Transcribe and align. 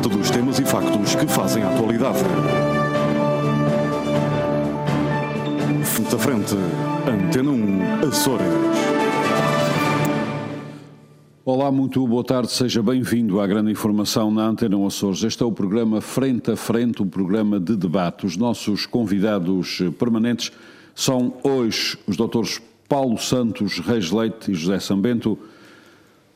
debate 0.00 0.08
dos 0.08 0.30
temas 0.30 0.58
e 0.58 0.64
factos 0.64 1.14
que 1.14 1.26
fazem 1.26 1.62
a 1.62 1.70
atualidade. 1.70 2.18
Frente 5.84 6.14
a 6.14 6.18
frente, 6.18 6.54
Antena 7.06 7.50
1, 7.50 8.08
Açores. 8.08 8.46
Olá, 11.44 11.70
muito 11.70 12.06
boa 12.06 12.24
tarde, 12.24 12.50
seja 12.50 12.82
bem-vindo 12.82 13.40
à 13.40 13.46
grande 13.46 13.70
informação 13.70 14.30
na 14.30 14.46
Antena 14.46 14.76
1 14.76 14.86
Açores. 14.86 15.22
Este 15.22 15.42
é 15.42 15.46
o 15.46 15.52
programa 15.52 16.00
Frente 16.00 16.50
a 16.50 16.56
Frente, 16.56 17.02
o 17.02 17.06
programa 17.06 17.60
de 17.60 17.76
debate. 17.76 18.24
Os 18.24 18.36
nossos 18.36 18.86
convidados 18.86 19.82
permanentes 19.98 20.52
são 20.94 21.34
hoje 21.42 21.98
os 22.06 22.16
doutores 22.16 22.60
Paulo 22.88 23.18
Santos 23.18 23.78
Reis 23.80 24.10
Leite 24.10 24.52
e 24.52 24.54
José 24.54 24.78
Sambento. 24.78 25.38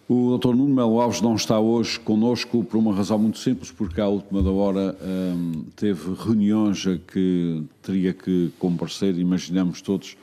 O 0.07 0.37
Dr. 0.37 0.55
Nuno 0.55 0.75
Melo 0.75 1.01
Alves 1.01 1.23
não 1.23 1.35
está 1.35 1.59
hoje 1.59 1.99
connosco 1.99 2.63
por 2.63 2.77
uma 2.77 2.95
razão 2.95 3.19
muito 3.19 3.39
simples, 3.39 3.71
porque 3.71 4.01
à 4.01 4.07
última 4.07 4.43
da 4.43 4.51
hora 4.51 4.95
hum, 5.03 5.65
teve 5.75 6.15
reuniões 6.15 6.87
a 6.87 6.99
que 6.99 7.63
teria 7.83 8.13
que 8.13 8.53
comparecer, 8.59 9.19
imaginamos 9.19 9.81
todos 9.81 10.17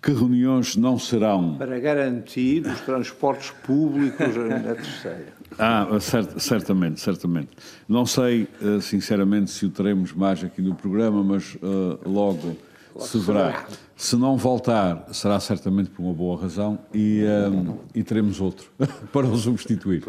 que 0.00 0.12
reuniões 0.12 0.76
não 0.76 0.96
serão. 0.98 1.56
Para 1.56 1.80
garantir 1.80 2.64
os 2.64 2.80
transportes 2.82 3.50
públicos 3.50 4.36
na 4.36 4.74
terceira. 4.74 5.32
Ah, 5.58 5.88
cert, 6.00 6.38
certamente, 6.38 7.00
certamente. 7.00 7.48
Não 7.88 8.06
sei, 8.06 8.46
eh, 8.62 8.80
sinceramente, 8.80 9.50
se 9.50 9.66
o 9.66 9.70
teremos 9.70 10.12
mais 10.12 10.44
aqui 10.44 10.62
no 10.62 10.74
programa, 10.76 11.24
mas 11.24 11.56
uh, 11.56 11.98
logo 12.08 12.56
se 12.98 13.18
verá. 13.18 13.66
Se 13.96 14.16
não 14.16 14.36
voltar, 14.36 15.06
será 15.12 15.40
certamente 15.40 15.90
por 15.90 16.02
uma 16.02 16.12
boa 16.12 16.40
razão 16.40 16.78
e, 16.94 17.24
um, 17.50 17.78
e 17.94 18.02
teremos 18.02 18.40
outro 18.40 18.70
para 19.12 19.26
o 19.26 19.36
substituir. 19.36 20.04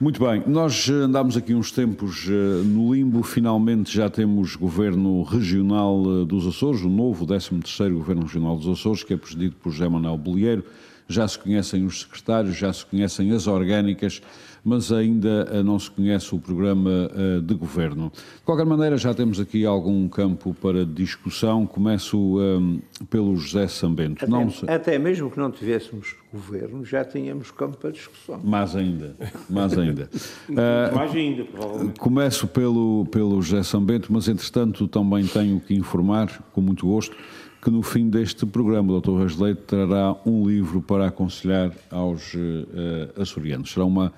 Muito 0.00 0.24
bem, 0.24 0.42
nós 0.46 0.88
andámos 0.88 1.36
aqui 1.36 1.54
uns 1.54 1.70
tempos 1.70 2.26
uh, 2.26 2.64
no 2.64 2.94
limbo, 2.94 3.22
finalmente 3.22 3.94
já 3.94 4.08
temos 4.08 4.56
governo 4.56 5.22
regional 5.22 6.00
uh, 6.00 6.24
dos 6.24 6.46
Açores, 6.46 6.80
o 6.80 6.88
novo 6.88 7.26
13º 7.26 7.92
governo 7.94 8.22
regional 8.22 8.56
dos 8.56 8.66
Açores, 8.66 9.02
que 9.02 9.12
é 9.12 9.16
presidido 9.18 9.56
por 9.56 9.70
José 9.70 9.86
Manuel 9.86 10.16
Bolieiro, 10.16 10.64
já 11.06 11.28
se 11.28 11.38
conhecem 11.38 11.84
os 11.84 12.00
secretários, 12.00 12.56
já 12.56 12.72
se 12.72 12.86
conhecem 12.86 13.30
as 13.32 13.46
orgânicas, 13.46 14.22
mas 14.64 14.92
ainda 14.92 15.48
eh, 15.50 15.62
não 15.62 15.78
se 15.78 15.90
conhece 15.90 16.34
o 16.34 16.38
programa 16.38 17.10
eh, 17.14 17.40
de 17.40 17.54
governo. 17.54 18.12
De 18.14 18.42
qualquer 18.44 18.66
maneira, 18.66 18.96
já 18.96 19.14
temos 19.14 19.40
aqui 19.40 19.64
algum 19.64 20.08
campo 20.08 20.54
para 20.54 20.84
discussão. 20.84 21.66
Começo 21.66 22.18
um, 22.18 22.40
ehm, 22.40 23.06
pelo 23.08 23.36
José 23.36 23.66
Sambento. 23.68 24.24
Até, 24.24 24.30
não 24.30 24.52
até 24.68 24.98
mesmo 24.98 25.30
que 25.30 25.38
não 25.38 25.50
tivéssemos 25.50 26.14
governo, 26.32 26.84
já 26.84 27.04
tínhamos 27.04 27.50
campo 27.50 27.76
para 27.76 27.90
discussão. 27.90 28.40
Mais 28.42 28.76
ainda, 28.76 29.16
mais 29.48 29.76
ainda. 29.76 30.08
uh, 30.48 30.94
mais 30.94 31.14
ainda, 31.14 31.44
provavelmente. 31.44 31.98
Começo 31.98 32.46
pelo, 32.46 33.06
pelo 33.10 33.42
José 33.42 33.62
Sambento, 33.62 34.12
mas 34.12 34.28
entretanto 34.28 34.86
também 34.86 35.26
tenho 35.26 35.60
que 35.60 35.74
informar, 35.74 36.42
com 36.52 36.60
muito 36.60 36.86
gosto, 36.86 37.16
que 37.60 37.70
no 37.70 37.82
fim 37.82 38.08
deste 38.08 38.46
programa 38.46 38.92
o 38.92 39.00
Dr. 39.00 39.18
Rasleito 39.18 39.62
trará 39.62 40.16
um 40.24 40.48
livro 40.48 40.80
para 40.80 41.06
aconselhar 41.08 41.72
aos 41.90 42.34
uh, 42.34 43.20
açorianos. 43.20 43.72
Será 43.72 43.84
uma 43.84 44.12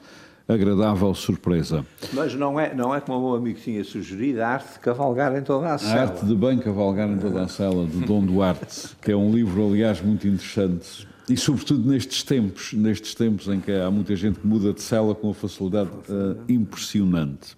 agradável 0.53 1.15
surpresa. 1.15 1.85
Mas 2.13 2.35
não 2.35 2.59
é, 2.59 2.75
não 2.75 2.95
é 2.95 3.01
como 3.01 3.19
o 3.19 3.29
meu 3.31 3.37
amigo 3.37 3.59
tinha 3.61 3.83
sugerido, 3.85 4.43
a 4.43 4.49
arte 4.49 4.75
de 4.75 4.79
cavalgar 4.81 5.37
em 5.37 5.43
toda 5.43 5.75
a 5.75 5.79
cela. 5.79 5.95
A 5.95 6.03
arte 6.03 6.27
de 6.27 6.35
bem 6.35 6.59
cavalgar 6.59 7.09
em 7.09 7.19
toda 7.19 7.43
a 7.43 7.49
cela, 7.49 7.87
de 7.87 8.01
Dom 8.01 8.25
Duarte, 8.25 8.91
que 9.01 9.13
é 9.13 9.17
um 9.17 9.33
livro, 9.33 9.67
aliás, 9.67 10.01
muito 10.01 10.27
interessante. 10.27 11.07
E 11.29 11.37
sobretudo 11.37 11.89
nestes 11.89 12.23
tempos, 12.23 12.73
nestes 12.73 13.15
tempos 13.15 13.49
em 13.49 13.61
que 13.61 13.73
há 13.73 13.91
muita 13.91 14.15
gente 14.17 14.41
que 14.41 14.47
muda 14.47 14.73
de 14.73 14.83
cela 14.83 15.15
com 15.15 15.29
uma 15.29 15.35
facilidade 15.35 15.91
uh, 15.91 16.39
impressionante. 16.49 17.57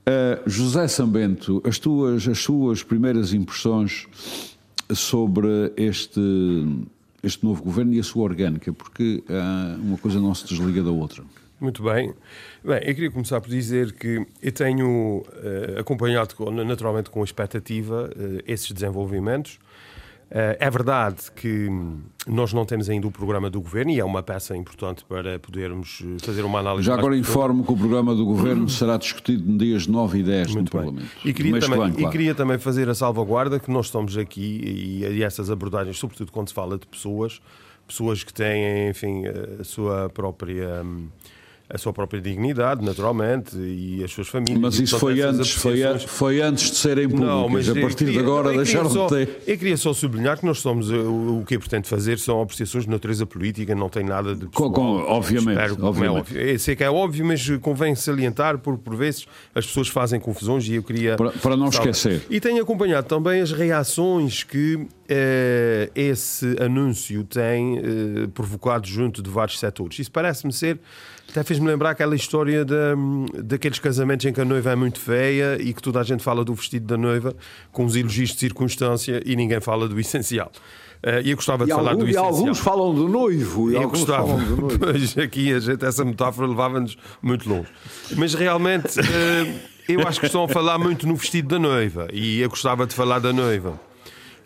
Uh, 0.00 0.42
José 0.46 0.88
Sambento, 0.88 1.62
as 1.64 1.78
tuas, 1.78 2.26
as 2.26 2.38
suas 2.38 2.82
primeiras 2.82 3.32
impressões 3.32 4.06
sobre 4.92 5.72
este, 5.76 6.20
este 7.22 7.44
novo 7.44 7.62
governo 7.62 7.92
e 7.92 8.00
a 8.00 8.02
sua 8.02 8.24
orgânica, 8.24 8.72
porque 8.72 9.22
uh, 9.28 9.80
uma 9.80 9.98
coisa 9.98 10.18
não 10.18 10.34
se 10.34 10.46
desliga 10.46 10.82
da 10.82 10.90
outra. 10.90 11.22
Muito 11.60 11.82
bem. 11.82 12.14
Bem, 12.64 12.78
eu 12.78 12.94
queria 12.94 13.10
começar 13.10 13.38
por 13.40 13.50
dizer 13.50 13.92
que 13.92 14.26
eu 14.42 14.52
tenho 14.52 15.18
uh, 15.18 15.80
acompanhado 15.80 16.34
naturalmente 16.64 17.10
com 17.10 17.22
expectativa 17.22 18.10
uh, 18.16 18.42
esses 18.46 18.72
desenvolvimentos. 18.72 19.58
Uh, 20.30 20.56
é 20.58 20.70
verdade 20.70 21.30
que 21.36 21.68
nós 22.26 22.54
não 22.54 22.64
temos 22.64 22.88
ainda 22.88 23.06
o 23.06 23.10
programa 23.10 23.50
do 23.50 23.60
governo 23.60 23.90
e 23.90 24.00
é 24.00 24.04
uma 24.04 24.22
peça 24.22 24.56
importante 24.56 25.04
para 25.04 25.38
podermos 25.38 26.02
fazer 26.22 26.44
uma 26.44 26.60
análise. 26.60 26.86
Já 26.86 26.94
agora 26.94 27.14
informo 27.14 27.62
que 27.62 27.72
o 27.72 27.76
programa 27.76 28.14
do 28.14 28.24
governo 28.24 28.66
será 28.68 28.96
discutido 28.96 29.44
no 29.44 29.58
dias 29.58 29.86
9 29.86 30.20
e 30.20 30.22
10 30.22 30.54
Muito 30.54 30.56
no 30.56 30.62
bem. 30.62 30.92
Parlamento. 30.92 31.28
E 31.28 31.34
queria, 31.34 31.60
também, 31.60 31.76
claro. 31.76 32.00
e 32.00 32.10
queria 32.10 32.34
também 32.34 32.58
fazer 32.58 32.88
a 32.88 32.94
salvaguarda 32.94 33.58
que 33.60 33.70
nós 33.70 33.86
estamos 33.86 34.16
aqui 34.16 35.02
e, 35.02 35.04
e 35.04 35.22
essas 35.22 35.50
abordagens, 35.50 35.98
sobretudo 35.98 36.32
quando 36.32 36.48
se 36.48 36.54
fala 36.54 36.78
de 36.78 36.86
pessoas, 36.86 37.42
pessoas 37.86 38.24
que 38.24 38.32
têm, 38.32 38.88
enfim, 38.88 39.24
a 39.60 39.64
sua 39.64 40.08
própria. 40.08 40.82
Hum, 40.82 41.08
a 41.72 41.78
sua 41.78 41.92
própria 41.92 42.20
dignidade, 42.20 42.84
naturalmente, 42.84 43.56
e 43.56 44.02
as 44.02 44.10
suas 44.10 44.26
famílias. 44.26 44.60
Mas 44.60 44.80
isso 44.80 44.98
foi 44.98 45.20
antes, 45.22 45.52
foi, 45.52 45.84
a, 45.84 45.98
foi 46.00 46.40
antes 46.40 46.70
de 46.72 46.76
serem 46.76 47.08
públicas. 47.08 47.28
Não, 47.28 47.48
mas 47.48 47.68
a 47.68 47.74
partir 47.74 48.04
queria, 48.06 48.12
de 48.14 48.18
agora 48.18 48.52
deixaram 48.52 48.90
só, 48.90 49.06
de 49.06 49.26
ter. 49.26 49.42
Eu 49.46 49.56
queria 49.56 49.76
só 49.76 49.92
sublinhar 49.92 50.36
que 50.36 50.44
nós 50.44 50.58
somos, 50.58 50.90
o, 50.90 51.40
o 51.40 51.44
que 51.46 51.54
eu 51.54 51.60
pretendo 51.60 51.86
fazer 51.86 52.18
são 52.18 52.42
apreciações 52.42 52.84
de 52.84 52.90
natureza 52.90 53.24
política, 53.24 53.72
não 53.72 53.88
tem 53.88 54.02
nada 54.02 54.34
de 54.34 54.48
pessoal. 54.48 54.72
Com, 54.72 54.80
com, 54.80 54.96
obviamente, 55.04 55.60
Espero, 55.60 55.76
obviamente. 55.86 56.16
É 56.16 56.20
óbvio. 56.20 56.40
Eu 56.40 56.58
sei 56.58 56.74
que 56.74 56.82
é 56.82 56.90
óbvio, 56.90 57.24
mas 57.24 57.48
convém 57.60 57.94
salientar, 57.94 58.58
porque 58.58 58.82
por 58.82 58.96
vezes 58.96 59.26
as 59.54 59.64
pessoas 59.64 59.86
fazem 59.86 60.18
confusões 60.18 60.66
e 60.66 60.74
eu 60.74 60.82
queria... 60.82 61.14
Para, 61.16 61.30
para 61.30 61.56
não 61.56 61.68
esquecer. 61.68 62.22
E 62.28 62.40
tenho 62.40 62.60
acompanhado 62.60 63.06
também 63.06 63.40
as 63.40 63.52
reações 63.52 64.42
que 64.42 64.88
eh, 65.08 65.90
esse 65.94 66.56
anúncio 66.60 67.22
tem 67.24 67.78
eh, 67.78 67.82
provocado 68.34 68.88
junto 68.88 69.22
de 69.22 69.30
vários 69.30 69.58
setores. 69.58 69.98
Isso 70.00 70.10
parece-me 70.10 70.52
ser 70.52 70.80
até 71.30 71.44
fez-me 71.44 71.66
lembrar 71.66 71.90
aquela 71.90 72.16
história 72.16 72.64
de, 72.64 72.74
daqueles 73.42 73.78
casamentos 73.78 74.26
em 74.26 74.32
que 74.32 74.40
a 74.40 74.44
noiva 74.44 74.72
é 74.72 74.76
muito 74.76 74.98
feia 74.98 75.56
e 75.60 75.72
que 75.72 75.80
toda 75.80 76.00
a 76.00 76.02
gente 76.02 76.22
fala 76.22 76.44
do 76.44 76.52
vestido 76.52 76.86
da 76.86 76.96
noiva 76.96 77.34
com 77.70 77.84
os 77.84 77.94
elogios 77.94 78.30
de 78.30 78.38
circunstância 78.38 79.22
e 79.24 79.36
ninguém 79.36 79.60
fala 79.60 79.88
do 79.88 79.98
essencial. 79.98 80.50
Uh, 81.02 81.22
e 81.24 81.30
eu 81.30 81.36
gostava 81.36 81.64
de 81.64 81.70
e 81.70 81.74
falar 81.74 81.92
algum, 81.92 82.04
do 82.04 82.10
essencial. 82.10 82.32
E 82.32 82.36
alguns 82.36 82.58
falam 82.58 82.94
do 82.94 83.08
noivo. 83.08 83.70
E 83.70 83.74
eu 83.76 83.88
gostava, 83.88 84.36
pois 84.78 85.16
aqui 85.16 85.52
a 85.54 85.60
gente, 85.60 85.84
essa 85.84 86.04
metáfora 86.04 86.48
levava-nos 86.48 86.98
muito 87.22 87.48
longe. 87.48 87.68
Mas 88.16 88.34
realmente, 88.34 88.98
uh, 88.98 89.60
eu 89.88 90.06
acho 90.06 90.18
que 90.20 90.26
estão 90.26 90.44
a 90.44 90.48
falar 90.48 90.78
muito 90.78 91.06
no 91.06 91.14
vestido 91.14 91.48
da 91.48 91.58
noiva 91.58 92.08
e 92.12 92.40
eu 92.40 92.48
gostava 92.50 92.86
de 92.86 92.94
falar 92.94 93.20
da 93.20 93.32
noiva. 93.32 93.80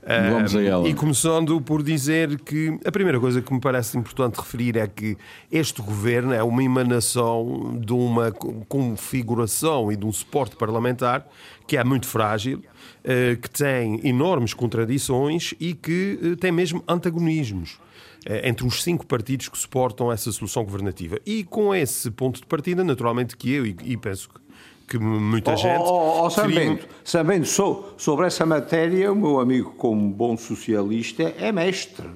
Vamos 0.07 0.55
a 0.55 0.63
ela. 0.63 0.89
E 0.89 0.95
começando 0.95 1.61
por 1.61 1.83
dizer 1.83 2.39
que 2.41 2.79
a 2.85 2.93
primeira 2.93 3.19
coisa 3.19 3.41
que 3.41 3.53
me 3.53 3.61
parece 3.61 3.97
importante 3.97 4.37
referir 4.37 4.77
é 4.77 4.87
que 4.87 5.17
este 5.51 5.81
governo 5.81 6.33
é 6.33 6.43
uma 6.43 6.63
emanação 6.63 7.79
de 7.81 7.93
uma 7.93 8.31
configuração 8.69 9.91
e 9.91 9.97
de 9.97 10.05
um 10.05 10.13
suporte 10.13 10.57
parlamentar 10.57 11.27
que 11.67 11.77
é 11.77 11.85
muito 11.85 12.07
frágil, 12.07 12.63
eh, 13.03 13.37
que 13.41 13.49
tem 13.49 14.01
enormes 14.07 14.53
contradições 14.53 15.55
e 15.59 15.75
que 15.75 16.19
eh, 16.23 16.37
tem 16.37 16.53
mesmo 16.53 16.85
antagonismos 16.87 17.79
eh, 18.27 18.49
entre 18.49 18.67
os 18.67 18.83
cinco 18.83 19.07
partidos 19.07 19.49
que 19.49 19.57
suportam 19.57 20.13
essa 20.13 20.31
solução 20.31 20.65
governativa. 20.65 21.19
E 21.25 21.45
com 21.45 21.75
esse 21.75 22.11
ponto 22.11 22.41
de 22.41 22.47
partida, 22.47 22.85
naturalmente 22.85 23.37
que 23.37 23.51
eu, 23.51 23.65
e 23.65 23.97
penso 23.97 24.29
que 24.29 24.44
que 24.89 24.99
muita 24.99 25.53
oh, 25.53 25.56
gente. 25.56 25.81
Oh, 25.81 26.25
oh, 26.25 26.31
Sambento, 26.31 26.87
Sambento 27.03 27.49
sobre 27.97 28.27
essa 28.27 28.45
matéria, 28.45 29.12
o 29.12 29.17
meu 29.17 29.41
amigo, 29.41 29.75
como 29.77 30.09
bom 30.11 30.37
socialista, 30.37 31.34
é 31.39 31.50
mestre. 31.50 32.06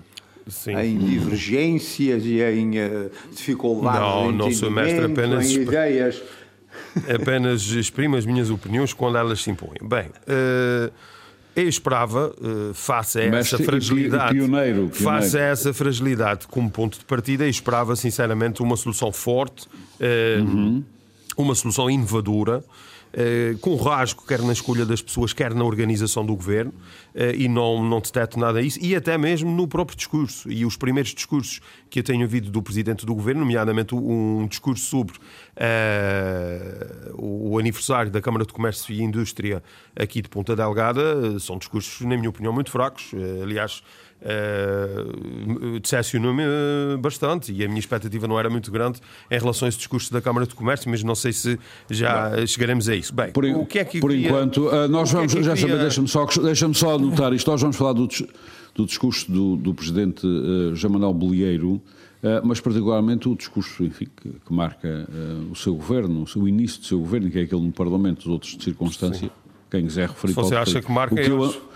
Sim. 0.47 0.75
Em 0.77 0.99
divergências 0.99 2.25
e 2.25 2.41
em 2.41 2.79
uh, 2.79 3.11
dificuldades 3.31 4.01
não, 4.01 4.33
não 4.33 4.51
sou 4.51 4.71
mestre 4.71 5.05
apenas 5.05 5.51
em 5.51 5.63
ideias. 5.63 6.23
Apenas 7.13 7.63
exprimo 7.63 8.17
as 8.17 8.25
minhas 8.25 8.51
opiniões 8.51 8.93
quando 8.93 9.19
elas 9.19 9.43
se 9.43 9.51
impõem. 9.51 9.79
Bem, 9.83 10.07
uh, 10.07 10.93
eu 11.55 11.69
esperava, 11.69 12.33
uh, 12.41 12.73
face 12.73 13.19
a 13.19 13.25
essa 13.25 13.59
fragilidade, 13.59 14.35
pioneiro, 14.35 14.89
pioneiro. 14.89 14.95
face 14.95 15.37
a 15.37 15.43
essa 15.43 15.75
fragilidade 15.75 16.47
como 16.47 16.71
ponto 16.71 16.99
de 16.99 17.05
partida, 17.05 17.45
eu 17.45 17.49
esperava 17.49 17.95
sinceramente 17.97 18.63
uma 18.63 18.77
solução 18.77 19.13
forte. 19.13 19.67
Uh, 20.01 20.41
uhum 20.41 20.85
uma 21.43 21.55
solução 21.55 21.89
inovadora, 21.89 22.65
eh, 23.13 23.57
com 23.61 23.75
rasgo, 23.77 24.23
quer 24.27 24.43
na 24.43 24.53
escolha 24.53 24.85
das 24.85 25.01
pessoas, 25.01 25.33
quer 25.33 25.55
na 25.55 25.65
organização 25.65 26.27
do 26.27 26.37
governo, 26.37 26.75
eh, 27.15 27.35
e 27.37 27.49
não, 27.49 27.83
não 27.83 28.01
detecto 28.01 28.39
nada 28.39 28.63
disso, 28.63 28.79
e 28.83 28.95
até 28.95 29.17
mesmo 29.17 29.51
no 29.51 29.67
próprio 29.67 29.97
discurso. 29.97 30.51
E 30.51 30.65
os 30.65 30.77
primeiros 30.77 31.15
discursos 31.15 31.61
que 31.89 32.01
eu 32.01 32.03
tenho 32.03 32.23
ouvido 32.23 32.51
do 32.51 32.63
Presidente 32.63 33.07
do 33.07 33.15
Governo, 33.15 33.41
nomeadamente 33.41 33.95
um 33.95 34.47
discurso 34.47 34.85
sobre 34.85 35.15
uh, 35.17 37.15
o 37.17 37.59
aniversário 37.59 38.11
da 38.11 38.21
Câmara 38.21 38.45
de 38.45 38.53
Comércio 38.53 38.95
e 38.95 39.01
Indústria 39.03 39.63
aqui 39.97 40.21
de 40.21 40.29
Ponta 40.29 40.55
Delgada, 40.55 41.39
são 41.41 41.57
discursos, 41.57 42.03
na 42.03 42.17
minha 42.17 42.29
opinião, 42.29 42.53
muito 42.53 42.71
fracos. 42.71 43.11
aliás, 43.43 43.83
uh, 44.23 45.81
decepcionou-me 45.81 46.43
bastante 47.01 47.53
e 47.53 47.65
a 47.65 47.69
minha 47.69 47.79
expectativa 47.79 48.27
não 48.27 48.39
era 48.39 48.51
muito 48.51 48.71
grande 48.71 49.01
em 49.31 49.39
relação 49.39 49.67
a 49.67 49.69
esse 49.69 49.79
discurso 49.79 50.13
da 50.13 50.21
Câmara 50.21 50.47
de 50.47 50.55
Comércio, 50.55 50.91
mas 50.91 51.03
não 51.03 51.15
sei 51.15 51.33
se 51.33 51.59
já 51.91 52.31
Bem, 52.31 52.47
chegaremos 52.47 52.89
a 52.89 52.95
isso. 52.95 53.15
Bem, 53.15 53.33
por, 53.33 53.45
o 53.45 53.67
que 53.67 53.79
é 53.79 53.85
que 53.85 54.01
por 54.01 54.11
queria, 54.11 54.29
enquanto, 54.29 54.69
uh, 54.69 54.89
nós 54.89 55.11
vamos, 55.11 55.35
é 55.35 55.43
já 55.43 55.55
queria... 55.55 55.69
saber, 55.69 55.83
deixa-me 55.83 56.09
só, 56.09 56.27
deixa 56.27 56.75
só 56.75 56.95
anotar 56.95 57.33
isto, 57.33 57.51
nós 57.51 57.61
vamos 57.61 57.77
falar 57.77 57.93
do, 57.93 58.09
do 58.75 58.87
discurso 58.87 59.31
do, 59.31 59.57
do 59.57 59.75
Presidente 59.75 60.27
uh, 60.27 60.75
João 60.75 60.95
Manuel 60.95 61.15
Bolieiro, 61.15 61.81
Uh, 62.19 62.45
mas 62.45 62.59
particularmente 62.59 63.29
o 63.29 63.37
discurso 63.37 63.85
enfim, 63.85 64.09
que, 64.21 64.29
que 64.45 64.53
marca 64.53 65.09
uh, 65.09 65.53
o 65.53 65.55
seu 65.55 65.73
governo, 65.77 66.25
o 66.25 66.27
seu 66.27 66.49
início 66.49 66.81
do 66.81 66.87
seu 66.87 66.99
governo, 66.99 67.31
que 67.31 67.39
é 67.39 67.43
aquele 67.43 67.61
no 67.61 67.71
Parlamento, 67.71 68.23
os 68.23 68.27
outros 68.27 68.57
de 68.57 68.65
circunstância, 68.65 69.29
Sim. 69.29 69.31
quem 69.71 69.85
quiser 69.85 70.09
referir. 70.09 70.33
Se 70.33 70.41
você 70.41 70.57
acha 70.57 70.83
que 70.83 70.91
marca, 70.91 71.15
o 71.15 71.17
que 71.17 71.31
eu, 71.31 71.68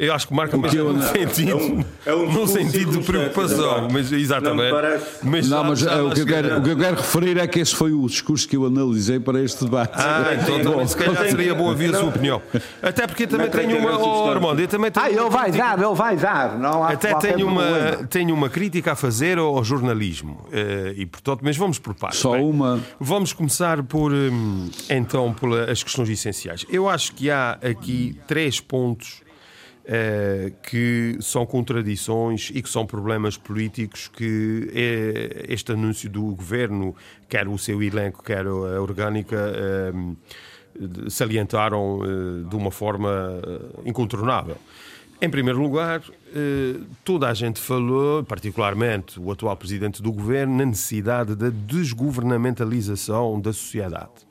eu 0.00 0.14
acho 0.14 0.26
que 0.26 0.32
marca 0.32 0.56
eu, 0.74 0.94
num 0.94 1.02
sentido, 1.02 1.50
é 1.50 1.54
um, 1.54 1.84
é 2.06 2.14
um 2.14 2.32
num 2.32 2.46
sentido 2.46 2.92
de 2.92 3.04
preocupação, 3.04 3.86
mas 3.92 4.10
exatamente. 4.10 4.72
Não, 4.72 5.30
mas, 5.30 5.48
não, 5.48 5.64
mas 5.64 5.78
já, 5.80 6.02
o, 6.02 6.10
que 6.10 6.20
eu 6.20 6.26
quero, 6.26 6.58
o 6.58 6.62
que 6.62 6.70
eu 6.70 6.76
quero 6.78 6.96
referir 6.96 7.36
é 7.36 7.46
que 7.46 7.60
esse 7.60 7.74
foi 7.74 7.92
o 7.92 8.06
discurso 8.06 8.48
que 8.48 8.56
eu 8.56 8.64
analisei 8.64 9.20
para 9.20 9.42
este 9.42 9.62
debate. 9.62 9.92
Ah, 9.96 10.30
então 10.32 10.72
também 10.72 10.86
se 10.86 10.96
calhar 10.96 11.28
seria 11.28 11.54
bom 11.54 11.64
ouvir 11.64 11.94
a 11.94 11.98
sua 11.98 12.08
opinião. 12.08 12.40
Até 12.82 13.06
porque 13.06 13.26
também 13.26 13.50
tenho 13.50 13.78
uma. 13.78 13.98
Oh, 13.98 14.30
Armando, 14.30 14.60
eu 14.60 14.68
também 14.68 14.90
tenho 14.90 15.04
ah, 15.04 15.10
ele 15.10 15.28
vai 15.28 15.52
dar, 15.52 15.78
ele 15.78 15.94
vai 15.94 16.16
dar. 16.16 16.58
Não 16.58 16.82
há, 16.82 16.92
Até 16.92 17.14
tenho 17.16 17.46
uma, 17.46 17.64
tenho 18.08 18.34
uma 18.34 18.48
crítica 18.48 18.92
a 18.92 18.96
fazer 18.96 19.36
ao 19.36 19.62
jornalismo. 19.62 20.46
Eh, 20.50 20.94
e 20.96 21.06
portanto, 21.06 21.40
mas 21.42 21.58
vamos 21.58 21.78
por 21.78 21.94
partes. 21.94 22.20
Só 22.20 22.32
bem, 22.32 22.42
uma. 22.42 22.80
Vamos 22.98 23.34
começar 23.34 23.82
por 23.82 24.12
hum, 24.12 24.70
então 24.88 25.34
pelas 25.34 25.82
questões 25.82 26.08
essenciais. 26.08 26.64
Eu 26.70 26.88
acho 26.88 27.12
que 27.12 27.30
há 27.30 27.58
aqui 27.62 28.18
três 28.26 28.60
pontos 28.60 29.20
Uh, 29.82 30.52
que 30.62 31.16
são 31.20 31.44
contradições 31.46 32.50
e 32.54 32.62
que 32.62 32.68
são 32.68 32.86
problemas 32.86 33.36
políticos 33.38 34.08
que 34.08 34.70
é, 34.74 35.46
este 35.48 35.72
anúncio 35.72 36.08
do 36.08 36.22
governo, 36.34 36.94
quer 37.28 37.48
o 37.48 37.58
seu 37.58 37.82
elenco, 37.82 38.22
quer 38.22 38.46
a 38.46 38.80
orgânica, 38.80 39.36
uh, 39.92 41.10
salientaram 41.10 41.98
uh, 41.98 42.44
de 42.44 42.54
uma 42.54 42.70
forma 42.70 43.10
incontornável. 43.84 44.58
Em 45.20 45.28
primeiro 45.28 45.60
lugar, 45.60 46.02
toda 47.04 47.28
a 47.28 47.34
gente 47.34 47.60
falou, 47.60 48.24
particularmente 48.24 49.20
o 49.20 49.30
atual 49.30 49.54
presidente 49.54 50.00
do 50.00 50.10
governo, 50.12 50.56
na 50.56 50.64
necessidade 50.64 51.34
da 51.34 51.50
desgovernamentalização 51.50 53.38
da 53.38 53.52
sociedade. 53.52 54.29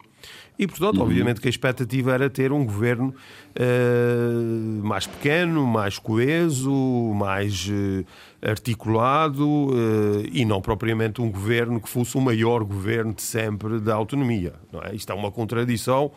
E, 0.59 0.67
portanto, 0.67 0.97
uhum. 0.97 1.03
obviamente 1.03 1.39
que 1.39 1.47
a 1.47 1.49
expectativa 1.49 2.13
era 2.13 2.29
ter 2.29 2.51
um 2.51 2.65
governo 2.65 3.15
uh, 3.55 4.85
mais 4.85 5.07
pequeno, 5.07 5.65
mais 5.65 5.97
coeso, 5.97 6.69
mais 7.15 7.65
uh, 7.69 8.05
articulado 8.41 9.47
uh, 9.47 10.25
e 10.29 10.43
não 10.43 10.61
propriamente 10.61 11.21
um 11.21 11.31
governo 11.31 11.79
que 11.79 11.87
fosse 11.87 12.17
o 12.17 12.21
maior 12.21 12.65
governo 12.65 13.13
de 13.13 13.21
sempre 13.21 13.79
da 13.79 13.95
autonomia. 13.95 14.53
Não 14.69 14.81
é? 14.81 14.93
Isto 14.93 15.13
é 15.13 15.15
uma 15.15 15.31
contradição 15.31 16.11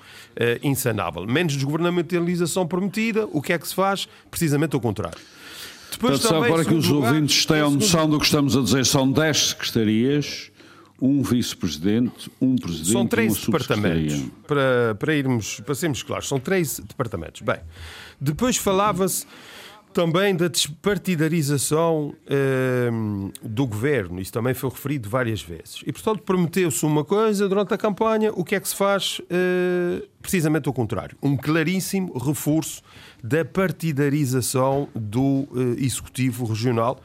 insanável. 0.60 1.24
Menos 1.24 1.52
desgovernamentalização 1.52 2.66
permitida, 2.66 3.28
o 3.30 3.40
que 3.40 3.52
é 3.52 3.58
que 3.58 3.68
se 3.68 3.74
faz? 3.74 4.08
Precisamente 4.28 4.74
o 4.74 4.80
contrário. 4.80 5.18
Depois, 5.92 6.20
Portanto, 6.20 6.32
também, 6.32 6.50
só 6.50 6.56
para 6.56 6.64
que 6.64 6.74
os 6.74 6.88
lugar, 6.88 7.12
ouvintes 7.12 7.46
tenham 7.46 7.70
noção 7.70 8.08
do 8.08 8.18
que 8.18 8.24
estamos 8.24 8.56
a 8.56 8.62
dizer, 8.62 8.86
são 8.86 9.10
10 9.12 9.50
secretarias 9.50 10.50
um 11.02 11.20
vice-presidente, 11.20 12.30
um 12.40 12.54
presidente 12.54 12.92
São 12.92 13.04
três 13.08 13.36
departamentos, 13.44 14.22
para, 14.46 14.94
para 14.96 15.12
irmos, 15.12 15.58
para 15.58 15.74
sermos 15.74 16.00
claros, 16.04 16.28
são 16.28 16.38
três 16.38 16.78
departamentos. 16.78 17.42
Bem, 17.42 17.58
depois 18.20 18.56
falava-se 18.56 19.26
também 19.92 20.34
da 20.36 20.46
despartidarização 20.46 22.14
eh, 22.26 22.88
do 23.42 23.66
governo, 23.66 24.20
isso 24.20 24.32
também 24.32 24.54
foi 24.54 24.70
referido 24.70 25.08
várias 25.08 25.42
vezes. 25.42 25.82
E, 25.84 25.92
portanto, 25.92 26.22
prometeu-se 26.22 26.86
uma 26.86 27.04
coisa 27.04 27.48
durante 27.48 27.74
a 27.74 27.76
campanha, 27.76 28.30
o 28.32 28.44
que 28.44 28.54
é 28.54 28.60
que 28.60 28.68
se 28.68 28.76
faz? 28.76 29.20
Eh, 29.28 30.06
precisamente 30.20 30.68
o 30.68 30.72
contrário. 30.72 31.16
Um 31.20 31.36
claríssimo 31.36 32.16
reforço 32.16 32.80
da 33.22 33.44
partidarização 33.44 34.88
do 34.94 35.48
eh, 35.52 35.84
Executivo 35.84 36.46
Regional 36.46 37.00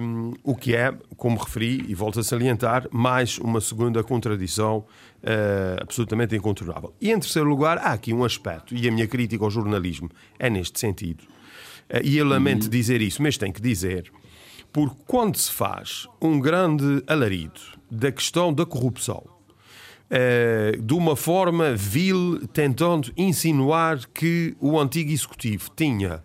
um, 0.00 0.32
o 0.42 0.54
que 0.54 0.74
é, 0.74 0.92
como 1.16 1.38
referi 1.38 1.84
e 1.88 1.94
volto 1.94 2.18
a 2.18 2.24
salientar, 2.24 2.88
mais 2.90 3.38
uma 3.38 3.60
segunda 3.60 4.02
contradição 4.02 4.78
uh, 4.78 5.80
absolutamente 5.80 6.34
incontornável. 6.34 6.92
E 7.00 7.10
em 7.10 7.18
terceiro 7.18 7.48
lugar, 7.48 7.78
há 7.78 7.92
aqui 7.92 8.12
um 8.12 8.24
aspecto, 8.24 8.74
e 8.74 8.88
a 8.88 8.92
minha 8.92 9.06
crítica 9.06 9.44
ao 9.44 9.50
jornalismo 9.50 10.10
é 10.38 10.50
neste 10.50 10.80
sentido, 10.80 11.22
uh, 11.22 12.00
e 12.02 12.18
eu 12.18 12.26
lamento 12.26 12.64
uhum. 12.64 12.70
dizer 12.70 13.00
isso, 13.00 13.22
mas 13.22 13.36
tenho 13.38 13.52
que 13.52 13.62
dizer, 13.62 14.10
porque 14.72 14.96
quando 15.06 15.36
se 15.36 15.52
faz 15.52 16.08
um 16.20 16.40
grande 16.40 17.02
alarido 17.06 17.60
da 17.88 18.10
questão 18.10 18.52
da 18.52 18.66
corrupção, 18.66 19.22
uh, 20.10 20.82
de 20.82 20.94
uma 20.94 21.14
forma 21.14 21.76
vil, 21.76 22.40
tentando 22.52 23.12
insinuar 23.16 24.00
que 24.12 24.56
o 24.60 24.80
antigo 24.80 25.12
executivo 25.12 25.70
tinha 25.76 26.22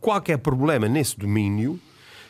qualquer 0.00 0.38
problema 0.38 0.88
nesse 0.88 1.18
domínio, 1.18 1.78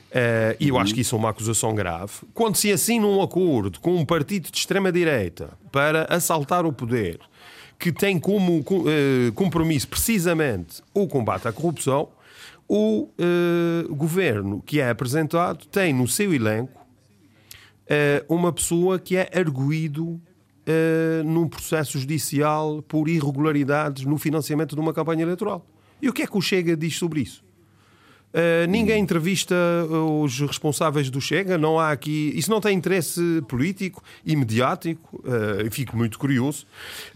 Uh, 0.09 0.57
e 0.59 0.69
eu 0.69 0.79
acho 0.79 0.95
que 0.95 1.03
isso 1.03 1.15
é 1.15 1.19
uma 1.19 1.29
acusação 1.31 1.75
grave. 1.75 2.13
Quando 2.33 2.57
se 2.57 2.73
assina 2.73 3.07
um 3.07 3.21
acordo 3.21 3.79
com 3.79 3.95
um 3.95 4.07
partido 4.07 4.51
de 4.51 4.57
extrema-direita 4.57 5.51
para 5.71 6.07
assaltar 6.09 6.65
o 6.65 6.73
poder, 6.73 7.21
que 7.79 7.93
tem 7.93 8.19
como 8.19 8.59
uh, 8.59 9.33
compromisso 9.35 9.87
precisamente 9.87 10.83
o 10.95 11.07
combate 11.07 11.47
à 11.47 11.53
corrupção, 11.53 12.09
o 12.67 13.09
uh, 13.19 13.95
governo 13.95 14.63
que 14.65 14.81
é 14.81 14.89
apresentado 14.89 15.67
tem 15.67 15.93
no 15.93 16.09
seu 16.09 16.33
elenco 16.33 16.79
uma 18.29 18.53
pessoa 18.53 18.99
que 18.99 19.17
é 19.17 19.31
arguído 19.35 20.21
num 21.25 21.49
processo 21.49 21.99
judicial 21.99 22.83
por 22.83 23.09
irregularidades 23.09 24.05
no 24.05 24.19
financiamento 24.19 24.75
de 24.75 24.81
uma 24.83 24.93
campanha 24.93 25.23
eleitoral. 25.23 25.65
E 26.03 26.07
o 26.07 26.13
que 26.13 26.21
é 26.21 26.27
que 26.27 26.37
o 26.37 26.43
Chega 26.43 26.77
diz 26.77 26.99
sobre 26.99 27.23
isso? 27.23 27.43
Uh, 28.29 28.67
ninguém 28.69 29.01
entrevista 29.01 29.55
os 29.89 30.39
responsáveis 30.41 31.09
do 31.09 31.21
Chega, 31.21 31.57
não 31.57 31.79
há 31.79 31.91
aqui. 31.91 32.33
Isso 32.35 32.51
não 32.51 32.61
tem 32.61 32.77
interesse 32.77 33.43
político 33.49 34.03
e 34.25 34.37
mediático. 34.37 35.23
Uh, 35.25 35.71
fico 35.71 35.97
muito 35.97 36.19
curioso, 36.19 36.67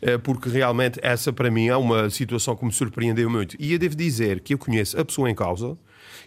uh, 0.03 0.19
porque 0.21 0.49
realmente 0.49 0.99
essa 1.03 1.33
para 1.33 1.51
mim 1.51 1.69
é 1.69 1.77
uma 1.77 2.09
situação 2.09 2.57
que 2.57 2.65
me 2.65 2.73
surpreendeu 2.73 3.29
muito. 3.29 3.57
E 3.59 3.73
eu 3.73 3.79
devo 3.79 3.95
dizer 3.95 4.41
que 4.41 4.55
eu 4.55 4.59
conheço 4.59 4.99
a 4.99 5.05
pessoa 5.05 5.31
em 5.31 5.35
causa, 5.35 5.77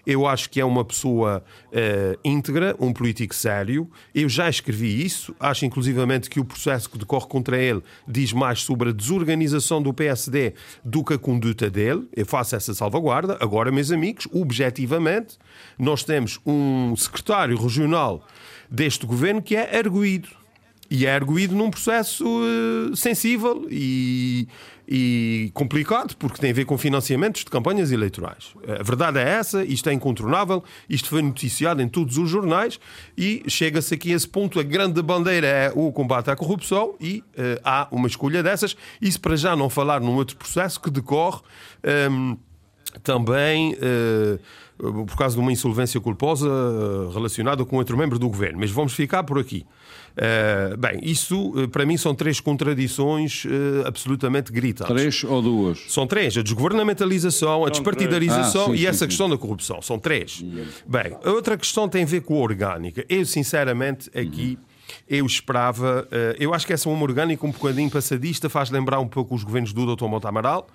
eu 0.06 0.28
acho 0.28 0.50
que 0.50 0.60
é 0.60 0.66
uma 0.66 0.86
pessoa 0.86 1.44
uh, 1.72 2.20
íntegra, 2.24 2.76
um 2.80 2.94
político 2.94 3.34
sério. 3.34 3.90
Eu 4.14 4.30
já 4.30 4.50
escrevi 4.50 5.04
isso. 5.04 5.36
Acho, 5.40 5.66
inclusivamente, 5.66 6.30
que 6.30 6.40
o 6.40 6.46
processo 6.46 6.90
que 6.90 6.98
decorre 6.98 7.28
contra 7.28 7.58
ele 7.58 7.82
diz 8.08 8.32
mais 8.32 8.62
sobre 8.62 8.90
a 8.90 8.92
desorganização 8.92 9.82
do 9.82 9.94
PSD 9.94 10.54
do 10.84 11.04
que 11.04 11.14
a 11.14 11.18
conduta 11.18 11.70
dele. 11.70 12.08
Eu 12.16 12.26
faço 12.26 12.56
essa 12.56 12.74
salvaguarda. 12.74 13.38
Agora, 13.40 13.72
meus 13.72 13.92
amigos, 13.92 14.28
objetivamente, 14.32 15.38
nós 15.78 16.04
temos 16.04 16.40
um 16.46 16.96
secretário 16.96 17.58
regional 17.58 18.26
deste 18.70 19.06
governo 19.06 19.42
que 19.42 19.56
é 19.56 19.78
arguído. 19.78 20.45
E 20.90 21.06
é 21.06 21.14
arguído 21.14 21.56
num 21.56 21.70
processo 21.70 22.26
uh, 22.26 22.96
sensível 22.96 23.66
e 23.70 24.48
e 24.88 25.50
complicado, 25.54 26.16
porque 26.18 26.40
tem 26.40 26.52
a 26.52 26.54
ver 26.54 26.66
com 26.66 26.78
financiamentos 26.78 27.44
de 27.44 27.50
campanhas 27.50 27.92
eleitorais. 27.92 28.54
A 28.80 28.84
verdade 28.84 29.18
é 29.18 29.24
essa, 29.24 29.64
isto 29.64 29.90
é 29.90 29.94
incontornável, 29.94 30.64
isto 30.90 31.10
foi 31.10 31.22
noticiado 31.22 31.82
em 31.82 31.88
todos 31.88 32.18
os 32.18 32.30
jornais 32.30 32.80
e 33.18 33.44
chega-se 33.48 33.94
aqui 33.94 34.14
a 34.14 34.16
esse 34.16 34.28
ponto. 34.28 34.60
A 34.60 34.64
grande 34.64 35.02
bandeira 35.02 35.48
é 35.48 35.72
o 35.74 35.92
combate 35.92 36.30
à 36.30 36.36
corrupção 36.36 36.96
e 37.00 37.24
uh, 37.38 37.60
há 37.64 37.88
uma 37.92 38.08
escolha 38.08 38.44
dessas. 38.44 38.76
Isso 39.02 39.20
para 39.20 39.36
já 39.36 39.56
não 39.56 39.70
falar 39.70 40.02
num 40.02 40.16
outro 40.16 40.38
processo 40.38 40.80
que 40.80 40.92
decorre 40.92 41.42
um, 42.10 42.32
ehm, 42.32 42.38
também. 43.02 43.74
Uh, 43.74 44.40
por 44.78 45.16
causa 45.18 45.36
de 45.36 45.42
uma 45.42 45.52
insolvência 45.52 46.00
culposa 46.02 46.48
eh, 46.48 47.14
relacionada 47.14 47.64
com 47.64 47.78
outro 47.78 47.98
membro 47.98 48.20
do 48.20 48.28
governo. 48.28 48.60
Mas 48.60 48.72
vamos 48.72 48.94
ficar 48.94 49.24
por 49.24 49.40
aqui. 49.40 49.66
Uh, 50.16 50.78
bem, 50.78 51.00
isso 51.04 51.54
para 51.74 51.86
mim 51.86 51.98
são 51.98 52.16
três 52.16 52.40
contradições 52.40 53.44
uh, 53.44 53.86
absolutamente 53.86 54.50
gritantes. 54.50 54.96
Três 54.96 55.24
ou 55.26 55.42
duas? 55.42 55.86
São 55.90 56.08
três: 56.08 56.38
a 56.38 56.42
desgovernamentalização, 56.42 57.66
a 57.66 57.70
despartidarização 57.70 58.72
ah, 58.72 58.76
sim, 58.76 58.82
e 58.82 58.86
essa 58.86 59.00
sim, 59.00 59.08
questão 59.08 59.28
sim. 59.28 59.34
da 59.34 59.38
corrupção. 59.38 59.82
São 59.82 60.00
três. 60.00 60.42
Bem, 60.88 61.18
a 61.24 61.32
outra 61.32 61.58
questão 61.58 61.90
tem 61.90 62.04
a 62.04 62.06
ver 62.06 62.22
com 62.22 62.36
a 62.36 62.42
orgânica. 62.42 63.06
Eu, 63.10 63.26
sinceramente, 63.26 64.10
aqui. 64.10 64.58
Uhum. 64.58 64.76
Eu 65.08 65.26
esperava, 65.26 66.08
eu 66.40 66.54
acho 66.54 66.66
que 66.66 66.72
essa 66.72 66.88
uma 66.88 67.02
orgânica 67.02 67.46
um 67.46 67.52
bocadinho 67.52 67.90
passadista 67.90 68.50
faz 68.50 68.70
lembrar 68.70 69.00
um 69.00 69.08
pouco 69.08 69.34
os 69.34 69.44
governos 69.44 69.74
do 69.74 69.96
Dr. 69.96 70.06
Montamaral, 70.06 70.68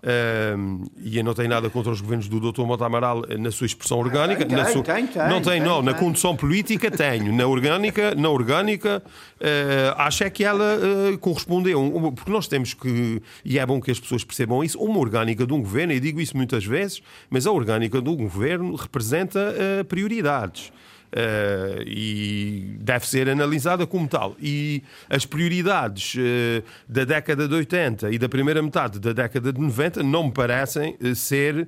Uh, 0.00 0.88
e 1.02 1.18
eu 1.18 1.24
não 1.24 1.34
tenho 1.34 1.48
nada 1.48 1.68
contra 1.68 1.90
os 1.90 2.00
governos 2.00 2.28
do 2.28 2.52
Dr. 2.52 2.62
Monte 2.62 2.84
Amaral 2.84 3.24
na 3.38 3.50
sua 3.50 3.66
expressão 3.66 3.98
orgânica. 3.98 4.46
Tem, 4.46 4.56
tem, 4.56 4.72
sua... 4.72 4.82
tem, 4.82 5.06
tem, 5.06 5.22
não 5.28 5.40
tem, 5.40 5.52
tem, 5.54 5.60
não. 5.60 5.82
Na 5.82 5.92
tem. 5.92 6.04
condução 6.04 6.36
política 6.36 6.90
tenho. 6.90 7.32
Na 7.32 7.46
orgânica, 7.46 8.14
na 8.14 8.28
orgânica 8.28 9.02
uh, 9.40 9.94
acho 9.96 10.22
é 10.22 10.30
que 10.30 10.44
ela 10.44 10.78
uh, 11.12 11.18
correspondeu. 11.18 11.80
Um- 11.80 12.12
Porque 12.12 12.30
nós 12.30 12.46
temos 12.46 12.74
que, 12.74 13.20
e 13.44 13.58
é 13.58 13.66
bom 13.66 13.80
que 13.80 13.90
as 13.90 13.98
pessoas 13.98 14.22
percebam 14.22 14.62
isso, 14.62 14.78
uma 14.78 14.98
orgânica 14.98 15.46
de 15.46 15.52
um 15.52 15.60
governo, 15.60 15.92
e 15.92 15.98
digo 16.00 16.20
isso 16.20 16.36
muitas 16.36 16.64
vezes, 16.64 17.02
mas 17.28 17.46
a 17.46 17.50
orgânica 17.50 18.00
de 18.00 18.08
um 18.08 18.16
governo 18.16 18.74
representa 18.76 19.52
uh, 19.80 19.84
prioridades. 19.84 20.72
Uh, 21.10 21.82
e 21.86 22.76
deve 22.80 23.06
ser 23.08 23.28
analisada 23.30 23.86
como 23.86 24.06
tal. 24.06 24.36
E 24.40 24.82
as 25.08 25.24
prioridades 25.24 26.14
uh, 26.16 26.62
da 26.88 27.04
década 27.04 27.48
de 27.48 27.54
80 27.54 28.10
e 28.10 28.18
da 28.18 28.28
primeira 28.28 28.62
metade 28.62 28.98
da 29.00 29.12
década 29.14 29.50
de 29.52 29.58
90 29.60 30.02
não 30.02 30.24
me 30.26 30.32
parecem 30.32 30.96
uh, 31.00 31.14
ser. 31.14 31.66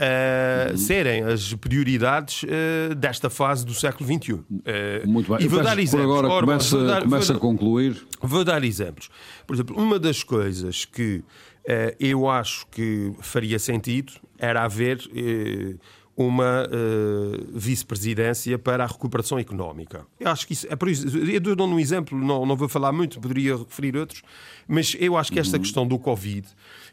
uh, 0.00 0.76
serem 0.78 1.22
as 1.24 1.52
prioridades 1.54 2.42
uh, 2.44 2.94
desta 2.94 3.28
fase 3.28 3.66
do 3.66 3.74
século 3.74 4.08
XXI. 4.08 4.32
Uh, 4.32 4.44
Muito 5.06 5.30
bem. 5.36 5.44
E 5.44 5.48
vou 5.48 5.62
dar 5.62 5.70
que 5.76 5.76
por 5.76 5.82
exemplos. 5.82 6.04
agora 6.10 6.28
Ora, 6.28 6.46
começa, 6.46 6.84
dar- 6.86 7.02
começa 7.02 7.32
vou 7.34 7.36
a 7.36 7.40
concluir. 7.40 8.06
Vou 8.22 8.44
dar 8.44 8.64
exemplos. 8.64 9.10
Por 9.46 9.54
exemplo, 9.56 9.76
uma 9.76 9.98
das 9.98 10.22
coisas 10.22 10.84
que 10.86 11.22
eh, 11.68 11.94
eu 12.00 12.28
acho 12.28 12.66
que 12.68 13.12
faria 13.20 13.58
sentido 13.58 14.12
era 14.38 14.62
haver 14.64 14.98
eh, 15.14 15.74
uma 16.16 16.68
eh, 16.70 17.40
vice-presidência 17.54 18.58
para 18.58 18.84
a 18.84 18.86
recuperação 18.86 19.38
económica. 19.38 20.06
Eu 20.18 20.28
acho 20.30 20.46
que 20.46 20.52
isso 20.52 20.66
é 20.68 20.76
por 20.76 20.88
isso. 20.88 21.06
Eu 21.08 21.40
dou 21.56 21.66
um 21.66 21.78
exemplo, 21.78 22.18
não, 22.18 22.44
não 22.44 22.56
vou 22.56 22.68
falar 22.68 22.92
muito, 22.92 23.18
poderia 23.20 23.56
referir 23.56 23.96
outros, 23.96 24.22
mas 24.68 24.96
eu 25.00 25.16
acho 25.16 25.32
que 25.32 25.38
esta 25.38 25.58
questão 25.58 25.86
do 25.86 25.98
Covid. 25.98 26.46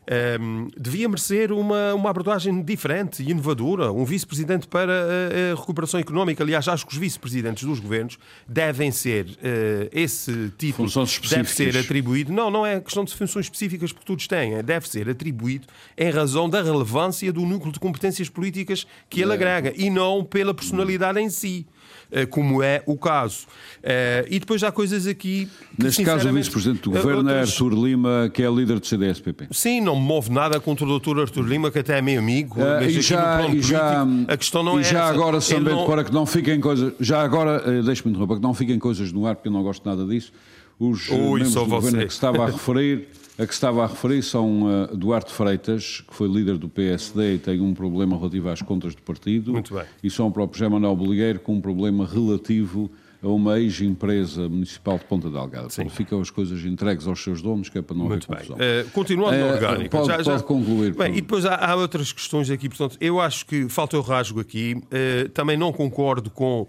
ehm, 0.08 0.68
devia 0.78 1.10
merecer 1.10 1.52
uma, 1.52 1.94
uma 1.94 2.10
abordagem 2.10 2.64
diferente 2.64 3.22
e 3.22 3.32
inovadora. 3.32 3.92
Um 3.92 4.06
vice-presidente 4.06 4.68
para 4.68 4.94
a, 4.94 5.52
a 5.54 5.56
recuperação 5.60 6.00
económica. 6.00 6.44
Aliás, 6.44 6.68
acho 6.68 6.86
que 6.86 6.94
os 6.94 6.98
vice-presidentes 6.98 7.64
dos 7.66 7.80
governos 7.80 8.18
devem 8.48 8.92
ser 8.92 9.38
eh, 9.44 9.90
esse 9.92 10.50
título 10.58 10.88
deve 11.30 11.50
ser 11.50 11.78
atribuído. 11.78 12.32
Não, 12.32 12.50
não 12.50 12.66
é 12.66 12.80
questão 12.80 13.04
de 13.04 13.14
funções 13.14 13.46
específicas 13.48 13.92
porque 13.92 14.06
todos 14.06 14.28
têm. 14.28 14.54
é, 14.56 14.64
Deve 14.64 14.88
ser 14.88 15.10
atribuído 15.10 15.68
em 15.98 16.10
razão 16.10 16.50
da 16.50 16.62
relevância 16.62 17.32
do 17.34 17.42
núcleo 17.42 17.74
de 17.74 17.80
competências 17.80 18.30
políticas 18.30 18.88
que 19.10 19.22
ele 19.22 19.34
agrega 19.34 19.74
e 19.76 19.90
não 19.90 20.24
pela 20.24 20.54
personalidade 20.54 21.20
em 21.20 21.30
si. 21.30 21.66
eh, 22.10 22.26
Como 22.26 22.64
é 22.64 22.82
o 22.86 22.96
caso. 22.98 23.46
Eh, 23.84 24.26
E 24.30 24.40
depois 24.40 24.64
há 24.64 24.72
coisas 24.72 25.06
aqui. 25.08 25.50
que, 25.76 25.84
Neste 25.84 26.04
caso, 26.06 26.30
o 26.30 26.34
vice-presidente 26.34 26.82
do 26.84 26.92
eh, 26.96 27.02
governo 27.02 27.30
é 27.30 27.34
outras- 27.40 27.50
Artur 27.52 27.74
Lima, 27.74 28.32
que 28.34 28.42
é 28.44 28.50
líder 28.50 28.80
do 28.80 28.86
CDS-PP. 28.88 29.48
Sim, 29.52 29.82
não 29.82 29.96
me 30.00 30.06
move 30.06 30.32
nada 30.32 30.58
contra 30.60 30.86
o 30.86 31.00
Dr. 31.00 31.20
Artur 31.20 31.46
Lima, 31.46 31.70
que 31.70 31.80
até 31.80 31.98
é 31.98 32.02
meu 32.02 32.20
amigo. 32.20 32.56
Mas 32.60 32.94
e 32.96 33.02
já, 33.02 33.46
e 33.50 33.62
já, 33.62 34.06
político, 34.06 34.32
a 34.32 34.38
questão 34.38 34.64
não 34.64 34.78
e 34.78 34.82
é 34.82 34.84
já 34.86 35.04
essa. 35.04 35.14
agora, 35.14 35.42
Sambento, 35.42 35.76
não- 35.78 35.86
para 35.86 36.04
que 36.06 36.14
não 36.14 36.26
fiquem 36.26 36.60
coisas. 36.62 36.94
Já 37.00 37.22
agora, 37.22 37.60
deixe-me 37.84 38.12
interromper, 38.12 38.28
para 38.28 38.38
que 38.38 38.44
não 38.44 38.54
fiquem 38.54 38.80
coisas 38.80 39.12
no 39.12 39.26
ar, 39.28 39.36
porque 39.36 39.50
eu 39.50 39.54
não 39.54 39.62
gosto 39.64 39.86
nada 39.88 40.06
disso. 40.06 40.32
Os 40.80 41.10
Ui, 41.10 41.18
membros 41.42 41.54
do 41.56 41.66
governo 41.66 41.98
você. 41.98 42.04
a 42.04 42.08
que 42.08 42.14
estava 42.14 42.44
a 42.44 42.46
referir, 42.52 43.08
a 43.38 43.46
que 43.46 43.54
estava 43.54 43.84
a 43.84 43.88
referir 43.88 44.24
são 44.24 44.66
eh, 44.70 44.96
Duarte 44.96 45.32
Freitas, 45.32 46.04
que 46.08 46.14
foi 46.14 46.28
líder 46.28 46.58
do 46.58 46.68
PSD 46.68 47.36
e 47.36 47.38
tem 47.38 47.62
um 47.62 47.74
problema 47.74 48.18
relativo 48.18 48.50
às 48.50 48.62
contas 48.62 48.96
do 48.96 49.02
partido. 49.04 49.54
Muito 49.54 49.74
bem. 49.74 49.84
E 50.02 50.10
são 50.10 50.28
o 50.28 50.32
próprio 50.32 50.58
José 50.58 50.70
Manuel 50.70 50.96
Boligueiro 50.96 51.40
com 51.40 51.54
um 51.54 51.62
problema 51.62 52.06
relativo 52.06 52.90
a 53.22 53.28
uma 53.28 53.60
ex-empresa 53.60 54.48
municipal 54.48 54.98
de 55.00 55.06
Ponta 55.06 55.30
Delgada. 55.30 55.68
Portanto, 55.68 55.90
ficam 55.90 56.22
as 56.22 56.30
coisas 56.30 56.64
entregues 56.64 57.08
aos 57.08 57.24
seus 57.24 57.42
donos, 57.42 57.68
que 57.68 57.78
é 57.80 57.82
para 57.82 57.96
não 57.96 58.06
Muito 58.06 58.32
haver 58.32 58.40
bem. 58.42 58.48
confusão. 58.48 58.58
Eh, 58.66 58.86
continuando 58.94 59.38
na 59.38 59.46
Eh, 59.48 59.54
orgânica. 59.54 59.90
pode- 59.98 60.24
pode 60.24 60.44
concluir, 60.44 60.92
por 60.94 61.00
Bem, 61.00 61.08
favor. 61.08 61.18
e 61.18 61.22
depois 61.22 61.46
há, 61.46 61.56
há 61.56 61.76
outras 61.76 62.12
questões 62.12 62.50
aqui. 62.52 62.70
Portanto, 62.70 62.96
eu 63.02 63.20
acho 63.20 63.46
que 63.46 63.68
falta 63.70 63.98
o 63.98 64.02
rasgo 64.02 64.40
aqui. 64.40 64.80
Eh, 64.92 65.30
também 65.34 65.58
não 65.58 65.74
concordo 65.74 66.30
com 66.30 66.68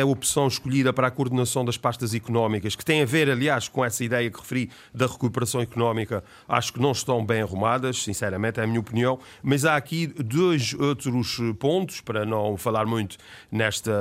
a 0.00 0.04
opção 0.06 0.46
escolhida 0.46 0.92
para 0.92 1.08
a 1.08 1.10
coordenação 1.10 1.64
das 1.64 1.76
pastas 1.76 2.14
económicas, 2.14 2.76
que 2.76 2.84
tem 2.84 3.02
a 3.02 3.06
ver, 3.06 3.28
aliás, 3.30 3.66
com 3.68 3.84
essa 3.84 4.04
ideia 4.04 4.30
que 4.30 4.38
referi 4.38 4.70
da 4.94 5.06
recuperação 5.06 5.60
económica. 5.60 6.22
Acho 6.48 6.72
que 6.72 6.80
não 6.80 6.92
estão 6.92 7.24
bem 7.24 7.42
arrumadas, 7.42 8.02
sinceramente, 8.02 8.60
é 8.60 8.64
a 8.64 8.66
minha 8.66 8.80
opinião. 8.80 9.18
Mas 9.42 9.64
há 9.64 9.74
aqui 9.76 10.06
dois 10.06 10.74
outros 10.74 11.40
pontos, 11.58 12.00
para 12.00 12.24
não 12.24 12.56
falar 12.56 12.86
muito 12.86 13.16
nesta 13.50 13.92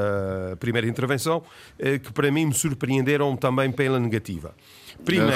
primeira 0.60 0.88
intervenção, 0.88 1.42
que 2.04 2.12
para 2.14 2.32
mim 2.32 2.48
me 2.48 2.54
surpreenderam 2.54 3.36
também 3.36 3.72
pela 3.72 4.00
negativa. 4.00 4.54
Primeiro. 5.04 5.32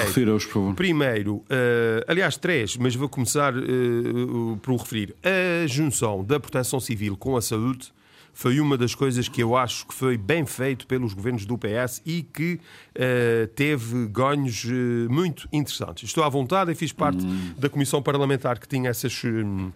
Primeiro, 0.75 1.43
eh, 1.49 2.05
aliás, 2.07 2.37
três, 2.37 2.77
mas 2.77 2.95
vou 2.95 3.09
começar 3.09 3.53
eh, 3.55 3.59
uh, 3.59 4.57
por 4.61 4.71
o 4.71 4.77
referir. 4.77 5.15
A 5.23 5.67
junção 5.67 6.23
da 6.23 6.39
proteção 6.39 6.79
civil 6.79 7.17
com 7.17 7.35
a 7.35 7.41
saúde 7.41 7.91
foi 8.33 8.59
uma 8.59 8.77
das 8.77 8.93
coisas 8.93 9.27
que 9.27 9.41
eu 9.41 9.57
acho 9.57 9.87
que 9.87 9.93
foi 9.95 10.15
bem 10.15 10.45
feito 10.45 10.85
pelos 10.85 11.13
governos 11.13 11.43
do 11.45 11.57
PS 11.57 12.01
e 12.05 12.21
que 12.21 12.59
eh, 12.93 13.49
teve 13.55 14.07
ganhos 14.07 14.63
eh, 14.63 15.07
muito 15.11 15.49
interessantes. 15.51 16.03
Estou 16.03 16.23
à 16.23 16.29
vontade 16.29 16.71
e 16.71 16.75
fiz 16.75 16.91
parte 16.93 17.25
Hum. 17.25 17.53
da 17.57 17.67
comissão 17.67 17.99
parlamentar 18.01 18.59
que 18.59 18.67
tinha 18.67 18.89
essas. 18.91 19.19
hum, 19.25 19.71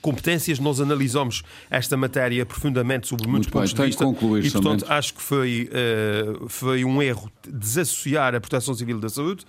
Competências, 0.00 0.58
nós 0.58 0.80
analisamos 0.80 1.42
esta 1.70 1.96
matéria 1.96 2.44
profundamente 2.46 3.06
sobre 3.06 3.28
muitos 3.28 3.46
Muito 3.46 3.54
bem, 3.54 3.60
pontos 3.60 3.70
de 3.70 3.76
tem 3.76 3.84
que 3.84 3.90
vista 3.90 4.04
concluir, 4.04 4.44
e, 4.44 4.50
portanto, 4.50 4.80
Sambento. 4.80 4.92
acho 4.92 5.14
que 5.14 5.22
foi, 5.22 5.70
eh, 5.72 6.24
foi 6.48 6.84
um 6.84 7.00
erro 7.02 7.30
desassociar 7.48 8.34
a 8.34 8.40
proteção 8.40 8.74
civil 8.74 8.98
da 8.98 9.08
saúde. 9.08 9.44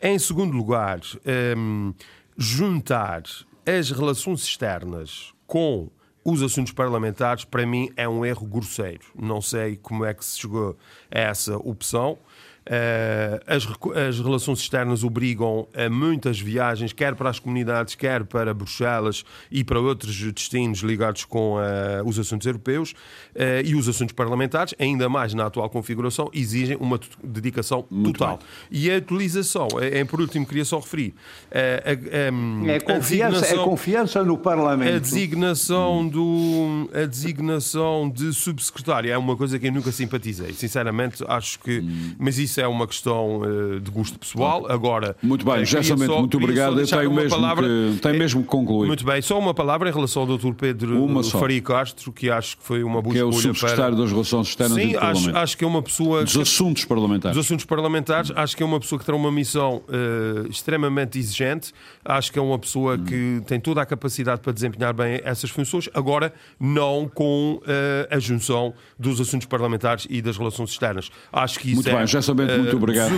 Em 0.00 0.18
segundo 0.18 0.56
lugar, 0.56 1.00
ehm, 1.24 1.92
juntar 2.36 3.22
as 3.66 3.90
relações 3.90 4.42
externas 4.44 5.32
com 5.46 5.90
os 6.24 6.42
assuntos 6.42 6.72
parlamentares, 6.72 7.44
para 7.44 7.64
mim, 7.64 7.90
é 7.96 8.08
um 8.08 8.24
erro 8.24 8.46
grosseiro. 8.46 9.04
Não 9.16 9.40
sei 9.40 9.76
como 9.76 10.04
é 10.04 10.12
que 10.12 10.24
se 10.24 10.40
chegou 10.40 10.76
a 11.10 11.18
essa 11.18 11.56
opção. 11.56 12.18
Eh, 12.68 13.40
as, 13.46 13.66
as 14.08 14.18
relações 14.18 14.58
externas 14.58 15.04
obrigam 15.04 15.68
a 15.74 15.88
muitas 15.88 16.40
viagens, 16.40 16.92
quer 16.92 17.14
para 17.14 17.30
as 17.30 17.38
comunidades, 17.38 17.94
quer 17.94 18.24
para 18.24 18.52
Bruxelas 18.52 19.24
e 19.50 19.62
para 19.62 19.78
outros 19.80 20.20
destinos 20.32 20.80
ligados 20.80 21.24
com 21.24 21.58
eh, 21.60 22.02
os 22.04 22.18
assuntos 22.18 22.46
europeus. 22.46 22.92
Eh, 23.34 23.62
e 23.66 23.74
os 23.76 23.88
assuntos 23.88 24.14
parlamentares, 24.14 24.74
ainda 24.78 25.08
mais 25.08 25.32
na 25.32 25.46
atual 25.46 25.70
configuração, 25.70 26.28
exigem 26.34 26.76
uma 26.80 26.98
dedicação 27.22 27.82
total. 27.82 28.40
E 28.70 28.90
a 28.90 28.96
utilização, 28.96 29.68
em 29.92 30.04
por 30.04 30.20
último, 30.20 30.44
queria 30.46 30.64
só 30.64 30.78
referir. 30.80 31.14
eh, 31.50 31.82
a- 31.84 31.90
a- 31.90 32.72
É 32.72 32.76
a 32.76 32.80
confiança, 32.80 33.46
é 33.46 33.58
confiança 33.58 34.24
no 34.24 34.34
a 34.34 34.38
Parlamento. 34.38 35.00
designação 35.02 36.06
do 36.08 36.90
a 36.92 37.06
designação 37.06 38.10
de 38.10 38.32
subsecretário 38.32 39.10
é 39.12 39.16
uma 39.18 39.36
coisa 39.36 39.58
que 39.58 39.66
eu 39.68 39.72
nunca 39.72 39.92
simpatizei. 39.92 40.52
Sinceramente, 40.52 41.22
acho 41.28 41.58
que 41.60 41.82
mas 42.18 42.38
isso 42.38 42.55
é 42.60 42.66
uma 42.66 42.86
questão 42.86 43.42
eh, 43.44 43.80
de 43.80 43.90
gosto 43.90 44.18
pessoal. 44.18 44.66
Agora 44.70 45.16
Muito 45.22 45.44
bem, 45.44 45.62
eh, 45.62 45.64
queria 45.64 45.82
Sambento, 45.82 46.12
só- 46.12 46.18
muito 46.20 46.36
obrigado. 46.36 46.70
Eu 46.72 46.76
deixar 46.76 46.98
tenho 46.98 47.10
uma 47.10 47.20
mesmo 47.22 47.36
palavra- 47.36 47.66
que- 47.66 47.98
tenho 48.00 48.18
mesmo 48.18 48.42
que 48.42 48.48
concluir. 48.48 48.86
Muito 48.86 49.04
bem, 49.04 49.20
só 49.22 49.38
uma 49.38 49.54
palavra 49.54 49.88
em 49.88 49.92
relação 49.92 50.22
ao 50.22 50.36
Dr. 50.38 50.52
Pedro 50.54 51.02
Uma 51.04 51.22
só. 51.22 51.38
Faria 51.38 51.60
Castro, 51.60 52.12
que 52.12 52.30
acho 52.30 52.56
que 52.58 52.62
foi 52.64 52.82
uma 52.82 53.00
boa 53.02 53.14
que 53.14 53.20
é 53.20 53.24
o 53.24 53.32
subsecretário 53.32 53.94
para... 53.94 54.02
das 54.04 54.10
Relações 54.12 54.48
Externas 54.48 54.76
Sim, 54.82 54.96
acho, 54.96 55.36
acho 55.36 55.56
que 55.58 55.64
é 55.64 55.66
uma 55.66 55.82
pessoa 55.82 56.22
Dos 56.24 56.32
que- 56.34 56.42
assuntos 56.42 56.84
parlamentares. 56.84 57.36
dos 57.36 57.46
assuntos 57.46 57.64
parlamentares, 57.64 58.32
acho 58.34 58.56
que 58.56 58.62
é 58.62 58.66
uma 58.66 58.80
pessoa 58.80 58.98
que 58.98 59.04
terá 59.04 59.16
uma 59.16 59.30
missão 59.32 59.82
eh, 59.88 60.48
extremamente 60.48 61.18
exigente, 61.18 61.72
acho 62.04 62.32
que 62.32 62.38
é 62.38 62.42
uma 62.42 62.58
pessoa 62.58 62.98
que 62.98 63.40
tem 63.46 63.60
toda 63.60 63.80
a 63.82 63.86
capacidade 63.86 64.40
para 64.40 64.52
desempenhar 64.52 64.92
bem 64.94 65.20
essas 65.24 65.50
funções, 65.50 65.88
agora 65.94 66.32
não 66.58 67.08
com 67.12 67.60
eh, 67.66 68.08
a 68.10 68.18
junção 68.18 68.74
dos 68.98 69.20
assuntos 69.20 69.46
parlamentares 69.46 70.06
e 70.10 70.20
das 70.22 70.36
relações 70.36 70.70
externas. 70.70 71.10
Acho 71.32 71.58
que 71.58 71.66
isso 71.68 71.76
Muito 71.76 71.90
é 71.90 71.96
bem, 71.96 72.06
já 72.06 72.22
sabendo, 72.22 72.45
eh, 72.50 72.58
muito 72.58 72.76
obrigado. 72.76 73.10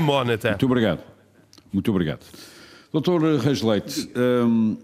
Muito 0.49 0.66
obrigado. 0.66 1.00
Muito 1.73 1.90
obrigado. 1.90 2.20
Doutor 2.92 3.23
Reis 3.40 3.61
Leite, 3.62 4.11
hum, 4.16 4.76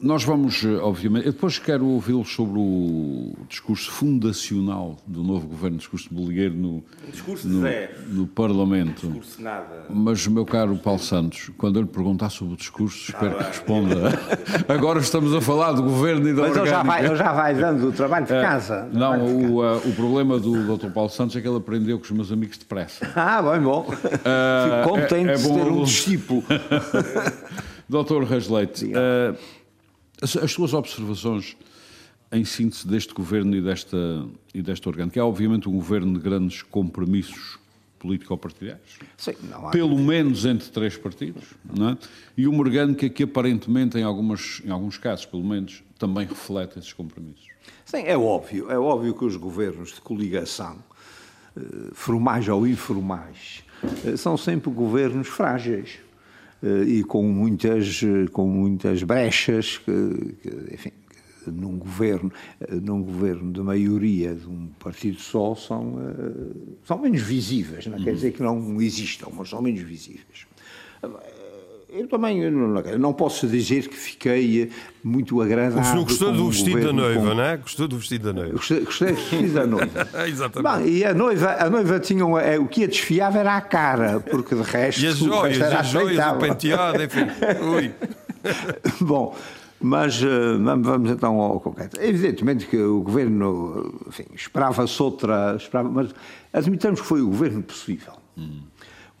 nós 0.00 0.22
vamos, 0.22 0.64
eh, 0.64 0.76
obviamente, 0.80 1.26
eu 1.26 1.32
depois 1.32 1.58
quero 1.58 1.84
ouvi-lo 1.84 2.24
sobre 2.24 2.58
o 2.58 3.32
discurso 3.48 3.90
fundacional 3.90 4.96
do 5.04 5.24
novo 5.24 5.48
governo, 5.48 5.74
o 5.76 5.78
discurso 5.78 6.08
de 6.08 6.14
Boligueiro 6.14 6.54
no, 6.54 6.84
Discurso 7.10 7.48
no, 7.48 7.66
no 8.06 8.26
Parlamento. 8.28 9.08
Discurso 9.08 9.42
nada. 9.42 9.86
Mas, 9.90 10.24
meu 10.28 10.46
caro 10.46 10.76
Paulo 10.76 11.00
Santos, 11.00 11.50
quando 11.58 11.76
eu 11.80 11.82
lhe 11.82 11.88
perguntar 11.88 12.30
sobre 12.30 12.54
o 12.54 12.56
discurso, 12.56 13.10
espero 13.10 13.36
que 13.38 13.42
responda. 13.42 14.12
Agora 14.68 15.00
estamos 15.00 15.34
a 15.34 15.40
falar 15.40 15.72
do 15.72 15.82
governo 15.82 16.28
e 16.28 16.32
da 16.32 16.42
Mas 16.42 16.56
ele 16.56 16.66
já, 16.66 16.78
orgânica. 16.78 16.84
vai, 16.84 17.04
ele 17.04 17.16
já 17.16 17.32
vai 17.32 17.54
dando 17.54 17.88
o 17.88 17.92
trabalho 17.92 18.26
de 18.26 18.32
casa. 18.32 18.88
Não, 18.92 19.10
Trabalho 19.10 19.38
de 19.38 19.46
o, 19.46 19.62
uh, 19.62 19.88
o 19.88 19.92
problema 19.94 20.38
do 20.38 20.76
Dr. 20.76 20.90
Paulo 20.90 21.10
Santos 21.10 21.34
é 21.34 21.40
que 21.40 21.48
ele 21.48 21.56
aprendeu 21.56 21.98
com 21.98 22.04
os 22.04 22.10
meus 22.12 22.30
amigos 22.30 22.56
depressa. 22.56 23.08
Ah, 23.18 23.42
bem 23.42 23.60
bom. 23.60 23.84
Fico 23.84 24.88
contente 24.88 25.30
é 25.30 25.34
de 25.34 25.42
bom 25.42 25.54
ter 25.54 25.70
um 25.70 25.82
discípulo. 25.82 26.44
Doutor 27.88 28.22
Reis 28.24 28.48
Leite, 28.48 28.84
uh, 28.86 29.34
as, 30.20 30.36
as 30.36 30.52
suas 30.52 30.74
observações 30.74 31.56
em 32.30 32.44
síntese 32.44 32.86
deste 32.86 33.14
governo 33.14 33.56
e 33.56 33.60
desta, 33.60 34.26
e 34.52 34.60
desta 34.62 34.88
orgânica. 34.88 35.18
É 35.18 35.22
obviamente 35.22 35.68
um 35.68 35.72
governo 35.72 36.12
de 36.12 36.20
grandes 36.20 36.62
compromissos 36.62 37.58
político-partidários. 37.98 38.98
Pelo 39.72 39.98
menos 39.98 40.44
entre 40.44 40.68
três 40.68 40.96
partidos. 40.96 41.44
Não 41.64 41.90
é? 41.90 41.98
E 42.36 42.46
uma 42.46 42.60
orgânica 42.60 43.08
que 43.08 43.22
aparentemente, 43.24 43.98
em, 43.98 44.02
algumas, 44.02 44.62
em 44.64 44.70
alguns 44.70 44.98
casos, 44.98 45.26
pelo 45.26 45.44
menos, 45.44 45.82
também 45.98 46.26
reflete 46.26 46.78
esses 46.78 46.92
compromissos. 46.92 47.48
Sim, 47.84 48.02
é 48.04 48.16
óbvio. 48.16 48.70
É 48.70 48.78
óbvio 48.78 49.14
que 49.14 49.24
os 49.24 49.36
governos 49.36 49.94
de 49.94 50.00
coligação, 50.00 50.78
eh, 51.56 51.60
formais 51.92 52.48
ou 52.48 52.66
informais, 52.66 53.64
eh, 54.04 54.16
são 54.16 54.36
sempre 54.36 54.70
governos 54.70 55.26
frágeis 55.26 55.98
e 56.62 57.04
com 57.04 57.22
muitas, 57.22 58.02
eh, 58.02 58.28
com 58.32 58.46
muitas 58.48 59.02
brechas, 59.02 59.78
que, 59.78 60.36
que, 60.42 60.74
enfim, 60.74 60.92
num 61.46 61.78
governo, 61.78 62.32
eh, 62.60 62.74
num 62.74 63.02
governo 63.02 63.52
de 63.52 63.60
maioria 63.60 64.34
de 64.34 64.46
um 64.48 64.68
partido 64.78 65.20
só 65.20 65.54
são, 65.54 65.96
eh, 66.00 66.76
são 66.84 66.98
menos 66.98 67.22
visíveis. 67.22 67.86
Não 67.86 68.02
quer 68.02 68.14
dizer 68.14 68.32
que 68.32 68.42
não 68.42 68.80
existam, 68.80 69.28
mas 69.32 69.48
são 69.48 69.62
menos 69.62 69.80
visíveis. 69.80 70.46
Eu 71.90 72.06
também 72.06 72.42
eu 72.42 72.52
não, 72.52 72.82
não 72.98 73.12
posso 73.14 73.46
dizer 73.46 73.88
que 73.88 73.96
fiquei 73.96 74.70
muito 75.02 75.40
agradável. 75.40 75.80
O 75.80 75.84
senhor 75.84 76.04
gostou 76.04 76.32
do 76.32 76.50
vestido 76.50 76.80
da 76.80 76.92
noiva, 76.92 77.20
com- 77.20 77.34
não 77.34 77.42
é? 77.42 77.56
Gostou 77.56 77.88
do 77.88 77.96
vestido 77.96 78.24
da 78.26 78.32
noiva. 78.34 78.52
Gostei, 78.56 78.80
gostei 78.80 79.08
do 79.12 79.14
vestido 79.16 79.54
da 79.54 79.66
noiva. 79.66 80.08
Exatamente. 80.28 80.88
E 80.90 81.04
a 81.04 81.14
noiva, 81.14 81.56
a 81.58 81.70
noiva 81.70 81.98
tinha 81.98 82.24
é, 82.40 82.58
o 82.58 82.66
que 82.66 82.84
a 82.84 82.86
desfiava 82.86 83.38
era 83.38 83.56
a 83.56 83.60
cara, 83.62 84.20
porque 84.20 84.54
de 84.54 84.62
resto 84.62 85.00
E 85.00 85.06
as 85.06 85.16
joias, 85.16 85.60
era 85.60 85.80
as 85.80 85.86
joias, 85.88 86.26
o 86.26 86.36
penteado, 86.38 87.02
enfim. 87.02 87.26
Ui. 87.74 87.90
Bom, 89.00 89.34
mas 89.80 90.22
eh, 90.22 90.26
vamos, 90.58 91.10
então 91.10 91.40
ao 91.40 91.58
concreto. 91.60 91.98
Evidentemente 92.00 92.66
que 92.66 92.76
o 92.76 93.00
governo, 93.00 93.98
enfim, 94.06 94.24
esperava-se 94.34 95.02
outra, 95.02 95.54
esperava, 95.56 95.88
mas 95.88 96.14
admitamos 96.52 97.00
que 97.00 97.06
foi 97.06 97.22
o 97.22 97.26
governo 97.28 97.62
possível. 97.62 98.12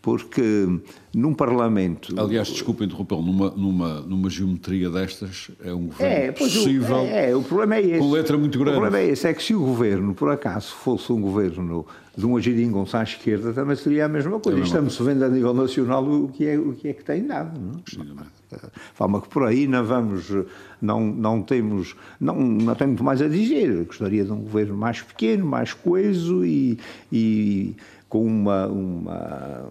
Porque 0.00 0.80
num 1.12 1.34
Parlamento. 1.34 2.14
Aliás, 2.18 2.48
desculpa 2.48 2.84
interrompê-lo, 2.84 3.20
numa, 3.22 3.50
numa, 3.50 4.00
numa 4.02 4.30
geometria 4.30 4.88
destas, 4.88 5.50
é 5.62 5.74
um 5.74 5.86
governo 5.86 6.14
É, 6.14 6.32
pois 6.32 6.54
o- 6.54 6.58
possível. 6.60 6.96
é, 6.98 7.30
é, 7.30 7.36
o 7.36 7.42
problema 7.42 7.76
é 7.76 7.80
esse. 7.82 7.98
com 7.98 8.10
letra 8.12 8.38
muito 8.38 8.58
grande. 8.58 8.78
O 8.78 8.80
problema 8.80 9.04
é 9.04 9.10
esse, 9.10 9.26
é 9.26 9.34
que 9.34 9.42
se 9.42 9.54
o 9.54 9.60
governo, 9.60 10.14
por 10.14 10.30
acaso, 10.30 10.68
fosse 10.72 11.12
um 11.12 11.20
governo 11.20 11.84
de 12.16 12.24
um 12.26 12.36
agiringonço 12.36 12.96
à 12.96 13.02
esquerda, 13.02 13.52
também 13.52 13.74
seria 13.76 14.04
a 14.06 14.08
mesma 14.08 14.38
coisa. 14.38 14.58
É 14.60 14.62
Estamos 14.62 14.96
vendo 14.98 15.24
a 15.24 15.28
nível 15.28 15.52
nacional 15.52 16.04
o 16.04 16.28
que 16.28 16.46
é, 16.46 16.56
o 16.58 16.72
que, 16.74 16.88
é 16.88 16.92
que 16.92 17.04
tem 17.04 17.26
dado. 17.26 17.60
Não? 17.60 17.80
é? 18.52 18.58
Forma 18.94 19.20
que 19.20 19.28
por 19.28 19.44
aí 19.44 19.66
não 19.66 19.84
vamos, 19.84 20.32
não, 20.80 21.00
não 21.04 21.42
temos, 21.42 21.94
não, 22.20 22.34
não 22.40 22.74
tem 22.74 22.86
muito 22.86 23.04
mais 23.04 23.20
a 23.20 23.28
dizer. 23.28 23.68
Eu 23.70 23.84
gostaria 23.84 24.24
de 24.24 24.32
um 24.32 24.40
governo 24.40 24.76
mais 24.76 25.02
pequeno, 25.02 25.44
mais 25.44 25.72
coeso 25.74 26.44
e, 26.44 26.78
e 27.12 27.76
com 28.08 28.24
uma, 28.24 28.66
uma 28.66 29.68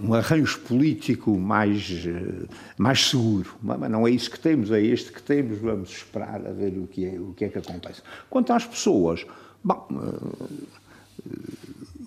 um 0.00 0.14
arranjo 0.14 0.60
político 0.60 1.36
mais, 1.36 2.06
eh, 2.06 2.46
mais 2.76 3.08
seguro. 3.10 3.56
Mas 3.60 3.90
não 3.90 4.06
é 4.06 4.10
isso 4.10 4.30
que 4.30 4.38
temos, 4.38 4.70
é 4.70 4.80
este 4.80 5.12
que 5.12 5.22
temos, 5.22 5.58
vamos 5.58 5.90
esperar 5.90 6.46
a 6.46 6.52
ver 6.52 6.78
o 6.78 6.86
que 6.86 7.04
é, 7.04 7.18
o 7.18 7.34
que, 7.34 7.44
é 7.44 7.48
que 7.48 7.58
acontece. 7.58 8.02
Quanto 8.30 8.52
às 8.52 8.64
pessoas, 8.64 9.26
bom, 9.62 9.88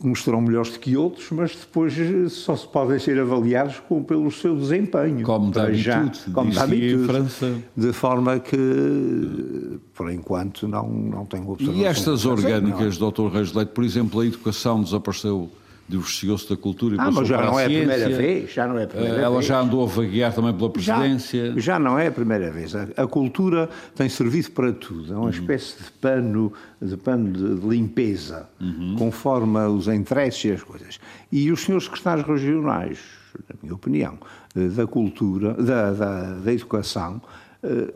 eh, 0.03 0.08
uns 0.08 0.24
serão 0.24 0.41
melhores 0.41 0.72
do 0.72 0.79
que 0.79 0.96
outros, 0.98 1.27
mas 1.31 1.55
depois 1.55 1.98
eh, 1.98 2.29
só 2.29 2.55
se 2.55 2.67
podem 2.67 3.00
ser 3.00 3.20
avaliados 3.20 3.79
com, 3.88 4.03
pelo 4.03 4.31
seu 4.31 4.55
desempenho. 4.55 5.25
Como 5.25 5.51
da 5.51 5.72
já, 5.72 6.01
habitude, 6.01 6.31
como 6.34 6.53
da 6.53 6.63
habitude. 6.63 7.05
França. 7.05 7.62
De 7.75 7.93
forma 7.93 8.39
que, 8.39 9.79
por 9.93 10.12
enquanto, 10.12 10.67
não, 10.67 10.89
não 10.89 11.25
tenho 11.25 11.50
observação. 11.50 11.81
E 11.81 11.86
estas 11.86 12.25
não 12.25 12.31
orgânicas, 12.31 12.98
Dr. 12.98 13.27
Reis 13.31 13.53
Leite, 13.53 13.72
por 13.72 13.84
exemplo, 13.84 14.20
a 14.20 14.25
educação 14.25 14.81
desapareceu, 14.81 15.50
divorciou-se 15.91 16.50
da 16.50 16.55
cultura 16.57 16.95
e 16.95 17.00
Ah, 17.00 17.05
passou 17.05 17.19
mas 17.21 17.27
já 17.27 17.38
para 17.38 17.45
não 17.48 17.57
a 17.57 17.62
é 17.62 17.65
a 17.65 17.67
ciência. 17.67 17.88
primeira 17.88 18.17
vez, 18.17 18.51
já 18.53 18.67
não 18.67 18.77
é 18.79 18.83
a 18.83 18.88
primeira 18.88 19.15
Eh, 19.17 19.21
Ela 19.24 19.33
vez. 19.36 19.45
já 19.45 19.60
andou 19.60 19.83
a 19.83 19.86
vaguear 19.88 20.33
também 20.33 20.53
pela 20.53 20.71
Já, 20.77 20.95
presidência. 20.98 21.53
já 21.57 21.77
não 21.79 22.00
é 22.00 22.07
a 22.07 22.12
primeira 22.12 22.50
vez. 22.51 22.75
A, 22.75 22.88
a 22.98 23.07
cultura 23.07 23.69
tem 23.95 24.07
servido 24.10 24.51
para 24.51 24.71
tudo. 24.71 25.13
É 25.13 25.17
uma 25.17 25.29
espécie 25.29 25.83
de 25.83 25.91
pano, 25.91 26.53
de, 26.81 26.98
pano 26.98 27.31
de, 27.31 27.67
limpeza, 27.67 28.48
conforme 28.98 29.60
os 29.67 29.88
interesses 29.88 30.43
e 30.45 30.51
as 30.53 30.63
coisas. 30.63 31.00
E 31.31 31.51
os 31.51 31.62
senhores 31.62 31.86
secretários 31.86 32.25
regionais, 32.25 32.98
na 33.50 33.55
minha 33.62 33.75
opinião, 33.75 34.17
eh, 34.55 34.67
da 34.69 34.88
cultura, 34.88 35.53
da, 35.53 35.91
da, 35.91 36.33
da 36.36 36.53
educação, 36.53 37.21
eh, 37.63 37.93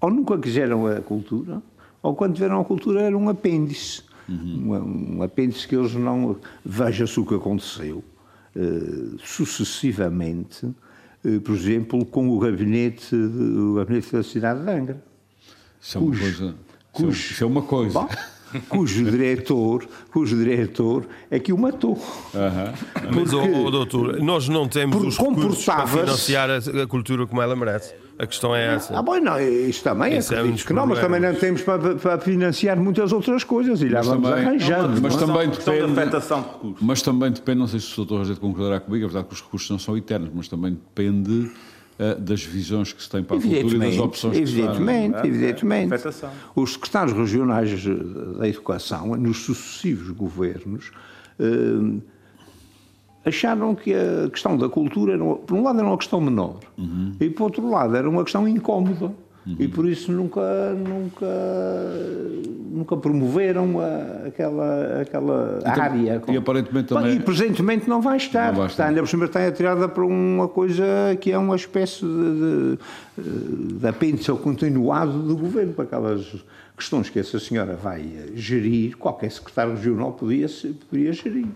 ou 0.00 0.10
nunca 0.10 0.36
quiseram 0.38 0.86
a 0.86 1.00
cultura, 1.00 1.62
ou 2.02 2.14
quando 2.14 2.34
tiveram 2.34 2.60
a 2.60 2.64
cultura 2.64 3.02
era 3.02 3.16
um 3.16 3.28
apêndice. 3.28 4.02
Um, 4.30 5.16
um 5.18 5.22
apêndice 5.22 5.66
que 5.66 5.74
eles 5.74 5.94
não. 5.94 6.36
Veja-se 6.64 7.18
o 7.18 7.26
que 7.26 7.34
aconteceu 7.34 8.04
eh, 8.54 9.16
sucessivamente, 9.24 10.68
eh, 11.24 11.38
por 11.40 11.54
exemplo, 11.54 12.04
com 12.04 12.28
o 12.28 12.38
gabinete, 12.38 13.10
de- 13.10 13.58
o 13.58 13.74
gabinete 13.74 14.12
da 14.12 14.22
cidade 14.22 14.62
de 14.64 14.70
Angra. 14.70 15.04
Isso 15.80 15.98
é 15.98 16.00
uma 16.00 16.10
cujo- 16.10 16.20
coisa. 16.22 16.44
é- 16.46 16.54
cujo- 16.92 17.10
Isso 17.32 17.44
é 17.44 17.46
uma 17.46 17.62
coisa. 17.62 17.94
Bom, 18.00 18.08
cujo 18.68 19.04
diretor, 19.04 19.86
cujo 20.12 20.36
diretor 20.36 21.06
é 21.30 21.38
que 21.38 21.52
o 21.52 21.58
matou. 21.58 21.98
Mas, 23.14 23.32
ó, 23.34 23.40
Porque- 23.40 23.54
ó, 23.66 23.70
doutor, 23.70 24.20
nós 24.20 24.48
não 24.48 24.68
temos 24.68 25.02
os 25.02 25.18
recursos 25.18 25.64
para 25.64 25.86
financiar 25.86 26.48
a, 26.50 26.56
a 26.82 26.86
cultura 26.86 27.26
como 27.26 27.40
ela 27.42 27.54
merece. 27.56 27.94
A 28.18 28.26
questão 28.26 28.54
é 28.54 28.74
essa. 28.74 28.98
Ah, 28.98 29.00
bom, 29.00 29.18
não, 29.18 29.40
isso 29.40 29.82
também 29.82 30.12
é 30.14 30.42
um 30.42 30.50
dos 30.50 30.62
que 30.62 30.74
não, 30.74 30.86
mas 30.86 30.98
também 30.98 31.18
não 31.20 31.34
temos 31.34 31.62
para, 31.62 31.94
para 31.94 32.18
financiar 32.18 32.78
muitas 32.78 33.12
outras 33.12 33.44
coisas 33.44 33.80
e 33.80 33.88
lá 33.88 34.00
Mas 34.00 34.06
vamos 34.08 34.28
também- 34.28 34.44
arranjando. 34.44 35.00
mas 35.00 35.14
é? 35.14 35.18
também 35.18 35.48
de 35.50 35.56
depende. 35.58 35.92
afetação 35.92 36.40
de 36.42 36.46
recursos. 36.48 36.78
Mas 36.82 37.00
também 37.02 37.32
depende, 37.32 37.58
não 37.60 37.66
sei 37.66 37.80
se 37.80 37.98
o 37.98 38.04
Dr. 38.04 38.16
Rogério 38.16 38.40
concordará 38.40 38.78
comigo, 38.78 39.04
é 39.04 39.08
verdade 39.08 39.26
que 39.26 39.34
os 39.34 39.40
recursos 39.40 39.70
não 39.70 39.78
são 39.78 39.96
eternos, 39.96 40.28
mas 40.34 40.48
também 40.48 40.72
depende 40.74 41.50
eh, 42.00 42.14
das 42.14 42.42
visões 42.42 42.92
que 42.92 43.02
se 43.02 43.10
tem 43.10 43.22
para 43.22 43.36
a 43.36 43.40
cultura 43.40 43.58
e 43.60 43.62
das 43.62 43.72
Evidentemente, 43.72 44.00
opções 44.00 44.38
que 44.38 44.46
se 44.46 44.52
fazem. 44.52 44.64
evidentemente, 44.64 45.16
é? 45.16 45.26
evidentemente. 45.26 45.94
Afetação. 45.94 46.30
Os 46.56 46.72
secretários 46.72 47.16
regionais 47.16 47.70
eh, 47.86 48.38
da 48.38 48.48
educação, 48.48 49.14
nos 49.16 49.38
sucessivos 49.44 50.10
governos, 50.10 50.90
eh, 51.38 52.00
acharam 53.24 53.74
que 53.74 53.92
a 53.94 54.30
questão 54.30 54.56
da 54.56 54.68
cultura, 54.68 55.18
por 55.18 55.54
um 55.54 55.62
lado, 55.62 55.78
era 55.78 55.86
uma 55.88 55.98
questão 55.98 56.20
menor, 56.20 56.56
Uhum. 56.78 57.12
e 57.20 57.28
por 57.28 57.44
outro 57.44 57.68
lado, 57.68 57.94
era 57.94 58.08
uma 58.08 58.22
questão 58.24 58.48
incómoda. 58.48 59.12
E 59.46 59.66
por 59.66 59.88
isso 59.88 60.12
nunca, 60.12 60.40
nunca, 60.74 61.26
nunca 62.70 62.96
promoveram 62.96 63.80
a- 63.80 64.26
aquela, 64.28 65.00
aquela 65.00 65.58
área. 65.64 66.22
e 66.28 66.36
aparentemente 66.36 66.88
também- 66.88 67.16
E 67.16 67.20
presentemente 67.20 67.88
não 67.88 68.00
vai 68.02 68.16
estar. 68.18 68.48
Não 68.52 68.58
vai 68.58 68.66
Está, 68.66 68.84
estar. 68.84 68.86
ainda 68.88 69.00
por 69.00 69.08
cima 69.08 69.24
está 69.24 69.46
atirada 69.46 69.88
para 69.88 70.04
uma 70.04 70.46
coisa 70.46 70.84
que 71.20 71.32
é 71.32 71.38
uma 71.38 71.56
espécie 71.56 72.04
de, 72.04 72.78
de, 73.18 73.74
de 73.78 73.86
apêndice 73.88 74.30
continuado 74.32 75.18
do 75.22 75.36
governo, 75.36 75.72
para 75.72 75.84
aquelas 75.84 76.36
questões 76.76 77.08
que 77.10 77.18
essa 77.18 77.38
senhora 77.38 77.74
vai 77.76 78.00
eh, 78.02 78.32
gerir, 78.34 78.96
qualquer 78.96 79.30
secretário 79.30 79.72
regional 79.74 80.12
podia, 80.12 80.46
podia 80.88 81.12
gerir. 81.12 81.46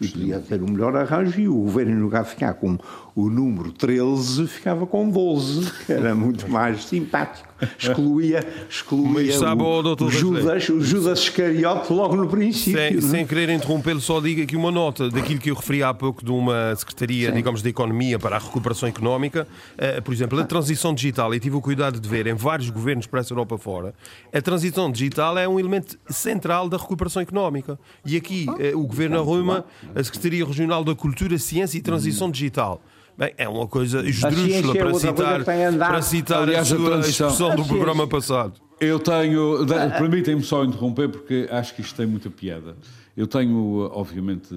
E 0.00 0.08
podia 0.08 0.40
ter 0.40 0.60
um 0.60 0.66
melhor 0.70 0.96
arranjo 0.96 1.40
e 1.40 1.48
o 1.48 1.54
governo, 1.54 1.92
em 1.92 2.00
lugar 2.02 2.24
de 2.24 2.30
ficar 2.30 2.52
com 2.54 2.76
o 3.16 3.30
número 3.30 3.70
13, 3.70 4.48
ficava 4.48 4.86
com 4.86 5.08
12, 5.08 5.70
que 5.86 5.92
era 5.92 6.14
muito 6.14 6.50
mais 6.50 6.84
simpático. 6.84 7.54
Excluía, 7.78 8.44
excluía 8.68 9.32
o, 9.38 10.04
o 10.04 10.10
Judas, 10.10 10.68
o 10.68 10.80
Judas 10.80 11.20
Iscariote 11.20 11.92
logo 11.92 12.16
no 12.16 12.26
princípio. 12.26 12.80
Sem, 12.80 12.98
é? 12.98 13.00
sem 13.00 13.26
querer 13.26 13.48
interrompê-lo, 13.50 14.00
só 14.00 14.20
digo 14.20 14.42
aqui 14.42 14.56
uma 14.56 14.72
nota 14.72 15.08
daquilo 15.08 15.38
que 15.38 15.50
eu 15.50 15.54
referi 15.54 15.82
há 15.82 15.94
pouco 15.94 16.24
de 16.24 16.32
uma 16.32 16.74
Secretaria, 16.74 17.30
digamos, 17.30 17.62
de 17.62 17.68
Economia 17.68 18.18
para 18.18 18.34
a 18.34 18.38
Recuperação 18.38 18.88
Económica. 18.88 19.46
Eh, 19.78 20.00
por 20.00 20.12
exemplo, 20.12 20.38
a 20.40 20.44
transição 20.44 20.92
digital, 20.92 21.32
e 21.32 21.38
tive 21.38 21.54
o 21.54 21.60
cuidado 21.60 22.00
de 22.00 22.08
ver 22.08 22.26
em 22.26 22.34
vários 22.34 22.68
governos 22.68 23.06
para 23.06 23.20
essa 23.20 23.32
Europa 23.32 23.56
fora, 23.56 23.94
a 24.32 24.42
transição 24.42 24.90
digital 24.90 25.38
é 25.38 25.48
um 25.48 25.58
elemento 25.58 25.96
central 26.10 26.68
da 26.68 26.76
recuperação 26.76 27.22
económica. 27.22 27.78
E 28.04 28.16
aqui 28.16 28.46
eh, 28.58 28.74
o 28.74 28.84
Governo 28.86 29.18
arruma 29.18 29.64
a 29.94 30.02
Secretaria 30.02 30.44
Regional 30.44 30.82
da 30.82 30.94
Cultura, 30.94 31.38
Ciência 31.38 31.78
e 31.78 31.80
Transição 31.80 32.28
Digital. 32.28 32.82
Bem, 33.16 33.32
é 33.38 33.48
uma 33.48 33.66
coisa 33.68 34.00
esdrúxula 34.00 34.46
ciência 34.46 34.58
é 34.58 34.60
para 34.62 34.92
outra 34.92 35.12
coisa 35.12 35.38
citar, 35.38 35.44
para 35.78 36.02
citar 36.02 36.42
Aliás, 36.42 36.72
a 36.72 36.74
a 36.74 36.78
sua 36.78 36.90
transição- 36.90 37.28
expressão 37.28 37.46
A 37.52 37.54
do 37.54 37.62
ciência. 37.62 37.74
programa 37.76 38.06
passado. 38.08 38.60
Eu 38.80 38.98
tenho. 38.98 39.64
Permitem-me 39.98 40.42
só 40.42 40.64
interromper, 40.64 41.08
porque 41.08 41.48
acho 41.50 41.74
que 41.74 41.80
isto 41.80 41.94
tem 41.94 42.06
muita 42.06 42.28
piada. 42.28 42.76
Eu 43.16 43.26
tenho, 43.28 43.88
obviamente, 43.92 44.48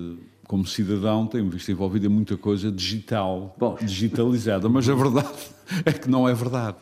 como 0.48 0.66
cidadão, 0.66 1.28
tenho 1.28 1.48
visto 1.50 1.72
envolvido 1.72 2.08
em 2.08 2.10
muita 2.10 2.36
coisa 2.36 2.72
digital, 2.72 3.56
Bom. 3.60 3.78
digitalizada, 3.80 4.68
mas 4.68 4.90
a 4.90 4.96
verdade 4.96 5.28
é 5.86 5.92
que 5.94 6.10
não 6.10 6.28
é 6.28 6.34
verdade. 6.34 6.78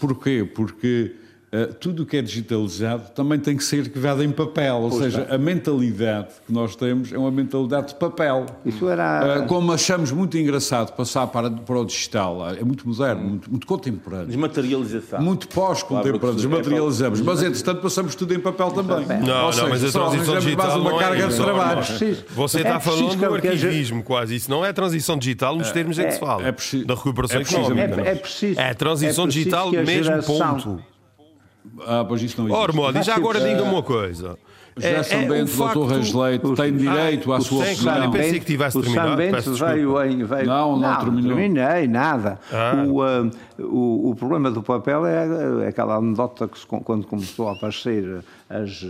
Porquê? 0.00 0.44
Porque 0.52 1.14
Uh, 1.54 1.70
tudo 1.74 2.04
o 2.04 2.06
que 2.06 2.16
é 2.16 2.22
digitalizado 2.22 3.10
também 3.14 3.38
tem 3.38 3.54
que 3.54 3.62
ser 3.62 3.80
arquivado 3.80 4.24
em 4.24 4.30
papel, 4.30 4.76
ou 4.76 4.88
pois 4.88 5.02
seja, 5.02 5.26
a 5.28 5.36
mentalidade 5.36 6.28
que 6.46 6.50
nós 6.50 6.74
temos 6.74 7.12
é 7.12 7.18
uma 7.18 7.30
mentalidade 7.30 7.88
de 7.88 7.94
papel. 7.96 8.46
Isso 8.64 8.88
era... 8.88 9.42
Uh, 9.42 9.46
como 9.46 9.70
achamos 9.70 10.10
muito 10.12 10.38
engraçado 10.38 10.94
passar 10.96 11.26
para, 11.26 11.50
para 11.50 11.78
o 11.78 11.84
digital, 11.84 12.48
é 12.58 12.64
muito 12.64 12.88
moderno, 12.88 13.20
hum. 13.20 13.28
muito, 13.28 13.50
muito 13.50 13.66
contemporâneo. 13.66 14.28
Desmaterialização. 14.28 15.20
Muito 15.20 15.46
pós-contemporâneo, 15.48 16.36
desmaterializamos, 16.36 17.20
é 17.20 17.22
mas 17.22 17.42
entretanto 17.42 17.82
passamos 17.82 18.14
tudo 18.14 18.32
em 18.32 18.40
papel 18.40 18.70
também. 18.70 19.06
Não, 19.20 19.44
ou 19.44 19.52
seja, 19.52 19.64
não, 19.64 19.70
mas 19.70 19.84
a 19.84 19.92
transição 19.92 20.38
digital 20.38 20.66
mais 20.66 20.80
uma 20.80 20.90
não 20.90 20.98
carga 20.98 21.22
é 21.22 21.26
de 21.26 21.36
trabalho. 21.36 21.82
Você 22.30 22.56
está 22.56 22.76
é 22.76 22.80
falando 22.80 23.14
do 23.14 23.34
arquivismo 23.34 24.02
quase, 24.02 24.36
isso 24.36 24.50
não 24.50 24.64
é 24.64 24.72
transição 24.72 25.18
digital 25.18 25.54
nos 25.54 25.70
termos 25.70 25.98
em 25.98 26.06
que 26.06 26.12
se 26.12 26.18
fala, 26.18 26.48
é 26.48 26.52
preciso, 26.52 26.86
da 26.86 26.94
recuperação 26.94 27.40
é 27.40 27.42
económica. 27.42 28.00
É, 28.00 28.08
é 28.12 28.14
preciso, 28.14 28.58
é 28.58 28.72
transição 28.72 29.28
digital 29.28 29.70
mesmo, 29.70 30.22
ponto. 30.22 30.91
Ah, 31.86 32.04
pois 32.06 32.22
isso 32.22 32.38
não 32.38 32.46
existe. 32.46 32.62
Ora, 32.62 32.72
Modi, 32.72 33.02
já 33.02 33.16
agora 33.16 33.40
diga-me 33.40 33.70
uma 33.70 33.82
coisa. 33.82 34.38
José 34.76 34.94
é, 34.94 35.02
São 35.02 35.20
é, 35.20 35.26
Bento, 35.26 35.56
doutor 35.56 35.86
Reis 35.86 36.12
tem 36.56 36.76
direito 36.76 37.32
ah, 37.32 37.36
à 37.36 37.40
sua 37.40 37.64
opinião. 37.64 38.04
Eu 38.04 38.10
pensei 38.10 38.40
que 38.40 38.46
tivesse 38.46 38.80
terminado. 38.80 39.08
O 39.08 39.10
São 39.10 39.16
Bento 39.16 39.54
veio 39.66 40.04
em... 40.04 40.24
Veio, 40.24 40.46
não, 40.46 40.78
não, 40.78 40.80
não 40.80 40.98
terminou. 40.98 41.36
terminei, 41.36 41.88
nada. 41.88 42.40
Ah. 42.50 42.84
O, 42.86 43.02
uh, 43.02 43.30
o, 43.58 44.10
o, 44.10 44.14
problema 44.14 44.50
do 44.50 44.62
papel 44.62 45.04
é, 45.06 45.64
é 45.64 45.68
aquela 45.68 45.96
anedota 45.96 46.48
que 46.48 46.58
se, 46.58 46.66
quando 46.66 47.06
começou 47.06 47.48
a 47.48 47.52
aparecer 47.52 48.24
as, 48.48 48.86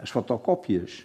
as 0.00 0.08
fotocópias 0.08 1.04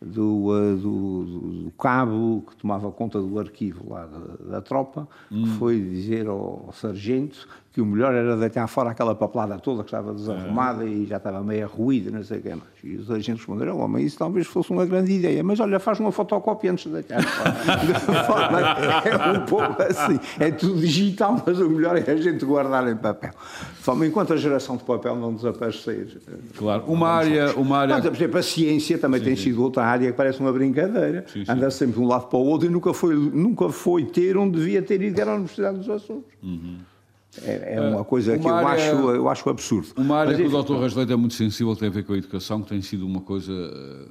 do, 0.00 0.50
uh, 0.50 0.76
do, 0.76 1.24
do, 1.64 1.72
cabo 1.72 2.44
que 2.48 2.56
tomava 2.56 2.90
conta 2.92 3.20
do 3.20 3.38
arquivo 3.38 3.92
lá 3.92 4.06
da, 4.06 4.50
da 4.50 4.60
tropa, 4.60 5.08
hum. 5.30 5.42
que 5.42 5.50
foi 5.58 5.80
dizer 5.80 6.28
ao, 6.28 6.64
ao 6.66 6.72
sargento 6.72 7.48
que 7.74 7.80
o 7.80 7.86
melhor 7.86 8.14
era 8.14 8.36
deitar 8.36 8.68
fora 8.68 8.90
aquela 8.90 9.16
papelada 9.16 9.58
toda 9.58 9.82
que 9.82 9.88
estava 9.88 10.14
desarrumada 10.14 10.84
é. 10.84 10.88
e 10.88 11.06
já 11.06 11.16
estava 11.16 11.42
meio 11.42 11.66
ruída, 11.66 12.08
não 12.08 12.22
sei 12.22 12.38
o 12.38 12.40
que 12.40 12.50
mais. 12.50 12.62
E 12.84 12.94
os 12.94 13.10
agentes 13.10 13.38
responderam, 13.38 13.80
oh, 13.80 13.88
mas 13.88 14.04
isso 14.04 14.16
talvez 14.16 14.46
fosse 14.46 14.70
uma 14.70 14.86
grande 14.86 15.12
ideia, 15.12 15.42
mas 15.42 15.58
olha, 15.58 15.80
faz 15.80 15.98
uma 15.98 16.12
fotocópia 16.12 16.70
antes 16.70 16.84
de 16.84 16.92
deitar 16.92 17.20
fora. 17.20 18.76
é 19.34 19.38
um 19.38 19.44
pouco 19.44 19.82
assim, 19.82 20.20
é 20.38 20.52
tudo 20.52 20.78
digital, 20.78 21.42
mas 21.44 21.58
o 21.58 21.68
melhor 21.68 21.96
é 21.96 22.08
a 22.08 22.16
gente 22.16 22.44
guardar 22.44 22.86
em 22.86 22.96
papel. 22.96 23.32
Só 23.80 23.92
enquanto 24.04 24.32
a 24.34 24.36
geração 24.36 24.76
de 24.76 24.84
papel 24.84 25.16
não 25.16 25.34
desaparecer. 25.34 26.16
Claro, 26.56 26.84
uma 26.86 27.08
área... 27.08 27.56
Uma 27.56 27.78
área... 27.78 27.96
Mas, 27.96 28.04
por 28.04 28.14
exemplo, 28.14 28.38
a 28.38 28.42
ciência 28.44 28.98
também 28.98 29.18
sim, 29.18 29.26
tem 29.26 29.34
sim. 29.36 29.42
sido 29.42 29.60
outra 29.64 29.84
área 29.84 30.08
que 30.12 30.16
parece 30.16 30.38
uma 30.38 30.52
brincadeira, 30.52 31.24
sim, 31.26 31.42
anda 31.48 31.68
sempre 31.72 31.96
de 31.96 32.00
um 32.00 32.06
lado 32.06 32.28
para 32.28 32.38
o 32.38 32.44
outro 32.44 32.68
e 32.68 32.70
nunca 32.70 32.94
foi, 32.94 33.16
nunca 33.16 33.68
foi 33.70 34.04
ter 34.04 34.36
onde 34.36 34.60
devia 34.60 34.80
ter 34.80 35.02
ido, 35.02 35.16
que 35.16 35.20
era 35.20 35.32
a 35.32 35.34
Universidade 35.34 35.78
dos 35.78 35.90
Açores. 35.90 36.22
Uhum. 36.40 36.93
É, 37.42 37.74
é 37.74 37.80
uma 37.80 38.04
coisa 38.04 38.32
uma 38.32 38.40
que 38.40 38.46
eu, 38.46 38.54
área, 38.54 38.70
acho, 38.70 39.10
eu 39.10 39.28
acho 39.28 39.50
absurdo. 39.50 39.88
Uma 39.96 40.18
área 40.18 40.38
Mas, 40.38 40.40
que 40.40 40.56
o 40.56 40.62
Dr. 40.62 40.80
Rasleito 40.80 41.12
é 41.12 41.16
muito 41.16 41.34
sensível 41.34 41.74
tem 41.74 41.88
a 41.88 41.90
ver 41.90 42.04
com 42.04 42.12
a 42.12 42.16
educação, 42.16 42.62
que 42.62 42.68
tem 42.68 42.80
sido 42.82 43.06
uma 43.06 43.20
coisa 43.20 43.52
eh, 43.52 44.08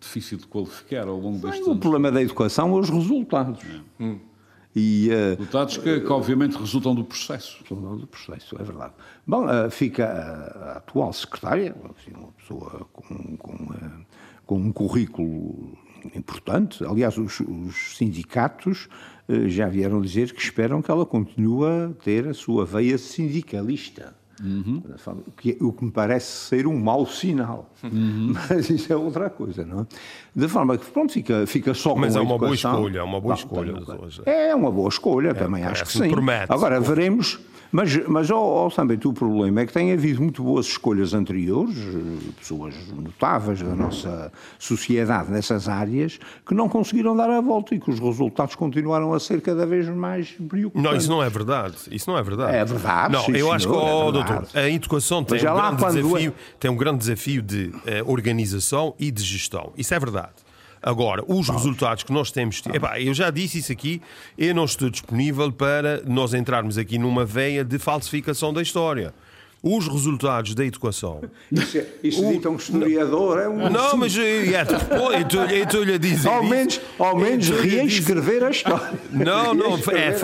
difícil 0.00 0.38
de 0.38 0.46
qualificar 0.46 1.06
ao 1.06 1.18
longo 1.18 1.38
destes 1.38 1.66
anos. 1.66 1.76
O 1.76 1.80
problema 1.80 2.10
da 2.10 2.22
educação 2.22 2.76
é 2.76 2.80
os 2.80 2.88
resultados. 2.88 3.62
É. 3.64 4.04
Hum. 4.04 4.18
E, 4.74 5.10
uh, 5.10 5.36
resultados 5.36 5.76
que, 5.76 6.00
que, 6.00 6.12
obviamente 6.12 6.56
resultam 6.56 6.94
do 6.94 7.04
processo. 7.04 7.58
Resultam 7.68 7.98
do 7.98 8.06
processo, 8.06 8.56
é 8.58 8.64
verdade. 8.64 8.94
Bom, 9.26 9.44
uh, 9.44 9.70
fica 9.70 10.06
a, 10.06 10.70
a, 10.70 10.72
atual 10.78 11.12
secretária, 11.12 11.74
assim, 11.94 12.16
uma 12.16 12.32
pessoa 12.32 12.86
com, 12.90 13.36
com, 13.36 13.52
uh, 13.52 14.06
com 14.46 14.56
um 14.56 14.72
currículo 14.72 15.76
importante. 16.14 16.82
Aliás, 16.84 17.18
os, 17.18 17.40
os 17.40 17.96
sindicatos 17.96 18.88
já 19.46 19.68
vieram 19.68 20.00
dizer 20.00 20.32
que 20.32 20.40
esperam 20.40 20.82
que 20.82 20.90
ela 20.90 21.06
continue 21.06 21.66
a 21.66 21.90
ter 22.02 22.28
a 22.28 22.34
sua 22.34 22.64
veia 22.64 22.98
sindicalista. 22.98 24.14
Uhum. 24.42 24.82
O, 25.06 25.30
que, 25.32 25.56
o, 25.60 25.72
que, 25.72 25.84
me 25.84 25.90
parece 25.92 26.48
ser 26.48 26.66
um 26.66 26.76
mau 26.76 27.06
sinal. 27.06 27.70
Uhum. 27.84 28.34
Mas 28.50 28.68
isso 28.70 28.92
é 28.92 28.96
outra 28.96 29.30
coisa, 29.30 29.64
não 29.64 29.82
é? 29.82 29.86
De 30.34 30.48
forma 30.48 30.76
que, 30.76 30.84
pronto, 30.86 31.12
fica, 31.12 31.46
fica 31.46 31.72
só 31.74 31.94
Mas 31.94 32.14
com 32.14 32.18
é 32.18 32.22
uma 32.22 32.38
boa 32.38 32.54
escolha, 32.54 32.98
é 32.98 33.02
uma 33.02 33.20
boa 33.20 33.34
escolha. 33.34 33.74
É 34.26 34.54
uma 34.54 34.70
boa 34.70 34.88
escolha, 34.88 35.28
é, 35.28 35.34
também 35.34 35.62
acho 35.62 35.84
que 35.84 35.92
sim. 35.92 36.10
Agora, 36.48 36.80
veremos 36.80 37.38
mas, 37.72 38.06
mas 38.06 38.30
oh, 38.30 38.66
oh, 38.66 38.70
também 38.70 38.98
o 39.02 39.12
problema 39.14 39.62
é 39.62 39.66
que 39.66 39.72
tem 39.72 39.92
havido 39.92 40.20
muito 40.20 40.42
boas 40.42 40.66
escolhas 40.66 41.14
anteriores, 41.14 41.74
pessoas 42.38 42.74
notáveis 42.94 43.62
da 43.62 43.74
nossa 43.74 44.30
sociedade 44.58 45.30
nessas 45.30 45.68
áreas, 45.68 46.20
que 46.46 46.54
não 46.54 46.68
conseguiram 46.68 47.16
dar 47.16 47.30
a 47.30 47.40
volta 47.40 47.74
e 47.74 47.80
que 47.80 47.90
os 47.90 47.98
resultados 47.98 48.54
continuaram 48.54 49.14
a 49.14 49.18
ser 49.18 49.40
cada 49.40 49.64
vez 49.64 49.88
mais 49.88 50.30
preocupantes. 50.32 50.90
Não, 50.90 50.96
isso 50.96 51.08
não 51.08 51.22
é 51.22 51.30
verdade. 51.30 51.76
Isso 51.90 52.10
não 52.10 52.18
é 52.18 52.22
verdade. 52.22 52.56
É 52.56 52.64
verdade. 52.64 53.12
Não, 53.14 53.24
sim, 53.24 53.32
eu 53.32 53.50
acho 53.50 53.66
que, 53.66 53.74
oh, 53.74 54.08
é 54.08 54.12
doutor, 54.12 54.46
a 54.54 54.68
educação 54.68 55.24
tem 55.24 55.38
um, 55.38 55.54
grande 55.54 55.76
desafio, 55.76 56.30
é... 56.30 56.32
tem 56.60 56.70
um 56.70 56.76
grande 56.76 56.98
desafio 56.98 57.42
de 57.42 57.72
eh, 57.86 58.02
organização 58.04 58.94
e 58.98 59.10
de 59.10 59.22
gestão. 59.22 59.72
Isso 59.78 59.94
é 59.94 59.98
verdade. 59.98 60.51
Agora, 60.82 61.22
os 61.28 61.48
resultados 61.48 62.02
que 62.02 62.12
nós 62.12 62.30
temos. 62.32 62.62
Epá, 62.72 63.00
eu 63.00 63.14
já 63.14 63.30
disse 63.30 63.58
isso 63.58 63.70
aqui, 63.70 64.02
eu 64.36 64.54
não 64.54 64.64
estou 64.64 64.90
disponível 64.90 65.52
para 65.52 66.02
nós 66.02 66.34
entrarmos 66.34 66.76
aqui 66.76 66.98
numa 66.98 67.24
veia 67.24 67.64
de 67.64 67.78
falsificação 67.78 68.52
da 68.52 68.60
história 68.60 69.14
os 69.62 69.86
resultados 69.86 70.54
da 70.54 70.64
educação. 70.64 71.20
Isso, 71.52 71.78
é, 71.78 71.86
isso 72.02 72.26
o, 72.26 72.32
dita 72.32 72.48
um 72.50 72.56
historiador, 72.56 73.38
é 73.38 73.48
um. 73.48 73.70
Não, 73.70 73.96
mas 73.96 74.16
é, 74.16 74.42
estou-lhe 75.62 75.94
a 75.94 75.98
dizer. 75.98 76.28
Ao 76.28 76.42
menos, 76.42 76.80
ao 76.98 77.16
menos 77.16 77.48
reescrever 77.48 78.42
a 78.42 78.50
história. 78.50 78.98
Não, 79.10 79.54
não, 79.54 79.78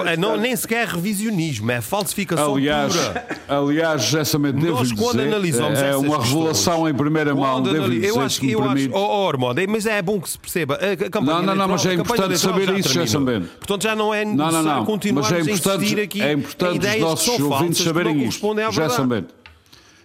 é, 0.06 0.16
não, 0.16 0.36
nem 0.36 0.56
sequer 0.56 0.88
revisionismo, 0.88 1.70
é 1.70 1.80
falsificação 1.80 2.56
aliás, 2.56 2.96
pura. 2.96 3.26
Aliás, 3.48 4.14
essa 4.14 4.38
Nós, 4.38 4.92
quando 4.92 5.18
dizer, 5.18 5.28
analisamos 5.28 5.78
é 5.78 5.96
uma 5.96 6.22
revelação 6.22 6.88
em 6.88 6.94
primeira 6.94 7.34
mão. 7.34 7.62
Devo 7.62 7.92
eu 7.92 8.20
acho 8.20 8.40
que 8.40 8.50
eu 8.50 8.62
acho, 8.64 8.90
oh, 8.92 9.30
oh, 9.30 9.32
mas 9.68 9.86
é 9.86 10.02
bom 10.02 10.20
que 10.20 10.30
se 10.30 10.38
perceba. 10.38 10.74
A 10.74 11.10
campanha 11.10 11.42
não, 11.42 11.46
não, 11.46 11.54
não, 11.54 11.68
mas 11.68 11.86
é 11.86 11.94
importante 11.94 12.38
saber 12.38 12.76
isso, 12.78 12.92
já 12.92 13.20
Bento. 13.20 13.48
Portanto, 13.58 13.82
já 13.82 13.94
não 13.94 14.14
é 14.14 14.24
necessário 14.24 14.84
continuarmos 14.84 15.32
a 15.32 15.74
insistir 15.74 16.00
aqui. 16.00 16.22
É 16.22 16.32
importante 16.32 16.86
os 16.86 17.00
nossos 17.00 17.40
ouvintes 17.40 17.84
saberem 17.84 18.24
isto. 18.24 18.54
Já 18.72 18.88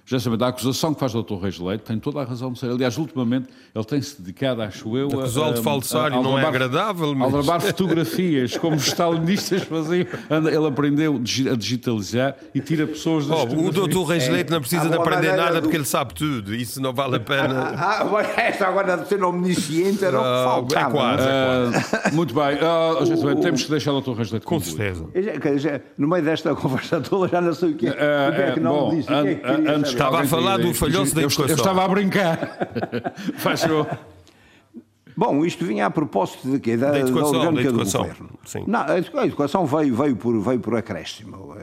Sabendo, 0.06 0.44
a 0.44 0.50
acusação 0.50 0.94
que 0.94 1.00
faz 1.00 1.16
o 1.16 1.24
Dr. 1.24 1.36
Reis 1.36 1.58
Leite 1.58 1.84
tem 1.86 1.98
toda 1.98 2.20
a 2.20 2.26
razão 2.26 2.52
de 2.52 2.60
ser. 2.60 2.70
Aliás, 2.70 2.98
ultimamente, 2.98 3.48
ele 3.74 3.86
tem-se 3.86 4.22
dedicado, 4.22 4.62
acho 4.62 4.98
eu, 4.98 5.08
a. 5.08 5.24
Acusá-lo 5.24 5.54
de 5.54 5.62
falsário 5.62 6.22
não 6.22 6.38
é 6.38 6.46
agradável, 6.46 7.16
mas. 7.16 7.34
Ao 7.34 7.42
gravar 7.42 7.62
fotografias, 7.62 8.58
como 8.58 8.76
os 8.76 8.86
stalinistas 8.86 9.64
faziam. 9.64 10.06
Ele 10.30 10.68
aprendeu 10.68 11.16
a 11.16 11.56
digitalizar 11.56 12.36
e 12.54 12.60
tira 12.60 12.86
pessoas 12.86 13.28
das. 13.28 13.40
Oh, 13.40 13.68
o 13.68 13.72
Dr. 13.72 14.04
Reis 14.04 14.28
Leite 14.28 14.52
não 14.52 14.60
precisa 14.60 14.90
de 14.90 14.96
aprender 14.96 15.36
nada 15.36 15.62
porque 15.62 15.78
ele 15.78 15.86
sabe 15.86 16.14
tudo. 16.14 16.54
Isso 16.54 16.82
não 16.82 16.94
vale 16.94 17.16
a 17.16 17.20
pena. 17.20 17.74
Ah, 17.76 18.06
esta 18.38 18.68
agora 18.68 18.98
de 18.98 19.08
ser 19.08 19.24
omnisciente 19.24 20.04
era 20.04 20.20
o 20.20 20.22
que 20.22 20.28
ah, 20.28 20.44
faltava. 20.46 20.88
É 20.88 20.92
quase, 20.92 21.28
é 21.28 21.72
quase. 21.72 22.10
Uh, 22.12 22.16
muito 22.16 22.34
bem. 22.34 22.58
Uh, 22.58 23.42
temos 23.42 23.64
que 23.64 23.72
deixar 23.72 23.94
o 23.94 24.02
Dr. 24.02 24.12
Reis 24.12 24.32
Leite 24.32 24.46
Com 24.46 24.60
certeza. 24.60 25.06
No 25.98 26.08
meio 26.08 26.24
desta 26.24 26.54
conversa 26.56 27.00
toda, 27.00 27.30
já 27.30 27.40
não 27.40 27.54
sei 27.54 27.72
o 27.72 27.76
que 27.76 27.88
é, 27.88 27.92
o 27.92 28.36
que, 28.36 28.42
é 28.42 28.52
que 28.54 28.60
não 28.60 28.72
bom, 28.74 28.96
disse. 28.96 29.12
O 29.12 29.24
que 29.24 29.30
é 29.30 29.36
que 29.36 29.70
antes 29.70 29.93
Estava 29.94 30.22
a 30.22 30.26
falar 30.26 30.58
do 30.58 30.74
falhanço 30.74 31.16
da 31.16 31.22
educação. 31.22 31.48
Eu 31.48 31.56
estava 31.56 31.86
a 31.86 31.88
brincar. 31.88 32.74
Faz 33.38 33.64
Bom, 35.16 35.46
isto 35.46 35.64
vinha 35.66 35.86
a 35.86 35.92
propósito 35.92 36.50
de 36.50 36.60
quê? 36.60 36.76
Da, 36.76 36.92
da 36.92 37.00
educação, 37.00 37.32
da 37.32 37.38
orgânica 37.38 37.64
da 37.64 37.70
educação. 37.70 38.02
do 38.02 38.08
governo. 38.08 38.30
Sim. 38.46 38.64
Não, 38.68 38.80
a 38.82 39.26
educação 39.26 39.66
veio, 39.66 39.96
veio, 39.96 40.16
por, 40.16 40.40
veio 40.42 40.60
por 40.60 40.76
acréscimo. 40.76 41.56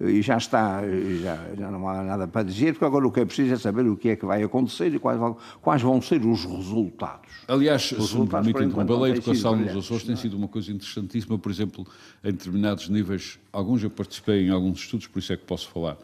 Eh, 0.00 0.10
e 0.10 0.22
já 0.22 0.36
está, 0.36 0.82
já, 1.22 1.38
já 1.56 1.70
não 1.70 1.88
há 1.88 2.02
nada 2.02 2.26
para 2.26 2.42
dizer, 2.42 2.72
porque 2.72 2.84
agora 2.84 3.06
o 3.06 3.12
que 3.12 3.20
é 3.20 3.24
preciso 3.24 3.54
é 3.54 3.56
saber 3.56 3.86
o 3.86 3.96
que 3.96 4.08
é 4.10 4.16
que 4.16 4.26
vai 4.26 4.42
acontecer 4.42 4.92
e 4.92 4.98
quais, 4.98 5.20
quais 5.62 5.82
vão 5.82 6.02
ser 6.02 6.24
os 6.26 6.44
resultados. 6.44 7.30
Aliás, 7.46 7.92
os 7.92 8.10
se 8.10 8.18
me 8.18 8.26
permite 8.26 8.62
interromper, 8.62 9.04
a 9.04 9.08
educação 9.10 9.56
nos 9.56 9.76
Açores 9.76 10.02
tem 10.02 10.16
sido 10.16 10.36
uma 10.36 10.48
coisa 10.48 10.72
interessantíssima, 10.72 11.38
por 11.38 11.50
exemplo, 11.50 11.86
em 12.24 12.32
determinados 12.32 12.88
níveis, 12.88 13.38
alguns 13.52 13.82
eu 13.84 13.90
participei 13.90 14.48
em 14.48 14.50
alguns 14.50 14.80
estudos, 14.80 15.06
por 15.06 15.20
isso 15.20 15.32
é 15.32 15.36
que 15.36 15.44
posso 15.44 15.68
falar 15.70 15.96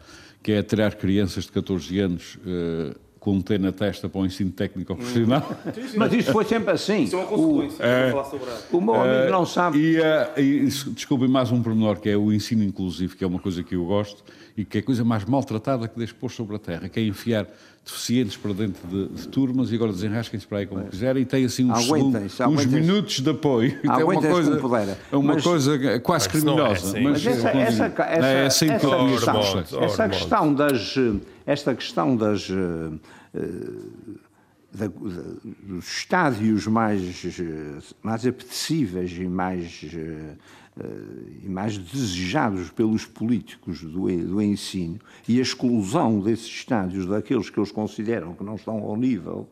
que 0.42 0.52
é 0.52 0.62
tirar 0.62 0.94
crianças 0.94 1.44
de 1.44 1.52
14 1.52 1.98
anos 2.00 2.37
uh, 2.37 2.98
com 3.20 3.35
um 3.35 3.40
T 3.40 3.57
na 3.57 3.70
testa 3.70 4.09
para 4.09 4.20
o 4.20 4.26
ensino 4.26 4.50
técnico 4.50 4.96
profissional. 4.96 5.46
Sim, 5.72 5.88
sim. 5.88 5.96
Mas 5.96 6.12
isso 6.12 6.33
foi 6.33 6.44
sempre 6.44 6.72
assim. 6.72 7.05
Isso 7.05 7.14
é 7.14 7.20
uma 7.20 7.28
consequência. 7.28 7.87
O, 8.72 8.78
o 8.78 8.81
meu 8.81 8.94
amigo 8.94 9.31
não 9.31 9.46
sabe. 9.46 9.78
E, 9.78 10.00
uh, 10.00 10.40
e 10.40 10.66
desculpem 10.90 11.28
mais 11.28 11.52
um 11.52 11.62
pormenor, 11.62 12.00
que 12.00 12.11
é 12.11 12.16
o 12.16 12.33
ensino 12.33 12.64
inclusivo, 12.64 13.16
que 13.16 13.22
é 13.22 13.26
uma 13.26 13.38
coisa 13.38 13.62
que 13.62 13.76
eu 13.76 13.85
gosto 13.85 14.24
e 14.57 14.64
que 14.64 14.78
é 14.78 14.81
a 14.81 14.85
coisa 14.85 15.05
mais 15.05 15.24
maltratada 15.24 15.87
que 15.87 15.96
deixo 15.96 16.14
pôr 16.16 16.31
sobre 16.31 16.57
a 16.57 16.59
terra, 16.59 16.88
que 16.88 16.98
é 16.98 17.05
enfiar 17.05 17.46
deficientes 17.84 18.36
para 18.36 18.52
dentro 18.52 18.86
de, 18.86 19.08
de 19.08 19.28
turmas 19.28 19.72
e 19.72 19.74
agora 19.74 19.92
desenrasquem-se 19.92 20.46
para 20.46 20.58
aí 20.58 20.66
como 20.66 20.84
quiserem 20.84 21.22
e 21.22 21.26
tem 21.26 21.44
assim 21.44 21.70
uns, 21.70 21.84
segundos, 21.84 22.40
uns 22.40 22.66
minutos 22.66 23.20
de 23.20 23.30
apoio. 23.30 23.78
É 23.84 24.04
uma 24.04 24.20
coisa, 24.20 24.60
é 25.10 25.16
uma 25.16 25.34
mas, 25.34 25.42
coisa 25.42 26.00
quase 26.00 26.28
criminosa. 26.28 26.62
É 26.64 26.72
assim. 26.72 27.00
Mas, 27.02 27.26
essa, 27.26 27.48
essa, 27.48 27.84
essa, 27.86 28.04
é 28.04 28.46
assim 28.46 28.70
essa, 28.70 28.86
essa, 28.86 29.84
essa 29.84 30.08
questão 30.08 30.54
das, 30.54 30.94
esta 31.44 31.74
questão 31.74 32.16
das 32.16 32.48
uh, 32.48 33.00
da, 34.74 34.86
da, 34.86 34.92
dos 35.62 35.86
estádios 35.86 36.66
mais, 36.66 37.24
mais 38.02 38.26
apetecíveis 38.26 39.12
e 39.12 39.26
mais 39.26 39.84
e 41.44 41.48
mais 41.48 41.76
desejados 41.76 42.70
pelos 42.70 43.04
políticos 43.04 43.82
do, 43.82 44.06
do 44.08 44.40
ensino 44.40 44.98
e 45.28 45.38
a 45.38 45.42
exclusão 45.42 46.18
desses 46.20 46.46
estádios 46.46 47.06
daqueles 47.06 47.50
que 47.50 47.61
eles 47.61 47.70
consideram 47.70 48.32
que 48.32 48.42
não 48.42 48.54
estão 48.54 48.78
ao 48.78 48.96
nível 48.96 49.46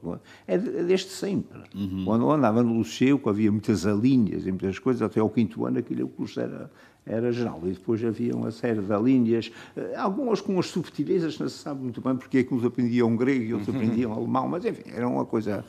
é, 0.49 0.55
é 0.55 0.59
desde 0.59 1.11
sempre. 1.11 1.61
Uhum. 1.75 2.05
Quando 2.07 2.31
andava 2.31 2.63
no 2.63 2.79
Liceu, 2.79 3.21
havia 3.27 3.53
muitas 3.53 3.87
alíneas 3.87 4.47
e 4.47 4.51
muitas 4.51 4.79
coisas, 4.79 5.03
até 5.03 5.21
ao 5.21 5.29
quinto 5.29 5.67
ano 5.67 5.79
aquilo 5.79 6.09
curso 6.09 6.41
era, 6.41 6.71
era 7.05 7.31
geral. 7.31 7.61
E 7.65 7.73
depois 7.73 8.03
havia 8.03 8.35
uma 8.35 8.51
série 8.51 8.81
de 8.81 8.93
alíneas, 8.93 9.53
eh, 9.77 9.95
algumas 9.97 10.41
com 10.41 10.59
as 10.59 10.67
subtilezas, 10.67 11.39
não 11.39 11.51
se 11.51 11.59
sabe 11.59 11.83
muito 11.83 12.01
bem 12.01 12.17
porque 12.17 12.39
é 12.39 12.45
que 12.45 12.55
uns 12.55 12.65
aprendiam 12.65 13.15
grego 13.15 13.45
e 13.45 13.53
outros 13.53 13.69
aprendiam 13.77 14.15
alemão, 14.15 14.49
mas 14.49 14.65
enfim, 14.65 14.91
era 14.91 15.07
uma 15.07 15.27
coisa... 15.27 15.65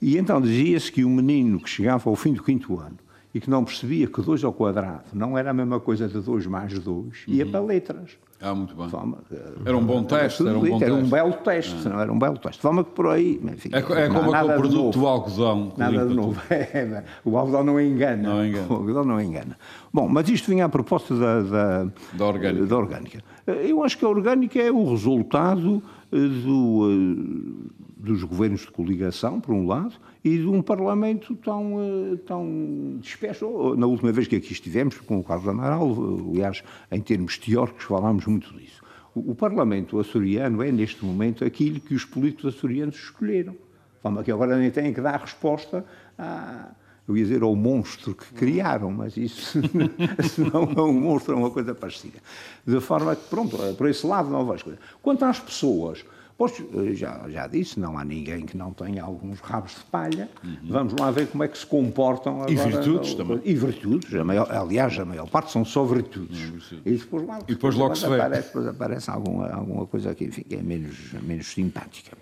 E 0.00 0.16
então 0.16 0.40
dizia-se 0.40 0.90
que 0.90 1.04
o 1.04 1.08
um 1.08 1.14
menino 1.14 1.60
que 1.60 1.68
chegava 1.68 2.08
ao 2.10 2.16
fim 2.16 2.32
do 2.32 2.42
quinto 2.42 2.78
ano 2.78 2.98
e 3.34 3.40
que 3.40 3.50
não 3.50 3.64
percebia 3.64 4.06
que 4.06 4.22
2 4.22 4.44
ao 4.44 4.52
quadrado 4.52 5.04
não 5.12 5.36
era 5.36 5.50
a 5.50 5.54
mesma 5.54 5.80
coisa 5.80 6.08
de 6.08 6.20
2 6.20 6.46
mais 6.46 6.78
2, 6.78 7.24
ia 7.26 7.44
uhum. 7.44 7.50
para 7.50 7.60
letras. 7.60 8.18
Ah, 8.40 8.54
muito 8.54 8.74
bem. 8.76 8.88
Forma, 8.88 9.18
era 9.64 9.76
um 9.76 9.84
bom 9.84 10.04
teste. 10.04 10.46
Era 10.46 10.56
um, 10.56 10.60
bom 10.60 10.78
era 10.80 10.94
um 10.94 11.08
belo 11.08 11.32
teste, 11.32 11.76
ah. 11.86 11.88
não 11.88 12.00
era 12.00 12.12
um 12.12 12.18
belo 12.18 12.38
teste. 12.38 12.62
Forma 12.62 12.84
que 12.84 12.90
por 12.92 13.08
aí. 13.08 13.40
Enfim, 13.42 13.70
é, 13.72 13.78
é 13.78 14.08
como 14.08 14.32
aquele 14.32 14.52
produto 14.54 14.98
do 14.98 15.06
algodão. 15.06 15.72
Nada 15.76 16.06
de 16.06 16.14
novo. 16.14 16.40
É, 16.48 17.02
o 17.24 17.36
algodão 17.36 17.64
não 17.64 17.80
engana. 17.80 18.28
Não 18.28 18.46
engana. 18.46 18.66
O 18.68 18.74
algodão 18.74 19.04
não 19.04 19.20
engana. 19.20 19.58
Bom, 19.92 20.08
mas 20.08 20.28
isto 20.28 20.50
vinha 20.50 20.66
à 20.66 20.68
proposta 20.68 21.14
da, 21.14 21.42
da, 21.42 21.88
da, 22.12 22.26
orgânica. 22.26 22.66
da 22.66 22.76
orgânica. 22.76 23.24
Eu 23.46 23.82
acho 23.82 23.98
que 23.98 24.04
a 24.04 24.08
orgânica 24.08 24.60
é 24.60 24.70
o 24.70 24.90
resultado 24.90 25.82
eh, 26.12 26.16
do, 26.16 26.90
eh, 26.90 27.87
dos 27.98 28.22
governos 28.22 28.60
de 28.60 28.70
coligação, 28.70 29.40
por 29.40 29.52
um 29.52 29.66
lado, 29.66 29.94
e 30.24 30.38
de 30.38 30.46
um 30.46 30.62
Parlamento 30.62 31.34
tão, 31.36 31.76
eh, 31.80 32.16
tão 32.24 32.98
disperso. 33.00 33.74
Na 33.76 33.86
última 33.86 34.12
vez 34.12 34.28
que 34.28 34.36
aqui 34.36 34.52
estivemos, 34.52 34.98
com 34.98 35.18
o 35.18 35.24
Carlos 35.24 35.48
Amaral, 35.48 35.90
aliás, 36.30 36.62
em 36.90 37.00
termos 37.00 37.36
teóricos, 37.36 37.84
falámos 37.84 38.24
muito 38.26 38.56
disso. 38.56 38.82
O, 39.14 39.34
Parlamento 39.34 39.98
açoriano 39.98 40.62
é, 40.62 40.70
neste 40.70 41.04
momento, 41.04 41.44
aquilo 41.44 41.80
que 41.80 41.94
os 41.94 42.04
políticos 42.04 42.54
açorianos 42.54 42.94
escolheram. 42.94 43.56
Fama 44.00 44.22
que 44.22 44.30
agora 44.30 44.56
nem 44.56 44.70
têm 44.70 44.94
que 44.94 45.00
dar 45.00 45.20
resposta 45.20 45.84
a 46.16 46.70
eu 47.08 47.16
ia 47.16 47.22
dizer 47.22 47.42
ao 47.42 47.56
monstro 47.56 48.14
que 48.14 48.34
criaram, 48.34 48.90
mas 48.90 49.16
isso 49.16 49.58
não 50.52 50.70
é 50.76 50.82
um 50.82 50.92
monstro, 50.92 51.32
é 51.32 51.36
uma 51.36 51.50
coisa 51.50 51.74
parecida. 51.74 52.18
De 52.66 52.78
forma 52.80 53.16
que, 53.16 53.26
pronto, 53.30 53.56
por 53.78 53.88
esse 53.88 54.06
lado 54.06 54.28
não 54.28 54.46
vejo 54.46 54.64
coisa. 54.64 54.78
Quanto 55.00 55.24
às 55.24 55.40
pessoas, 55.40 56.04
Pois, 56.38 56.52
eh, 56.52 56.94
já, 56.94 57.28
já 57.28 57.48
disse, 57.48 57.80
não 57.80 57.98
há 57.98 58.04
ninguém 58.04 58.46
que 58.46 58.56
não 58.56 58.72
tenha 58.72 59.02
alguns 59.02 59.40
rabos 59.40 59.72
de 59.72 59.84
palha. 59.90 60.30
Uhum. 60.44 60.56
Vamos 60.68 60.94
lá 60.96 61.10
ver 61.10 61.26
como 61.26 61.42
é 61.42 61.48
que 61.48 61.58
se 61.58 61.66
comportam 61.66 62.36
agora. 62.36 62.52
E 62.52 62.54
virtudes 62.54 63.14
também. 63.14 63.40
E 63.44 63.54
virtudes, 63.54 64.14
a 64.14 64.22
maior, 64.22 64.48
aliás, 64.48 64.96
a 65.00 65.04
maior 65.04 65.28
parte 65.28 65.50
são 65.50 65.64
só 65.64 65.84
virtudes. 65.84 66.70
Uhum, 66.70 66.80
e 66.86 66.92
depois, 66.92 67.26
lá, 67.26 67.38
e 67.40 67.54
depois 67.54 67.74
logo 67.74 67.96
se 67.96 68.08
vê. 68.08 68.14
Aparece, 68.14 68.56
aparece 68.56 69.10
alguma, 69.10 69.48
alguma 69.48 69.84
coisa 69.86 70.12
aqui 70.12 70.26
enfim, 70.26 70.42
que 70.42 70.54
é 70.54 70.62
menos, 70.62 71.12
menos 71.20 71.48
simpática. 71.48 72.16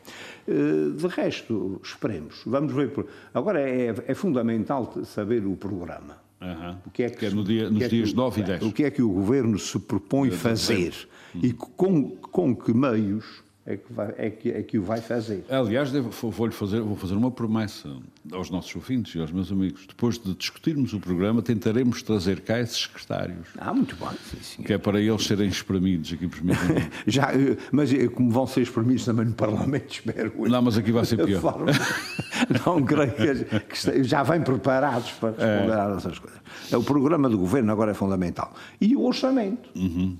Eh, 0.49 0.97
de 0.97 1.07
resto, 1.09 1.79
esperemos. 1.85 2.41
Vamos 2.47 2.73
ver. 2.73 2.91
Agora, 3.35 3.61
é, 3.61 3.95
é 4.07 4.15
fundamental 4.15 4.95
saber 5.05 5.45
o 5.45 5.57
programa. 5.57 6.17
Uhum. 6.41 6.77
O 6.87 6.91
que 6.91 7.03
é 7.03 7.11
que, 7.11 7.19
que 7.19 7.27
é 7.27 7.31
no 7.31 7.45
dia, 7.45 7.69
nos 7.69 7.83
é 7.83 7.89
dias 7.89 8.11
que, 8.11 8.17
9 8.17 8.41
e 8.41 8.45
10. 8.45 8.63
O 8.63 8.73
que 8.73 8.85
é 8.85 8.91
que 8.91 9.03
o 9.03 9.11
Governo 9.11 9.59
se 9.59 9.79
propõe 9.79 10.31
fazer 10.31 10.95
uhum. 11.35 11.41
e 11.43 11.53
com, 11.53 12.11
com 12.17 12.57
que 12.57 12.73
meios 12.73 13.45
é 13.67 13.77
que, 13.77 13.93
vai, 13.93 14.15
é, 14.17 14.31
que, 14.31 14.51
é 14.51 14.63
que 14.63 14.79
o 14.79 14.83
vai 14.83 15.01
fazer. 15.01 15.45
Aliás, 15.51 15.91
vou-lhe 15.91 16.53
fazer, 16.53 16.81
vou 16.81 16.95
fazer 16.95 17.15
uma 17.15 17.33
promessa 17.33 17.97
aos 18.31 18.49
nossos 18.49 18.75
ouvintes 18.77 19.13
e 19.17 19.21
aos 19.21 19.33
meus 19.33 19.51
amigos. 19.51 19.87
Depois 19.89 20.21
de 20.21 20.35
discutirmos 20.35 20.93
o 20.93 21.01
programa, 21.01 21.43
tentaremos 21.43 22.01
trazer 22.01 22.43
cá 22.43 22.61
esses 22.61 22.83
secretários. 22.83 23.49
Ah, 23.59 23.75
muito 23.75 23.97
bem. 23.97 24.17
Sim, 24.41 24.63
que 24.63 24.73
é 24.73 24.79
para 24.79 25.01
eles 25.01 25.25
serem 25.25 25.49
espremidos 25.49 26.13
aqui 26.13 26.29
por 26.29 26.45
mim. 26.45 26.53
já, 27.09 27.33
eh, 27.33 27.57
mas 27.73 27.93
eh, 27.93 28.07
como 28.07 28.31
vão 28.31 28.47
ser 28.47 28.61
espremidos 28.61 29.05
também 29.05 29.27
no 29.27 29.35
Parlamento, 29.35 29.91
espero. 29.91 30.49
Não, 30.49 30.63
mas 30.63 30.79
aqui 30.79 30.93
vai 30.93 31.05
ser 31.05 31.25
pior. 31.25 31.43
Não 32.65 32.85
creio 32.85 33.15
que, 33.15 33.61
que, 33.61 34.05
já 34.05 34.23
vêm 34.23 34.43
preparados 34.43 35.11
para 35.13 35.31
responder 35.31 35.73
é. 35.73 35.81
a 35.81 35.97
essas 35.97 36.19
coisas. 36.21 36.41
O 36.73 36.85
programa 36.85 37.29
do 37.29 37.37
governo 37.37 37.73
agora 37.73 37.91
é 37.91 37.95
fundamental. 37.95 38.55
E 38.81 38.95
o 38.95 39.05
orçamento. 39.05 39.69
Uhum 39.75 40.17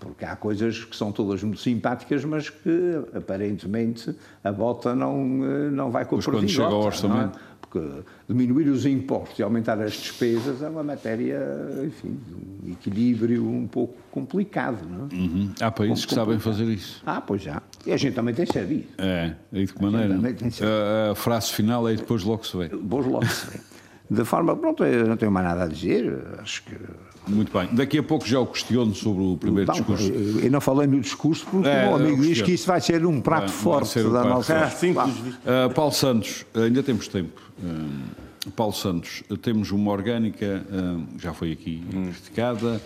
porque 0.00 0.24
há 0.24 0.34
coisas 0.34 0.84
que 0.84 0.96
são 0.96 1.12
todas 1.12 1.42
muito 1.42 1.60
simpáticas, 1.60 2.24
mas 2.24 2.48
que 2.48 3.04
aparentemente 3.14 4.14
a 4.42 4.50
bota 4.50 4.94
não, 4.94 5.44
eh, 5.44 5.70
não 5.70 5.90
vai 5.90 6.04
cumprir. 6.04 6.26
Mas 6.26 6.40
quando 6.40 6.48
chega 6.48 6.68
ao 6.68 6.82
é? 6.82 6.86
orçamento... 6.86 7.38
É? 7.46 7.50
Porque 7.70 8.02
diminuir 8.28 8.68
os 8.68 8.84
impostos 8.84 9.38
e 9.38 9.44
aumentar 9.44 9.80
as 9.80 9.92
despesas 9.92 10.60
é 10.60 10.68
uma 10.68 10.82
matéria, 10.82 11.38
enfim, 11.84 12.18
de 12.26 12.34
um 12.34 12.72
equilíbrio 12.72 13.48
um 13.48 13.68
pouco 13.68 13.94
complicado. 14.10 14.84
Não 14.88 15.06
é? 15.06 15.14
Uhum. 15.14 15.52
Há 15.60 15.70
países 15.70 16.04
que 16.04 16.12
sabem 16.12 16.40
fazer 16.40 16.64
isso. 16.64 17.00
Ah, 17.06 17.20
pois 17.20 17.42
já. 17.42 17.62
E 17.86 17.92
a 17.92 17.96
gente 17.96 18.14
também 18.14 18.34
tem 18.34 18.44
servido. 18.44 18.88
É, 18.98 19.36
e 19.52 19.66
de 19.66 19.72
que 19.72 19.80
maneira? 19.80 20.16
A, 20.16 21.12
a, 21.12 21.14
frase 21.14 21.52
final 21.52 21.88
é 21.88 21.94
depois 21.94 22.24
logo 22.24 22.44
se 22.44 22.56
vê. 22.56 22.68
Depois 22.68 23.06
logo 23.06 23.26
se 23.26 23.46
vê. 23.46 23.60
De 24.10 24.24
forma, 24.24 24.56
pronto, 24.56 24.84
eu 24.84 25.06
não 25.06 25.16
tenho 25.16 25.30
mais 25.30 25.46
nada 25.46 25.64
a 25.64 25.66
dizer, 25.68 26.18
acho 26.40 26.64
que 26.64 26.74
muito 27.28 27.52
bem. 27.56 27.68
Daqui 27.72 27.98
a 27.98 28.02
pouco 28.02 28.26
já 28.26 28.40
o 28.40 28.46
questiono 28.46 28.94
sobre 28.94 29.22
o 29.22 29.36
primeiro 29.36 29.70
discurso. 29.70 30.10
Eu 30.10 30.50
não 30.50 30.60
falei 30.60 30.86
no 30.86 31.00
discurso 31.00 31.46
porque 31.50 31.68
é, 31.68 31.88
o 31.88 31.96
amigo 31.96 32.22
diz 32.22 32.42
que 32.42 32.52
isso 32.52 32.66
vai 32.66 32.80
ser 32.80 33.04
um 33.06 33.20
prato 33.20 33.48
vai, 33.48 33.56
forte 33.56 33.94
vai 34.00 34.04
um 34.04 34.12
da 34.12 34.20
prato 34.22 34.34
nossa. 34.34 34.68
Forte. 34.68 34.90
Uh, 34.90 35.74
Paulo 35.74 35.92
Santos, 35.92 36.46
ainda 36.54 36.82
temos 36.82 37.08
tempo. 37.08 37.40
Uh, 37.62 38.50
Paulo 38.56 38.72
Santos, 38.72 39.22
temos 39.42 39.70
uma 39.70 39.90
orgânica, 39.90 40.64
uh, 40.70 41.06
já 41.18 41.32
foi 41.32 41.52
aqui 41.52 41.82
hum. 41.94 42.10
criticada. 42.10 42.80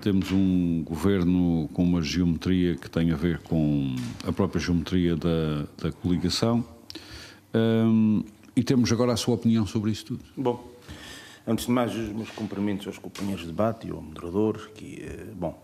Temos 0.00 0.32
um 0.32 0.82
governo 0.84 1.68
com 1.72 1.84
uma 1.84 2.02
geometria 2.02 2.74
que 2.74 2.90
tem 2.90 3.12
a 3.12 3.16
ver 3.16 3.38
com 3.38 3.94
a 4.26 4.32
própria 4.32 4.60
geometria 4.60 5.16
da, 5.16 5.64
da 5.80 5.92
coligação. 5.92 6.64
E 8.54 8.62
temos 8.62 8.92
agora 8.92 9.12
a 9.12 9.16
sua 9.16 9.34
opinião 9.34 9.66
sobre 9.66 9.90
isso 9.90 10.04
tudo. 10.06 10.24
Bom, 10.36 10.72
Antes 11.46 11.66
de 11.66 11.72
mais, 11.72 11.92
os 11.92 12.08
meus 12.10 12.30
cumprimentos 12.30 12.86
aos 12.86 12.98
companheiros 12.98 13.40
de 13.40 13.48
debate 13.48 13.88
e 13.88 13.90
ao 13.90 14.00
moderador. 14.00 14.70
Que, 14.76 15.02
eh, 15.02 15.26
bom, 15.34 15.60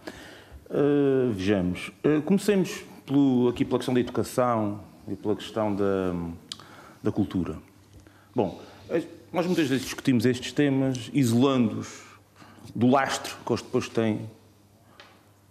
uh, 0.70 1.32
vejamos. 1.32 1.92
Uh, 2.04 2.20
comecemos 2.22 2.82
pelo, 3.06 3.48
aqui 3.48 3.64
pela 3.64 3.78
questão 3.78 3.94
da 3.94 4.00
educação 4.00 4.80
e 5.06 5.14
pela 5.14 5.36
questão 5.36 5.74
da, 5.74 6.14
da 7.00 7.12
cultura. 7.12 7.58
Bom, 8.34 8.60
nós 9.32 9.46
muitas 9.46 9.68
vezes 9.68 9.84
discutimos 9.84 10.26
estes 10.26 10.52
temas 10.52 11.10
isolando-os 11.14 12.02
do 12.74 12.88
lastro 12.88 13.36
que 13.46 13.52
eles 13.52 13.62
depois 13.62 13.88
têm 13.88 14.28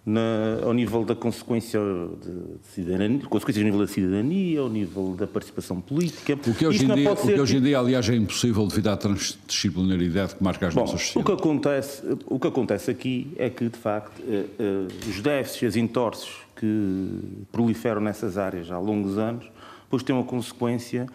na, 0.07 0.61
ao 0.63 0.73
nível 0.73 1.03
da 1.03 1.13
consequência 1.13 1.81
de 1.81 2.73
cidadania, 2.73 3.19
consequências 3.27 3.57
ao 3.61 3.69
nível 3.69 3.85
da 3.85 3.91
cidadania, 3.91 4.61
ao 4.61 4.69
nível 4.69 5.13
da 5.17 5.27
participação 5.27 5.81
política. 5.81 6.33
O 6.33 6.53
que 6.53 6.65
hoje, 6.65 6.85
em 6.85 6.95
dia, 6.95 7.11
o 7.11 7.15
que 7.17 7.37
hoje 7.37 7.57
em 7.57 7.61
dia, 7.61 7.77
aliás, 7.77 8.07
é 8.07 8.15
impossível 8.15 8.65
devido 8.67 8.87
à 8.87 8.95
transdisciplinaridade 8.95 10.35
que 10.35 10.41
marca 10.41 10.69
as 10.69 10.73
Bom, 10.73 10.79
nossas 10.79 11.01
sociedades. 11.01 11.21
O 11.21 11.25
que, 11.25 11.43
acontece, 11.43 12.03
o 12.25 12.39
que 12.39 12.47
acontece 12.47 12.89
aqui 12.89 13.33
é 13.35 13.49
que, 13.49 13.67
de 13.67 13.77
facto, 13.77 14.21
eh, 14.25 14.45
eh, 14.57 14.87
os 15.09 15.19
déficits, 15.19 15.67
as 15.67 15.75
entorces 15.75 16.29
que 16.55 17.19
proliferam 17.51 17.99
nessas 17.99 18.37
áreas 18.37 18.71
há 18.71 18.79
longos 18.79 19.17
anos, 19.17 19.43
depois 19.83 20.03
têm 20.03 20.15
uma 20.15 20.23
consequência 20.23 21.05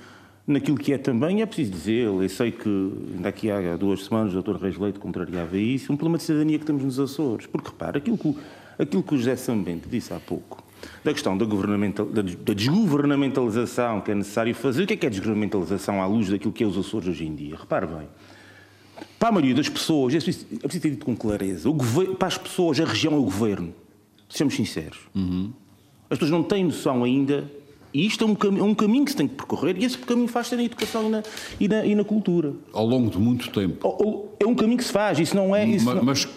naquilo 0.47 0.77
que 0.77 0.93
é 0.93 0.99
também, 0.99 1.41
é 1.41 1.47
preciso 1.47 1.71
dizer, 1.71 2.09
eu 2.09 2.29
sei 2.29 2.51
que 2.51 2.69
ainda 3.17 3.31
aqui 3.31 3.51
há 3.51 3.75
duas 3.77 4.05
semanas 4.05 4.35
o 4.35 4.43
Dr. 4.43 4.57
Reis 4.57 4.77
Leite 4.77 4.99
contrariava 4.99 5.57
isso, 5.57 5.91
um 5.91 5.97
problema 5.97 6.19
de 6.19 6.25
cidadania 6.25 6.59
que 6.59 6.67
temos 6.67 6.85
nos 6.85 7.01
Açores. 7.01 7.47
Porque, 7.47 7.71
repara, 7.71 7.97
aquilo 7.97 8.19
que 8.19 8.37
aquilo 8.83 9.03
que 9.03 9.15
o 9.15 9.19
José 9.19 9.37
Sambente 9.37 9.89
disse 9.89 10.13
há 10.13 10.21
pouco, 10.21 10.63
da 11.05 11.13
questão 11.13 11.37
da, 11.37 11.45
governamental, 11.45 12.07
da, 12.07 12.23
desgovernamentalização 12.53 14.01
que 14.01 14.11
é 14.11 14.15
necessário 14.15 14.55
fazer. 14.55 14.85
O 14.85 14.87
que 14.87 14.95
é 14.95 14.97
que 14.97 15.07
é 15.07 15.11
desgovernamentalização 15.11 16.03
à 16.03 16.07
luz 16.07 16.29
daquilo 16.29 16.53
que 16.53 16.65
é 16.65 16.67
os 16.67 16.77
Açores 16.77 17.09
hoje 17.09 17.25
em 17.25 17.35
dia? 17.35 17.57
Repare 17.57 17.87
bem. 17.87 18.09
Para 19.19 19.29
a 19.31 19.33
maioria 19.33 19.55
das 19.55 19.69
pessoas, 19.69 20.15
é 20.15 20.19
preciso, 20.19 20.47
é 20.53 20.59
preciso 20.59 20.83
ter 20.83 20.91
dito 20.91 21.05
com 21.05 21.17
clareza, 21.17 21.69
o 21.69 21.73
governo, 21.73 22.15
para 22.17 22.29
as 22.29 22.39
pessoas 22.39 22.81
a 22.81 22.85
região 22.85 23.15
é 23.15 23.17
o 23.17 23.23
governo. 23.23 23.73
Sejamos 24.29 24.55
sinceros. 24.55 24.99
Uhum. 25.15 25.53
As 26.11 26.19
pessoas 26.19 26.31
não 26.31 26.43
têm 26.43 26.65
noção 26.65 27.05
ainda, 27.05 27.51
e 27.95 28.07
isto 28.07 28.25
é 28.25 28.27
um, 28.27 28.35
cam 28.35 28.57
é 28.59 28.63
um 28.63 28.75
caminho 28.75 29.05
que 29.05 29.11
se 29.11 29.17
tem 29.17 29.29
que 29.29 29.35
percorrer, 29.35 29.77
e 29.79 29.85
esse 29.85 29.99
caminho 29.99 30.29
faz-se 30.29 30.57
na 30.57 30.63
educação 30.63 31.07
e 31.07 31.11
na, 31.11 31.23
e, 31.61 31.69
na, 31.69 31.87
e 31.87 31.95
na, 31.95 32.05
cultura. 32.05 32.53
Ao 32.73 32.87
longo 32.87 33.11
de 33.11 33.19
muito 33.19 33.51
tempo. 33.51 34.35
É 34.39 34.47
um 34.47 34.55
caminho 34.55 34.79
que 34.79 34.85
se 34.85 34.93
faz, 34.93 35.19
isso 35.19 35.37
não 35.37 35.55
é... 35.55 35.67
Isso 35.67 35.85
mas, 35.85 35.95
não... 35.97 36.05
mas 36.05 36.29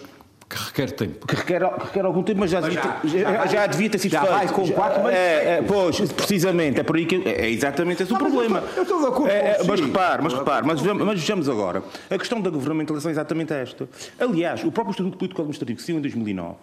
que 0.48 0.56
requer 0.56 0.90
tempo. 0.92 1.26
Que 1.26 1.34
requer, 1.34 1.68
que 1.68 1.84
requer 1.86 2.04
algum 2.04 2.22
tempo, 2.22 2.40
mas 2.40 2.50
já, 2.50 2.60
mas 2.60 2.72
já, 2.72 2.80
devia, 2.80 3.20
já, 3.20 3.32
já, 3.32 3.46
já, 3.46 3.66
devia 3.66 3.90
ter 3.90 3.98
sido 3.98 4.12
já 4.12 4.20
feito. 4.20 4.32
vai 4.32 4.48
com 4.48 4.70
quatro 4.70 5.02
meses. 5.02 5.18
É, 5.18 5.58
é, 5.58 5.62
pois, 5.62 6.12
precisamente, 6.12 6.80
é 6.80 6.82
por 6.84 6.96
aí 6.96 7.04
que. 7.04 7.16
É 7.28 7.50
exatamente 7.50 8.04
esse 8.04 8.12
o 8.12 8.18
problema. 8.18 8.62
Eu 8.76 8.84
estou 8.84 9.00
de 9.00 9.06
acordo 9.06 9.30
é, 9.30 9.58
Mas 9.66 9.80
repare, 9.80 10.22
mas 10.22 10.32
repare, 10.32 10.66
mas, 10.66 10.80
mas 10.82 11.20
vejamos 11.20 11.48
agora. 11.48 11.82
A 12.08 12.16
questão 12.16 12.40
da 12.40 12.48
governamentalização 12.48 13.10
é 13.10 13.12
exatamente 13.12 13.52
esta. 13.52 13.88
Aliás, 14.20 14.62
o 14.62 14.70
próprio 14.70 14.92
Estatuto 14.92 15.18
Político 15.18 15.42
Administrativo 15.42 15.78
que 15.78 15.84
saiu 15.84 15.98
em 15.98 16.00
2009, 16.00 16.54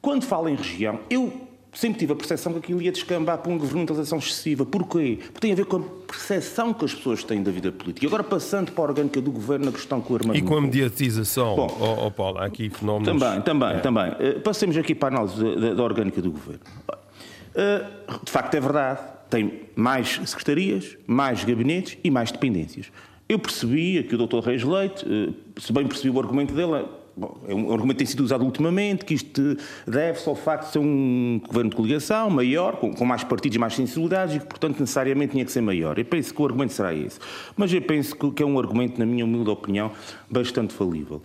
quando 0.00 0.24
fala 0.24 0.48
em 0.50 0.54
região, 0.54 1.00
eu 1.10 1.47
sempre 1.72 1.98
tive 1.98 2.12
a 2.12 2.16
percepção 2.16 2.52
que 2.52 2.58
aquilo 2.58 2.80
ia 2.82 2.90
descambar 2.90 3.38
para 3.38 3.50
uma 3.50 3.58
governamentalização 3.58 4.18
excessiva. 4.18 4.64
Porquê? 4.64 5.18
Porque 5.20 5.40
tem 5.40 5.52
a 5.52 5.54
ver 5.54 5.66
com 5.66 5.76
a 5.76 5.82
percepção 6.06 6.72
que 6.72 6.84
as 6.84 6.94
pessoas 6.94 7.22
têm 7.22 7.42
da 7.42 7.50
vida 7.50 7.70
política. 7.70 8.04
E 8.04 8.08
agora, 8.08 8.24
passando 8.24 8.72
para 8.72 8.84
a 8.84 8.86
orgânica 8.88 9.20
do 9.20 9.30
governo, 9.30 9.66
na 9.66 9.72
questão 9.72 10.00
com 10.00 10.14
o 10.14 10.16
armamento. 10.16 10.44
E 10.44 10.48
com 10.48 10.56
a 10.56 10.60
mediatização, 10.60 11.56
Bom, 11.56 11.76
oh, 11.80 12.06
oh 12.06 12.10
Paulo, 12.10 12.38
há 12.38 12.46
aqui 12.46 12.70
fenómenos. 12.70 13.20
Também, 13.20 13.42
também, 13.42 13.76
é. 13.76 13.80
também. 13.80 14.10
Uh, 14.12 14.40
passemos 14.40 14.76
aqui 14.76 14.94
para 14.94 15.08
a 15.08 15.18
análise 15.18 15.60
da, 15.60 15.74
da 15.74 15.82
orgânica 15.82 16.22
do 16.22 16.30
governo. 16.30 16.60
Uh, 16.88 18.24
de 18.24 18.30
facto, 18.30 18.54
é 18.54 18.60
verdade. 18.60 19.00
Tem 19.28 19.64
mais 19.76 20.20
secretarias, 20.24 20.96
mais 21.06 21.44
gabinetes 21.44 21.98
e 22.02 22.10
mais 22.10 22.32
dependências. 22.32 22.86
Eu 23.28 23.38
percebi 23.38 24.02
que 24.04 24.14
o 24.14 24.26
Dr. 24.26 24.38
Reis 24.38 24.62
Leite, 24.64 25.04
uh, 25.04 25.60
se 25.60 25.72
bem 25.72 25.86
percebi 25.86 26.08
o 26.10 26.18
argumento 26.18 26.54
dele, 26.54 26.86
Bom, 27.18 27.36
é 27.48 27.52
um 27.52 27.72
argumento 27.72 27.96
que 27.96 28.04
tem 28.04 28.06
sido 28.06 28.22
usado 28.22 28.44
ultimamente, 28.44 29.04
que 29.04 29.12
isto 29.12 29.56
deve-se 29.84 30.28
ao 30.28 30.36
facto 30.36 30.66
de 30.66 30.72
ser 30.74 30.78
um 30.78 31.40
governo 31.44 31.70
de 31.70 31.74
coligação 31.74 32.30
maior, 32.30 32.76
com, 32.76 32.94
com, 32.94 33.04
mais 33.04 33.24
partidos 33.24 33.56
e 33.56 33.58
mais 33.58 33.74
sensibilidades, 33.74 34.36
e 34.36 34.38
que, 34.38 34.46
portanto, 34.46 34.78
necessariamente 34.78 35.32
tinha 35.32 35.44
que 35.44 35.50
ser 35.50 35.60
maior. 35.60 35.98
Eu 35.98 36.04
penso 36.04 36.32
que 36.32 36.40
o 36.40 36.44
argumento 36.44 36.72
será 36.72 36.94
esse. 36.94 37.18
Mas 37.56 37.72
eu 37.72 37.82
penso 37.82 38.14
que, 38.14 38.30
que 38.30 38.40
é 38.40 38.46
um 38.46 38.56
argumento, 38.56 39.00
na 39.00 39.04
minha 39.04 39.24
humilde 39.24 39.50
opinião, 39.50 39.90
bastante 40.30 40.72
falível. 40.72 41.20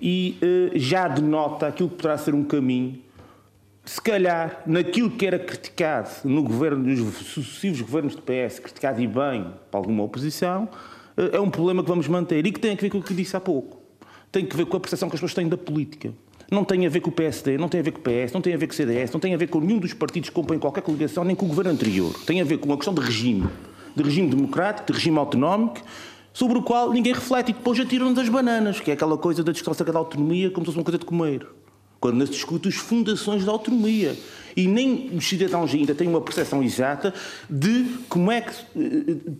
E 0.00 0.38
uh, 0.40 0.78
já 0.78 1.08
denota 1.08 1.66
aquilo 1.66 1.88
que 1.88 1.96
poderá 1.96 2.16
ser 2.16 2.36
um 2.36 2.44
caminho, 2.44 3.00
se 3.84 4.00
calhar, 4.00 4.62
naquilo 4.64 5.10
que 5.10 5.26
era 5.26 5.40
criticado 5.40 6.08
no 6.24 6.44
governo, 6.44 6.84
nos 6.84 7.16
sucessivos 7.16 7.80
governos 7.80 8.14
do 8.14 8.22
PS, 8.22 8.60
criticado 8.60 9.02
e 9.02 9.08
bem 9.08 9.52
para 9.72 9.80
alguma 9.80 10.04
oposição, 10.04 10.68
uh, 11.16 11.34
é 11.36 11.40
um 11.40 11.50
problema 11.50 11.82
que 11.82 11.88
vamos 11.88 12.06
manter 12.06 12.46
e 12.46 12.52
que 12.52 12.60
tem 12.60 12.74
a 12.74 12.76
ver 12.76 12.90
com 12.90 12.98
o 12.98 13.02
que 13.02 13.12
disse 13.12 13.36
há 13.36 13.40
pouco 13.40 13.81
tem 14.32 14.46
que 14.46 14.56
ver 14.56 14.64
com 14.64 14.78
a 14.78 14.80
percepção 14.80 15.10
que 15.10 15.14
as 15.14 15.20
pessoas 15.20 15.34
têm 15.34 15.46
da 15.46 15.58
política. 15.58 16.12
Não 16.50 16.64
tem 16.64 16.86
a 16.86 16.88
ver 16.88 17.00
com 17.00 17.10
o 17.10 17.12
PSD, 17.12 17.58
não 17.58 17.68
tem 17.68 17.80
a 17.80 17.82
ver 17.82 17.92
com 17.92 18.00
o 18.00 18.02
PS, 18.02 18.32
não 18.32 18.40
tem 18.40 18.54
a 18.54 18.56
ver 18.56 18.66
com 18.66 18.72
o 18.72 18.76
CDS, 18.76 19.12
não 19.12 19.20
tem 19.20 19.34
a 19.34 19.36
ver 19.36 19.46
com 19.46 19.60
nenhum 19.60 19.78
dos 19.78 19.92
partidos 19.92 20.30
que 20.30 20.34
compõem 20.34 20.58
qualquer 20.58 20.82
coligação, 20.82 21.22
nem 21.22 21.36
com 21.36 21.44
o 21.44 21.48
governo 21.48 21.70
anterior. 21.70 22.12
Tem 22.26 22.40
a 22.40 22.44
ver 22.44 22.58
com 22.58 22.66
uma 22.66 22.76
questão 22.76 22.94
de 22.94 23.00
regime, 23.00 23.46
de 23.94 24.02
regime 24.02 24.28
democrático, 24.28 24.90
de 24.90 24.98
regime 24.98 25.18
autonómico, 25.18 25.80
sobre 26.32 26.58
o 26.58 26.62
qual 26.62 26.90
ninguém 26.92 27.12
reflete 27.12 27.50
e 27.50 27.54
depois 27.54 27.78
atiram-nos 27.78 28.18
as 28.18 28.28
bananas, 28.28 28.80
que 28.80 28.90
é 28.90 28.94
aquela 28.94 29.18
coisa 29.18 29.44
da 29.44 29.52
discussão 29.52 29.86
da 29.86 29.98
autonomia 29.98 30.50
como 30.50 30.64
se 30.64 30.72
fosse 30.72 30.78
uma 30.78 30.84
coisa 30.84 30.98
de 30.98 31.04
comer. 31.04 31.46
Quando 32.02 32.16
não 32.16 32.26
se 32.26 32.32
discute 32.32 32.68
as 32.68 32.74
fundações 32.74 33.44
da 33.44 33.52
autonomia 33.52 34.18
e 34.56 34.66
nem 34.66 35.08
os 35.16 35.28
cidadãos 35.28 35.72
ainda 35.72 35.94
têm 35.94 36.08
uma 36.08 36.20
percepção 36.20 36.60
exata 36.60 37.14
de 37.48 37.86
como 38.08 38.32
é 38.32 38.40
que, 38.40 38.52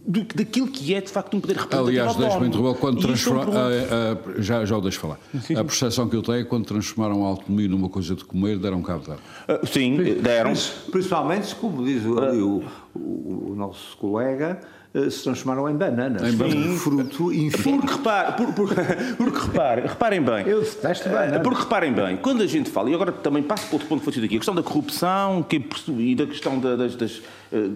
de, 0.06 0.20
daquilo 0.32 0.68
que 0.68 0.94
é 0.94 1.00
de 1.00 1.10
facto 1.10 1.36
um 1.36 1.40
poder 1.40 1.56
representativo 1.56 1.88
Aliás, 1.88 2.16
deixe-me 2.16 2.46
interromper, 2.46 2.80
quando 2.80 3.00
transforma, 3.00 3.52
é 3.52 4.38
um 4.38 4.40
já, 4.40 4.64
já 4.64 4.78
o 4.78 4.80
deixo 4.80 5.00
falar. 5.00 5.18
Sim. 5.44 5.56
A 5.56 5.64
percepção 5.64 6.08
que 6.08 6.14
eu 6.14 6.22
tenho 6.22 6.38
é 6.38 6.44
quando 6.44 6.64
transformaram 6.64 7.24
a 7.24 7.30
autonomia 7.30 7.68
numa 7.68 7.88
coisa 7.88 8.14
de 8.14 8.24
comer, 8.24 8.60
deram 8.60 8.80
cabo 8.80 9.04
dela. 9.04 9.18
Uh, 9.48 9.66
sim, 9.66 9.96
deram. 10.22 10.52
Principalmente, 10.92 11.56
como 11.56 11.84
diz 11.84 12.04
ali 12.06 12.40
o, 12.40 12.62
o, 12.94 13.50
o 13.50 13.54
nosso 13.56 13.96
colega, 13.96 14.60
eh, 14.60 14.81
se 15.10 15.22
transformaram 15.24 15.68
em 15.68 15.74
bananas. 15.74 16.22
Em 16.22 16.36
banana. 16.36 16.74
fruto 16.74 17.32
infinito. 17.32 17.86
Porque, 17.86 17.92
repare, 17.94 18.32
por, 18.36 18.52
por, 18.52 18.68
porque 19.16 19.38
repare, 19.38 19.82
reparem 19.82 20.22
bem. 20.22 20.46
Eu 20.46 20.60
detesto 20.60 21.08
bananas. 21.08 21.42
Porque 21.42 21.60
reparem 21.60 21.92
bem, 21.92 22.16
quando 22.16 22.42
a 22.42 22.46
gente 22.46 22.70
fala, 22.70 22.90
e 22.90 22.94
agora 22.94 23.12
também 23.12 23.42
passo 23.42 23.66
para 23.66 23.74
outro 23.76 23.88
ponto 23.88 24.00
que 24.00 24.12
foi 24.12 24.24
aqui, 24.24 24.36
a 24.36 24.38
questão 24.38 24.54
da 24.54 24.62
corrupção 24.62 25.42
que, 25.42 25.62
e 25.98 26.14
da 26.14 26.26
questão 26.26 26.58
das, 26.58 26.94
das 26.94 27.22
eh, 27.52 27.68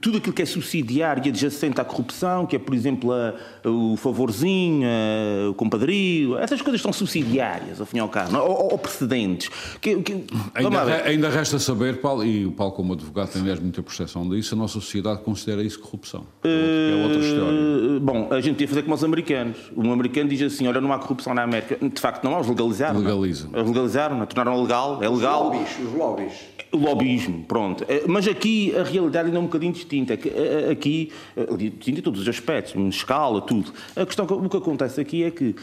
tudo 0.00 0.18
aquilo 0.18 0.32
que 0.32 0.42
é 0.42 0.46
subsidiário 0.46 1.24
e 1.24 1.28
adjacente 1.28 1.80
à 1.80 1.84
corrupção, 1.84 2.44
que 2.44 2.56
é, 2.56 2.58
por 2.58 2.74
exemplo, 2.74 3.12
a, 3.12 3.34
o 3.64 3.96
favorzinho, 3.96 4.84
a, 4.84 5.50
o 5.50 5.54
compadrio, 5.54 6.36
essas 6.38 6.60
coisas 6.60 6.82
são 6.82 6.92
subsidiárias, 6.92 7.80
ao 7.80 7.86
fim 7.86 7.98
e 7.98 8.00
ao 8.00 8.08
cabo, 8.08 8.36
ou, 8.38 8.72
ou 8.72 8.78
precedentes. 8.78 9.48
Que, 9.80 10.02
que, 10.02 10.24
ainda, 10.54 11.04
ainda, 11.04 11.28
resta 11.28 11.60
saber, 11.60 12.00
Paulo, 12.00 12.24
e 12.24 12.46
o 12.46 12.50
Paulo, 12.50 12.72
como 12.72 12.94
advogado, 12.94 13.30
tem 13.30 13.42
aliás 13.42 13.60
muita 13.60 13.80
percepção 13.80 14.28
disso, 14.28 14.56
a 14.56 14.58
nossa 14.58 14.74
sociedade 14.74 15.20
considera 15.22 15.62
isso 15.62 15.78
corrupção. 15.78 16.26
É 16.52 17.02
outra 17.02 17.20
história. 17.20 17.58
Uh, 17.58 18.00
bom, 18.00 18.28
a 18.30 18.40
gente 18.40 18.60
ia 18.60 18.68
fazer 18.68 18.82
como 18.82 18.94
os 18.94 19.04
americanos. 19.04 19.56
Um 19.76 19.92
americano 19.92 20.28
diz 20.28 20.42
assim: 20.42 20.66
olha, 20.66 20.80
não 20.80 20.92
há 20.92 20.98
corrupção 20.98 21.34
na 21.34 21.42
América. 21.42 21.76
De 21.80 22.00
facto, 22.00 22.24
não 22.24 22.34
há, 22.34 22.40
os 22.40 22.48
legalizaram. 22.48 23.00
Legalizam. 23.00 23.50
Não? 23.50 23.64
Legalizaram, 23.64 24.26
tornaram 24.26 24.62
legal. 24.62 25.02
É 25.02 25.08
legal. 25.08 25.50
Os 25.50 25.56
lobbies. 25.56 25.78
Os 25.78 25.92
lobbies. 25.94 26.32
O 26.72 26.78
lobbyismo, 26.78 27.44
pronto. 27.44 27.84
Eh, 27.86 28.04
mas 28.06 28.26
aqui 28.26 28.74
a 28.74 28.82
realidade 28.82 29.26
ainda 29.26 29.36
é 29.36 29.40
um 29.40 29.44
bocadinho 29.44 29.74
distinta. 29.74 30.14
Eh, 30.14 30.70
aqui, 30.70 31.12
eh, 31.36 31.46
distinta 31.54 32.00
em 32.00 32.02
todos 32.02 32.22
os 32.22 32.26
aspectos, 32.26 32.74
escala, 32.94 33.42
tudo. 33.42 33.70
A 33.94 34.06
questão, 34.06 34.24
o 34.24 34.48
que 34.48 34.56
acontece 34.56 34.98
aqui 34.98 35.22
é 35.22 35.30
que, 35.30 35.54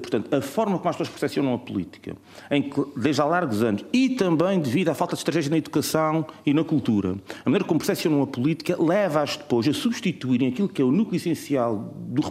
portanto, 0.00 0.34
a 0.34 0.40
forma 0.40 0.78
como 0.78 0.90
as 0.90 0.96
pessoas 0.96 1.10
percepcionam 1.10 1.54
a 1.54 1.58
política, 1.58 2.16
em 2.50 2.60
que, 2.60 2.84
desde 2.96 3.22
há 3.22 3.24
largos 3.24 3.62
anos, 3.62 3.84
e 3.92 4.10
também 4.10 4.58
devido 4.58 4.88
à 4.88 4.94
falta 4.94 5.14
de 5.14 5.20
estratégia 5.20 5.48
na 5.48 5.58
educação 5.58 6.26
e 6.44 6.52
na 6.52 6.64
cultura, 6.64 7.16
a 7.44 7.48
maneira 7.48 7.64
como 7.64 7.78
percepcionam 7.78 8.20
a 8.20 8.26
política 8.26 8.76
leva-as 8.82 9.36
depois 9.36 9.68
a 9.68 9.72
substituírem 9.72 10.48
aquilo 10.48 10.68
que 10.68 10.82
é 10.82 10.84
o 10.84 10.90
núcleo 10.90 11.16
essencial 11.16 11.94
do, 12.08 12.22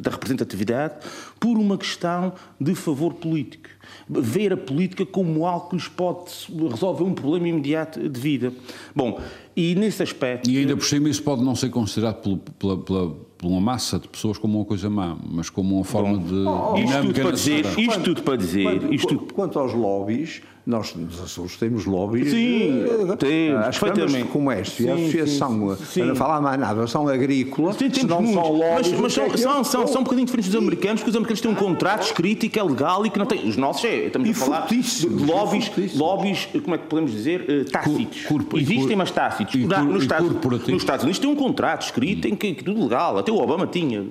da 0.00 0.12
representatividade 0.12 0.94
por 1.40 1.58
uma 1.58 1.76
questão 1.76 2.32
de 2.60 2.76
favor 2.76 3.14
político 3.14 3.68
ver 4.08 4.52
a 4.52 4.56
política 4.56 5.04
como 5.06 5.46
algo 5.46 5.68
que 5.70 5.76
lhes 5.76 5.88
pode 5.88 6.30
resolver 6.70 7.04
um 7.04 7.14
problema 7.14 7.48
imediato 7.48 8.08
de 8.08 8.20
vida. 8.20 8.52
Bom, 8.94 9.20
e 9.56 9.74
nesse 9.74 10.02
aspecto. 10.02 10.48
E 10.48 10.58
ainda 10.58 10.76
por 10.76 10.84
cima 10.84 11.08
isso 11.08 11.22
pode 11.22 11.42
não 11.42 11.54
ser 11.54 11.70
considerado 11.70 12.38
pela, 12.58 12.78
pela, 12.78 13.10
por 13.36 13.48
uma 13.48 13.60
massa 13.60 13.98
de 13.98 14.08
pessoas 14.08 14.38
como 14.38 14.58
uma 14.58 14.64
coisa 14.64 14.90
má, 14.90 15.16
mas 15.30 15.48
como 15.48 15.76
uma 15.76 15.84
forma 15.84 16.18
Bom, 16.18 16.24
de. 16.24 16.34
Oh, 16.34 16.76
isto, 16.76 17.02
tudo 17.02 17.20
para 17.20 17.30
dizer, 17.32 17.78
isto 17.78 18.00
tudo 18.00 18.22
para 18.22 18.36
dizer. 18.36 18.62
Quanto, 18.64 18.94
isto... 18.94 19.18
quanto 19.34 19.58
aos 19.58 19.72
lobbies, 19.72 20.42
nós 20.66 20.94
nos 20.94 21.20
Açores 21.20 21.56
temos 21.56 21.86
lobbies. 21.86 22.30
Sim, 22.30 22.84
uh, 22.84 23.16
temos, 23.16 23.66
as 23.66 23.78
câmaras 23.78 24.12
de 24.12 24.24
comércio 24.24 24.86
e 24.86 24.90
a 24.90 24.94
associação, 24.94 25.76
sim, 25.76 26.02
não 26.02 26.14
falar 26.14 26.40
mais 26.40 26.60
nada, 26.60 26.86
são 26.86 27.08
agrícola, 27.08 27.72
sim, 27.72 27.90
se 27.92 28.06
não 28.06 28.24
são 28.26 28.52
lobbies. 28.52 28.92
Mas, 28.92 29.00
mas 29.00 29.12
são, 29.12 29.24
é 29.24 29.36
são, 29.36 29.64
são, 29.64 29.86
são 29.86 30.00
um 30.00 30.04
bocadinho 30.04 30.26
diferentes 30.26 30.50
dos 30.50 30.60
americanos, 30.60 31.00
porque 31.00 31.10
os 31.10 31.16
americanos 31.16 31.40
têm 31.40 31.50
um 31.50 31.54
contrato 31.54 32.02
escrito 32.02 32.44
e 32.44 32.48
que 32.48 32.58
é 32.58 32.62
legal 32.62 33.04
e 33.06 33.10
que 33.10 33.18
não 33.18 33.26
tem. 33.26 33.48
Os 33.48 33.56
nossos 33.56 33.84
é, 33.84 34.06
estamos 34.06 34.28
e 34.28 34.32
a 34.32 34.34
falar 34.34 34.66
de 34.66 35.08
lobbies, 35.08 35.94
lobbies, 35.94 36.48
como 36.62 36.74
é 36.74 36.78
que 36.78 36.86
podemos 36.86 37.10
dizer, 37.10 37.40
uh, 37.40 37.70
tácitos. 37.70 38.26
Existem, 38.54 38.96
mas 38.96 39.10
tácitos. 39.10 39.39
E, 39.54 39.66
nos, 39.66 40.02
Estados, 40.02 40.30
nos 40.30 40.82
Estados 40.82 41.04
Unidos 41.04 41.18
tem 41.18 41.30
um 41.30 41.36
contrato 41.36 41.82
escrito 41.82 42.26
em 42.28 42.34
que, 42.34 42.54
que 42.54 42.64
tudo 42.64 42.82
legal, 42.82 43.18
até 43.18 43.30
o 43.32 43.36
Obama 43.36 43.66
tinha, 43.66 44.04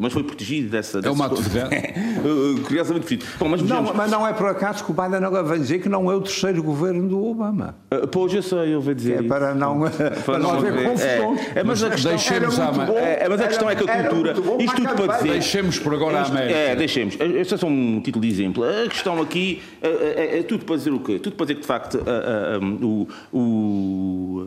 mas 0.00 0.12
foi 0.12 0.22
protegido 0.22 0.70
dessa. 0.70 1.00
É 1.02 1.10
uma 1.10 1.26
atividade. 1.26 1.76
Curiosamente 2.66 3.06
protegido. 3.06 3.26
Bom, 3.38 3.48
mas, 3.48 3.62
não, 3.62 3.94
mas 3.94 4.10
não 4.10 4.26
é 4.26 4.32
por 4.32 4.46
acaso 4.46 4.84
que 4.84 4.90
o 4.90 4.94
Biden 4.94 5.24
agora 5.24 5.42
vem 5.42 5.60
dizer 5.60 5.80
que 5.80 5.88
não 5.88 6.10
é 6.10 6.14
o 6.14 6.20
terceiro 6.20 6.62
governo 6.62 7.08
do 7.08 7.24
Obama. 7.24 7.74
Uh, 7.92 8.06
pois 8.06 8.32
eu 8.32 8.42
sei, 8.42 8.74
eu 8.74 8.80
vou 8.80 8.94
dizer. 8.94 9.24
É 9.24 9.28
para 9.28 9.54
não, 9.54 9.80
para, 9.80 10.10
para 10.22 10.38
não 10.38 10.50
haver 10.52 10.72
confusões. 10.84 11.40
É, 11.54 11.60
é, 11.60 11.64
mas 11.64 11.82
a 11.82 11.90
questão, 11.90 12.10
deixemos 12.10 12.60
a, 12.60 12.70
bom, 12.70 12.98
é, 12.98 13.28
mas 13.28 13.40
a 13.40 13.48
questão 13.48 13.70
era, 13.70 13.80
é 13.80 13.84
que 13.84 13.90
a 13.90 14.04
cultura. 14.04 14.34
Isto 14.60 14.76
tudo 14.76 14.94
para 14.94 15.16
dizer. 15.16 15.30
Deixemos 15.32 15.78
por 15.78 15.94
agora 15.94 16.20
a 16.20 16.26
América. 16.26 16.58
É, 16.58 16.76
deixemos. 16.76 17.16
Este 17.20 17.54
é 17.54 17.56
só 17.56 17.66
um 17.66 18.00
título 18.00 18.24
de 18.24 18.30
exemplo. 18.30 18.64
A 18.64 18.88
questão 18.88 19.20
aqui 19.20 19.62
é, 19.80 19.88
é, 19.88 20.38
é 20.40 20.42
tudo 20.42 20.64
para 20.64 20.76
dizer 20.76 20.92
o 20.92 21.00
quê? 21.00 21.18
Tudo 21.18 21.36
para 21.36 21.46
dizer 21.46 21.54
que, 21.56 21.60
de 21.62 21.66
facto, 21.66 21.98
a, 22.06 22.56
a, 22.56 22.58
o, 22.58 23.08
o, 23.32 24.46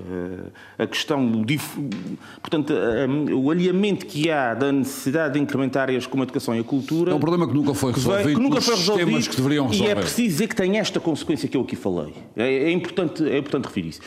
a 0.78 0.88
questão, 0.88 1.26
o, 1.26 1.46
portanto, 2.42 2.74
o 3.36 3.52
alinhamento 3.52 4.06
que 4.06 4.30
há 4.30 4.54
da 4.54 4.72
necessidade 4.72 5.36
de 5.36 5.40
incrementar 5.40 5.84
áreas 5.84 6.06
como 6.06 6.24
a 6.24 6.26
educação 6.26 6.56
e 6.56 6.60
a 6.60 6.64
cultura. 6.64 7.12
É 7.12 7.16
um 7.16 7.20
problema 7.20 7.48
que 7.48 7.54
nunca 7.54 7.74
foi 7.74 7.92
resolvido. 7.92 8.36
Que, 8.36 8.42
nunca 8.42 8.62
foi 8.62 8.76
resolvido. 8.76 9.30
Que 9.30 9.36
deveriam 9.36 9.68
resolver. 9.68 9.90
E 9.90 9.92
é 9.92 9.96
preciso 9.96 10.28
dizer 10.28 10.48
que 10.48 10.56
tem 10.56 10.78
esta 10.78 11.00
consequência 11.00 11.48
que 11.48 11.58
eu 11.58 11.62
aqui 11.62 11.76
falei. 11.76 12.14
É, 12.36 12.48
é 12.48 12.72
importante, 12.72 13.28
é 13.28 13.38
importante 13.38 13.66
referir 13.66 13.90
isso. 13.90 14.02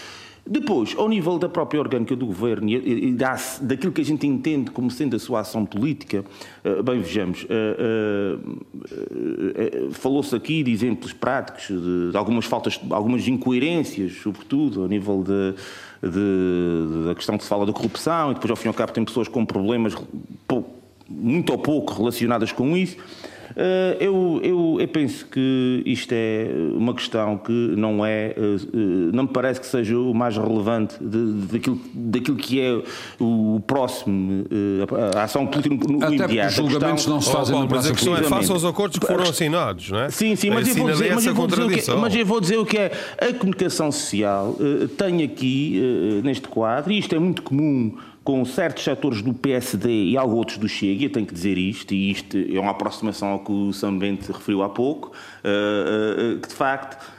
Depois, 0.47 0.95
ao 0.99 1.09
nível 1.09 1.39
da 1.39 1.49
própria 1.49 1.81
orgânica 1.81 2.15
do 2.15 2.27
governo 2.27 2.69
e, 2.69 3.15
da, 3.15 3.35
daquilo 3.63 3.91
que 3.91 4.03
a 4.03 4.05
gente 4.05 4.27
entende 4.27 4.71
como 4.71 4.91
sendo 4.91 5.17
a 5.17 5.19
sua 5.19 5.41
ação 5.41 5.65
política, 5.65 6.23
uh, 6.63 6.83
bem, 6.83 7.01
vejamos, 7.01 7.45
uh, 7.45 8.39
uh, 9.89 9.91
falou-se 9.93 10.37
aqui 10.37 10.63
de 10.63 10.71
exemplos 10.71 11.15
práticos, 11.15 11.69
de, 11.69 12.11
de, 12.11 12.17
algumas 12.17 12.45
faltas, 12.45 12.79
algumas 12.91 13.27
incoerências, 13.27 14.19
sobretudo, 14.23 14.83
ao 14.83 14.89
nível 14.89 15.23
de, 15.23 15.55
de, 16.09 17.05
da 17.07 17.15
questão 17.15 17.37
que 17.37 17.45
se 17.45 17.49
fala 17.49 17.67
da 17.67 17.73
corrupção, 17.73 18.31
e 18.31 18.35
depois, 18.35 18.51
ao 18.51 18.57
fim 18.57 18.67
e 18.67 18.69
ao 18.69 18.75
cabo, 18.75 18.93
tem 18.93 19.05
pessoas 19.05 19.29
com 19.29 19.45
problemas 19.45 19.95
muito 21.09 21.51
ou 21.51 21.59
pouco 21.59 21.95
relacionadas 21.95 22.53
com 22.53 22.77
isso. 22.77 22.97
Eh, 23.57 23.97
eu, 24.01 24.41
eu, 24.43 24.77
eu, 24.81 24.89
penso 24.89 25.27
que 25.27 25.83
isto 25.87 26.13
é 26.13 26.49
uma 26.73 26.93
questão 26.93 27.39
que 27.39 27.53
não 27.53 28.05
é, 28.05 28.31
eh, 28.31 28.35
eh, 28.37 28.77
não 29.13 29.25
me 29.25 29.29
parece 29.29 29.61
que 29.61 29.67
seja 29.67 29.97
o 29.97 30.13
mais 30.13 30.37
relevante 30.37 30.97
de, 31.01 31.47
daquilo, 31.53 31.81
daquilo 31.95 32.37
que 32.37 32.61
é 32.61 32.83
o 33.21 33.61
próximo, 33.65 34.45
a 35.17 35.23
ação 35.23 35.47
política 35.47 35.87
no 35.89 36.03
Até 36.03 36.17
imediato. 36.17 36.49
Os 36.49 36.55
julgamentos 36.55 37.07
não 37.07 37.21
se 37.21 37.31
fazem 37.31 37.55
oh, 37.55 37.61
no 37.61 37.69
Mas 37.71 37.87
a 37.87 37.93
questão 37.93 38.17
é 38.17 38.23
face 38.25 38.51
aos 38.51 38.65
acordos 38.65 38.99
que 38.99 39.07
foram 39.07 39.25
assinados, 39.25 39.91
não 39.91 40.01
é? 40.01 40.11
Sim, 40.11 40.35
sim, 40.35 40.51
mas 40.51 40.69
eu, 40.69 40.75
vou 40.75 40.91
dizer, 40.91 41.15
mas, 41.15 41.27
eu 41.27 41.35
vou 41.35 41.47
dizer 41.47 41.69
que, 41.69 41.91
mas 41.93 42.15
eu 42.15 42.27
vou 42.27 42.41
dizer 42.41 42.59
o 42.59 42.67
que 42.67 42.79
é 42.79 42.93
a 43.21 43.33
comunicação 43.35 43.93
social 43.93 44.57
tem 44.97 45.23
aqui, 45.23 46.21
neste 46.25 46.49
quadro, 46.49 46.93
e 46.93 46.99
isto 46.99 47.15
é 47.15 47.19
muito 47.19 47.43
comum 47.43 47.95
com 48.25 48.43
certos 48.45 48.83
setores 48.83 49.21
do 49.21 49.35
PSD 49.35 50.07
e 50.07 50.17
alguns 50.17 50.39
outros 50.39 50.59
do 50.59 50.69
Chega, 50.69 51.05
eu 51.05 51.11
tenho 51.11 51.27
que 51.27 51.35
dizer 51.35 51.59
isto, 51.59 51.93
e 51.93 52.11
isto 52.11 52.37
é 52.37 52.59
uma 52.59 52.71
aproximação 52.71 53.29
ao 53.29 53.39
que 53.41 53.53
o 53.53 53.73
São 53.73 53.97
Bento 53.97 54.33
referiu 54.33 54.63
há 54.63 54.69
pouco, 54.69 55.09
uh, 55.09 56.37
uh, 56.37 56.41
que 56.41 56.49
de 56.49 56.55
facto. 56.55 57.13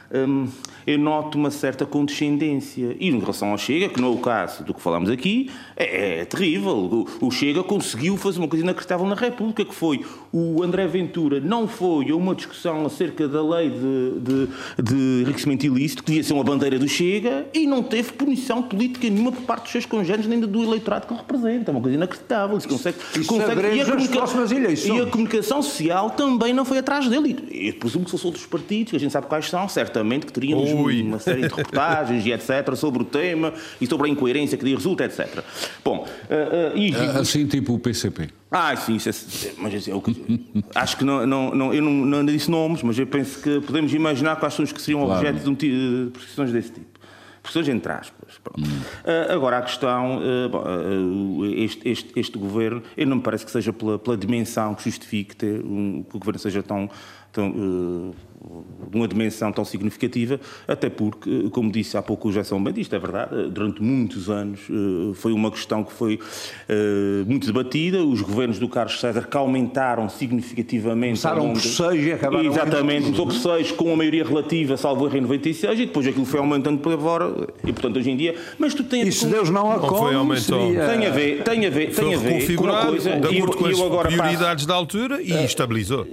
Eu 0.86 1.00
noto 1.00 1.38
uma 1.38 1.50
certa 1.50 1.86
condescendência. 1.86 2.95
E 3.00 3.10
em 3.10 3.19
relação 3.19 3.50
ao 3.50 3.58
Chega, 3.58 3.89
que 3.89 4.00
não 4.00 4.10
é 4.10 4.12
o 4.12 4.17
caso 4.17 4.63
do 4.63 4.74
que 4.74 4.82
falamos 4.82 5.10
aqui, 5.10 5.50
é, 5.76 6.19
é 6.21 6.26
terrível. 6.26 7.08
O, 7.21 7.28
o, 7.28 7.32
Chega 7.32 7.63
conseguiu 7.63 8.17
fazer 8.17 8.39
uma 8.39 8.48
coisa 8.48 8.63
inacreditável 8.63 9.06
na 9.06 9.15
República, 9.15 9.65
que 9.65 9.74
foi 9.74 10.06
o 10.32 10.62
André 10.63 10.86
Ventura 10.88 11.39
não 11.39 11.67
foi 11.67 12.10
a 12.10 12.15
uma 12.15 12.36
discussão 12.36 12.86
acerca 12.86 13.28
da 13.28 13.41
lei 13.41 13.69
de, 13.69 14.19
de, 14.19 14.50
de 14.84 15.21
enriquecimento 15.24 15.65
ilícito, 15.65 16.04
que 16.04 16.12
devia 16.12 16.24
ser 16.24 16.34
uma 16.34 16.43
bandeira 16.43 16.78
do 16.78 16.88
Chega, 16.88 17.47
e 17.53 17.66
não 17.66 17.82
teve 17.82 18.14
punição 18.14 18.62
política 18.62 19.09
nenhuma 19.09 19.32
por 19.32 19.41
parte 19.43 19.64
dos 19.64 19.72
seus 19.72 19.86
congêneres, 19.86 20.28
nem 20.28 20.39
do 20.39 20.64
eleitorado 20.64 21.07
que 21.07 21.14
ele 21.14 21.22
representa. 21.22 21.72
É 21.72 21.74
uma 21.74 21.82
coisa 21.82 21.95
inacreditável. 21.95 22.57
Isso 22.57 22.68
consegue, 22.68 22.97
Isso 23.16 23.28
consegue, 23.28 23.62
e, 23.76 23.82
a 23.82 23.86
comunica... 23.86 24.88
e 24.88 25.01
a 25.01 25.05
comunicação 25.05 25.62
social 25.62 26.09
também 26.12 26.53
não 26.53 26.66
foi 26.66 26.80
atrás 26.80 27.07
dele. 27.07 27.38
Eu 27.49 27.74
presumo 27.74 28.05
que 28.05 28.12
se 28.12 28.18
fosse 28.18 28.26
outros 28.26 28.45
partidos, 28.45 28.91
que 28.91 28.97
a 28.97 28.99
gente 28.99 29.12
sabe 29.12 29.28
quais 29.28 29.49
são, 29.49 29.68
certamente 29.68 30.26
que 30.26 30.34
teríamos 30.34 30.74
Ui. 30.84 31.01
uma 31.01 31.19
série 31.19 31.47
de 31.47 31.53
reportagens 31.53 32.26
e 32.26 32.32
etc. 32.32 32.76
sobre 32.76 33.01
o 33.01 33.05
tema 33.05 33.53
e 33.80 33.88
sobre 33.88 34.07
a 34.07 34.09
incoerência 34.11 34.57
que 34.57 34.63
daí 34.63 34.76
resulta, 34.76 35.05
etc. 35.05 35.43
Bom, 35.84 36.05
uh, 36.05 36.76
uh, 36.76 36.78
e... 36.78 36.93
assim 37.19 37.45
tipo 37.45 37.73
o 37.73 37.80
PCP. 37.80 38.30
Ah, 38.51 38.76
sim, 38.76 38.95
isso 38.95 39.09
é, 39.09 39.51
mas 39.57 39.73
assim, 39.73 39.91
eu, 39.91 40.01
acho 40.73 40.97
que 40.97 41.03
não, 41.03 41.26
não, 41.28 41.53
não, 41.53 41.73
eu 41.73 41.82
não, 41.82 41.91
não 41.91 42.26
disse 42.26 42.49
nomes, 42.49 42.82
mas 42.84 42.97
eu 42.97 43.05
penso 43.05 43.41
que 43.41 43.59
podemos 43.59 43.93
imaginar 43.93 44.38
quais 44.38 44.53
são 44.53 44.63
os 44.63 44.71
que 44.71 44.82
seriam 44.82 45.05
claro. 45.05 45.19
objeto 45.19 45.43
de, 45.43 45.49
um, 45.49 45.53
de 45.53 46.11
prescrições 46.11 46.51
desse 46.51 46.71
tipo. 46.71 46.95
Prescrições 47.41 47.76
entre 47.76 47.91
aspas. 47.91 48.39
Hum. 48.57 48.63
Uh, 48.63 49.34
agora, 49.34 49.59
a 49.59 49.61
questão, 49.61 50.19
uh, 50.19 51.45
este, 51.53 51.89
este, 51.89 52.19
este, 52.19 52.38
governo, 52.38 52.82
eu 52.97 53.05
não 53.05 53.17
me 53.17 53.21
parece 53.21 53.45
que 53.45 53.51
seja 53.51 53.71
pela, 53.71 53.99
pela 53.99 54.17
dimensão 54.17 54.73
que 54.73 54.84
justifique 54.84 55.36
ter 55.36 55.61
um, 55.63 56.03
que 56.03 56.15
o 56.15 56.19
governo 56.19 56.39
seja 56.39 56.63
tão, 56.63 56.89
tão 57.36 57.49
uh, 57.49 58.15
de 58.89 58.97
uma 58.97 59.07
dimensão 59.07 59.51
tão 59.51 59.65
significativa, 59.65 60.39
até 60.67 60.89
porque, 60.89 61.49
como 61.49 61.71
disse 61.71 61.97
há 61.97 62.01
pouco 62.01 62.29
o 62.29 62.31
Gerson 62.31 62.63
bem, 62.63 62.73
isto 62.77 62.95
é 62.95 62.99
verdade, 62.99 63.49
durante 63.49 63.81
muitos 63.81 64.29
anos 64.29 64.59
eh, 64.69 65.13
foi 65.15 65.33
uma 65.33 65.49
questão 65.51 65.83
que 65.83 65.91
foi 65.91 66.19
eh, 66.69 67.23
muito 67.25 67.47
debatida, 67.47 68.03
os 68.03 68.21
governos 68.21 68.59
do 68.59 68.69
Carlos 68.69 68.99
César 68.99 69.27
que 69.27 69.36
aumentaram 69.36 70.07
significativamente... 70.07 71.21
Começaram 71.21 71.53
por 71.53 71.61
seis 71.61 72.05
e 72.05 72.11
acabaram... 72.11 72.45
Exatamente, 72.45 73.03
começou 73.05 73.27
por 73.27 73.36
seis 73.36 73.71
com 73.71 73.86
uma 73.86 73.97
maioria 73.97 74.23
relativa, 74.23 74.77
salvo 74.77 75.05
erro 75.07 75.17
em 75.17 75.21
96, 75.21 75.79
e 75.79 75.86
depois 75.86 76.07
aquilo 76.07 76.25
foi 76.25 76.39
aumentando 76.39 76.79
por 76.79 76.97
fora, 76.99 77.25
e 77.63 77.73
portanto 77.73 77.97
hoje 77.97 78.11
em 78.11 78.17
dia... 78.17 78.36
Mas 78.59 78.73
tu 78.73 78.83
tens... 78.83 79.07
E 79.07 79.11
se 79.11 79.25
Deus 79.25 79.49
não 79.49 79.71
a 79.71 79.79
foi 79.79 80.15
aumentou. 80.15 80.71
Tem 80.71 81.05
a 81.05 81.09
ver, 81.09 81.43
tem 81.43 81.65
a 81.65 81.69
ver, 81.69 81.93
tem 81.93 82.13
a 82.13 82.17
ver 82.17 82.55
com 82.55 82.63
uma 82.63 82.86
coisa... 82.86 83.19
De 83.19 83.38
acordo 83.38 83.57
com 83.57 83.65
as 83.65 83.79
prioridades 84.07 84.39
passo, 84.39 84.67
da 84.67 84.73
altura 84.75 85.21
e 85.21 85.43
estabilizou. 85.43 86.05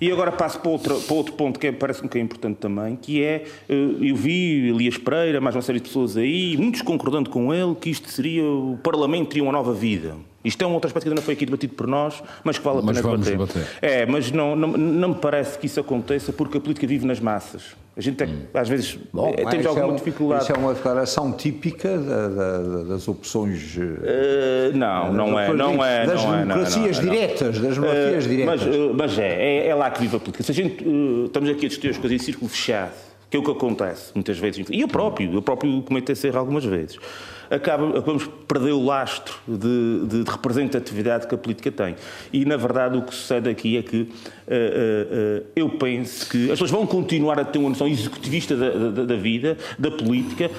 E 0.00 0.10
agora 0.10 0.32
passo 0.32 0.58
para 0.60 0.70
outro, 0.70 0.98
para 0.98 1.14
outro 1.14 1.34
ponto 1.34 1.60
que 1.60 1.66
é, 1.66 1.72
parece-me 1.72 2.08
que 2.08 2.16
é 2.16 2.20
importante 2.22 2.56
também, 2.56 2.96
que 2.96 3.22
é, 3.22 3.44
eh, 3.68 3.74
eu 4.00 4.16
vi 4.16 4.70
Elias 4.70 4.96
Pereira, 4.96 5.42
mais 5.42 5.54
uma 5.54 5.60
série 5.60 5.78
de 5.78 5.86
pessoas 5.86 6.16
aí, 6.16 6.56
muitos 6.56 6.80
concordando 6.80 7.28
com 7.28 7.52
ele, 7.52 7.74
que 7.74 7.90
isto 7.90 8.08
seria, 8.08 8.42
o 8.42 8.78
Parlamento 8.82 9.28
teria 9.28 9.42
uma 9.42 9.52
nova 9.52 9.74
vida. 9.74 10.16
Isto 10.44 10.64
é 10.64 10.66
um 10.66 10.72
outro 10.72 10.88
aspecto 10.88 11.04
que 11.04 11.08
ainda 11.10 11.20
não 11.20 11.24
foi 11.24 11.34
aqui 11.34 11.44
debatido 11.44 11.74
por 11.74 11.86
nós, 11.86 12.22
mas 12.42 12.56
que 12.58 12.64
vale 12.64 12.78
a 12.78 12.80
pena 12.80 12.92
debater. 12.94 13.32
debater. 13.32 13.66
É, 13.82 14.06
mas 14.06 14.32
não, 14.32 14.56
não, 14.56 14.68
não 14.68 15.08
me 15.10 15.14
parece 15.16 15.58
que 15.58 15.66
isso 15.66 15.78
aconteça 15.78 16.32
porque 16.32 16.56
a 16.56 16.60
política 16.60 16.86
vive 16.86 17.06
nas 17.06 17.20
massas. 17.20 17.76
A 17.94 18.00
gente, 18.00 18.24
hum. 18.24 18.44
às 18.54 18.68
vezes, 18.68 18.98
Bom, 19.12 19.34
é, 19.36 19.44
temos 19.44 19.66
alguma 19.66 19.92
é 19.92 19.96
dificuldade. 19.96 20.44
Isso 20.44 20.52
é 20.52 20.56
uma 20.56 20.72
declaração 20.72 21.32
típica 21.32 21.98
da, 21.98 22.28
da, 22.28 22.82
das 22.84 23.06
opções. 23.06 23.76
Uh, 23.76 24.74
não, 24.74 25.12
não 25.12 25.38
é, 25.38 25.52
não 25.52 25.84
é. 25.84 26.06
Das 26.06 26.24
não 26.24 26.38
democracias 26.38 26.98
é, 26.98 27.02
não, 27.02 27.10
diretas. 27.10 27.58
Das 27.58 27.74
democracias 27.74 28.24
uh, 28.24 28.28
diretas. 28.28 28.66
Mas, 28.66 28.96
mas 28.96 29.18
é, 29.18 29.28
é, 29.28 29.66
é, 29.68 29.74
lá 29.74 29.90
que 29.90 30.00
vive 30.00 30.16
a 30.16 30.20
política. 30.20 30.42
Se 30.42 30.52
a 30.52 30.54
gente. 30.54 30.82
Uh, 30.82 31.26
estamos 31.26 31.50
aqui 31.50 31.66
a 31.66 31.68
discutir 31.68 31.90
as 31.90 31.98
coisas 31.98 32.22
em 32.22 32.24
círculo 32.24 32.48
fechado, 32.48 32.92
que 33.28 33.36
é 33.36 33.40
o 33.40 33.42
que 33.42 33.50
acontece 33.50 34.12
muitas 34.14 34.38
vezes. 34.38 34.66
E 34.70 34.80
eu 34.80 34.88
próprio, 34.88 35.34
eu 35.34 35.42
próprio 35.42 35.82
cometi 35.82 36.12
esse 36.12 36.26
erro 36.26 36.38
algumas 36.38 36.64
vezes 36.64 36.98
acaba, 37.50 38.00
por 38.00 38.26
perder 38.46 38.72
o 38.72 38.84
lastro 38.84 39.34
de, 39.46 40.06
de, 40.06 40.24
de, 40.24 40.30
representatividade 40.30 41.26
que 41.26 41.34
a 41.34 41.38
política 41.38 41.72
tem. 41.72 41.96
E, 42.32 42.44
na 42.44 42.56
verdade, 42.56 42.96
o 42.96 43.02
que 43.02 43.14
sucede 43.14 43.50
aqui 43.50 43.76
é 43.76 43.82
que 43.82 44.02
uh, 44.02 44.06
uh, 44.06 45.46
eu 45.56 45.68
penso 45.70 46.28
que 46.30 46.44
as 46.44 46.50
pessoas 46.50 46.70
vão 46.70 46.86
continuar 46.86 47.38
a 47.40 47.44
ter 47.44 47.58
uma 47.58 47.70
noção 47.70 47.88
executivista 47.88 48.56
da, 48.56 48.70
da, 48.70 49.04
da 49.04 49.16
vida, 49.16 49.58
da 49.78 49.90
política, 49.90 50.50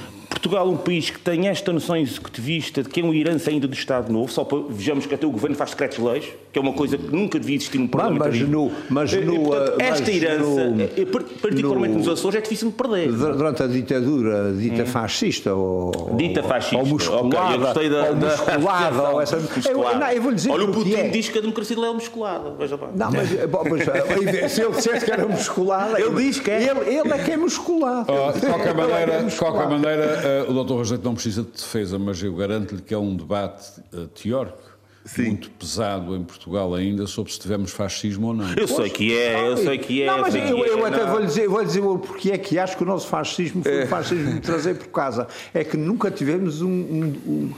Portugal 0.42 0.68
é 0.68 0.70
um 0.72 0.78
país 0.78 1.10
que 1.10 1.20
tem 1.20 1.48
esta 1.48 1.72
noção 1.72 1.96
executivista 1.96 2.82
de 2.82 2.89
que 2.89 3.00
é 3.00 3.04
uma 3.04 3.16
herança 3.16 3.52
ainda 3.52 3.68
do 3.68 3.74
Estado 3.76 4.12
Novo, 4.12 4.32
só 4.32 4.44
para 4.44 4.60
vejamos 4.70 5.06
que 5.06 5.14
até 5.14 5.28
o 5.28 5.30
Governo 5.30 5.56
faz 5.56 5.70
decretos-leis, 5.70 6.26
que 6.52 6.60
é 6.60 6.62
uma 6.62 6.74
coisa 6.74 6.97
que 6.97 7.16
nunca 7.16 7.39
devia 7.39 7.56
existir 7.56 7.78
num 7.78 7.88
parlamentarismo. 7.88 8.72
Mas, 8.89 9.14
no, 9.14 9.26
mas 9.26 9.26
no, 9.26 9.43
portanto, 9.45 9.82
esta 9.82 10.02
mas 10.02 10.10
herança, 10.10 10.70
no, 10.70 11.06
particularmente 11.41 11.93
no, 11.93 11.99
nos 11.99 12.08
Açores, 12.10 12.38
é 12.38 12.41
difícil 12.41 12.70
de 12.70 12.76
perder. 12.76 13.12
Durante 13.12 13.64
a 13.64 13.68
ditadura 13.68 14.54
dita 14.54 14.84
hum. 14.84 14.86
fascista 14.86 15.54
ou, 15.54 16.14
dita 16.16 16.43
fascista, 16.43 16.78
ou 16.78 16.86
musculada, 16.86 17.72
okay, 17.72 17.89
da, 17.89 18.10
ou 18.10 18.16
musculada, 18.16 19.10
ou 19.10 19.22
essa... 19.22 19.41
Eu, 19.72 19.78
não, 19.97 20.12
eu 20.12 20.22
vou 20.22 20.34
dizer 20.34 20.52
Olha, 20.52 20.66
o 20.66 20.72
Putin 20.72 20.93
é. 20.93 21.10
diz 21.10 21.30
que 21.30 21.38
a 21.38 21.41
democracia 21.41 21.76
dele 21.76 21.88
é 21.88 21.93
musculada, 21.93 22.52
veja 22.58 22.76
bem. 22.78 22.89
Não, 22.95 23.12
mas, 23.12 23.30
mas 23.70 24.52
se 24.52 24.62
ele 24.62 24.72
dissesse 24.72 25.06
que 25.06 25.12
era 25.12 25.28
musculada... 25.28 25.99
Ele 25.99 26.16
diz 26.16 26.39
que 26.39 26.52
é. 26.52 26.64
Ele, 26.64 26.80
ele 26.97 27.14
é 27.14 27.24
que 27.24 27.32
é 27.32 27.38
musculado. 27.38 28.12
Oh, 28.12 28.32
de 28.32 28.45
qualquer 28.45 28.74
maneira, 28.76 29.14
é 29.14 29.30
qualquer 29.32 29.70
maneira 29.70 30.45
uh, 30.47 30.52
o 30.52 30.64
Dr. 30.64 30.74
Rosete 30.74 31.04
não 31.04 31.14
precisa 31.14 31.43
de 31.43 31.52
defesa, 31.52 31.97
mas 31.97 32.22
eu 32.22 32.36
garanto-lhe 32.36 32.82
que 32.82 32.93
é 32.93 32.97
um 32.97 33.16
debate 33.16 33.82
uh, 33.93 34.08
teórico 34.08 34.70
Sim. 35.04 35.24
muito 35.24 35.49
pesado 35.52 36.16
em 36.16 36.24
Portugal 36.24 36.74
ainda 36.76 37.08
sobre 37.08 37.34
se 37.34 37.39
tivemos 37.39 37.72
fascismo 37.72 38.28
ou 38.28 38.34
não. 38.34 38.54
Eu 38.54 38.68
sei 38.68 38.89
que 38.89 39.18
é, 39.18 39.49
eu 39.49 39.58
sei 39.58 39.78
que 39.78 40.04
é. 40.04 40.06
Não, 40.06 40.20
mas 40.20 40.36
eu, 40.36 40.66
eu 40.66 40.86
até 40.86 41.06
vou 41.06 41.26
dizer, 41.26 41.47
vou 41.47 41.64
dizer 41.64 41.82
porque 41.82 42.32
é 42.32 42.38
que 42.38 42.60
acho 42.60 42.78
que 42.78 42.84
o 42.84 42.86
nosso 42.86 43.08
fascismo 43.08 43.64
foi 43.64 43.84
o 43.84 43.88
fascismo 43.88 44.34
de 44.34 44.39
trazer 44.39 44.76
por 44.76 44.88
casa. 44.89 45.28
É 45.54 45.64
que 45.64 45.76
nunca 45.76 46.12
tivemos 46.12 46.62
um, 46.62 46.70
um, 46.70 47.54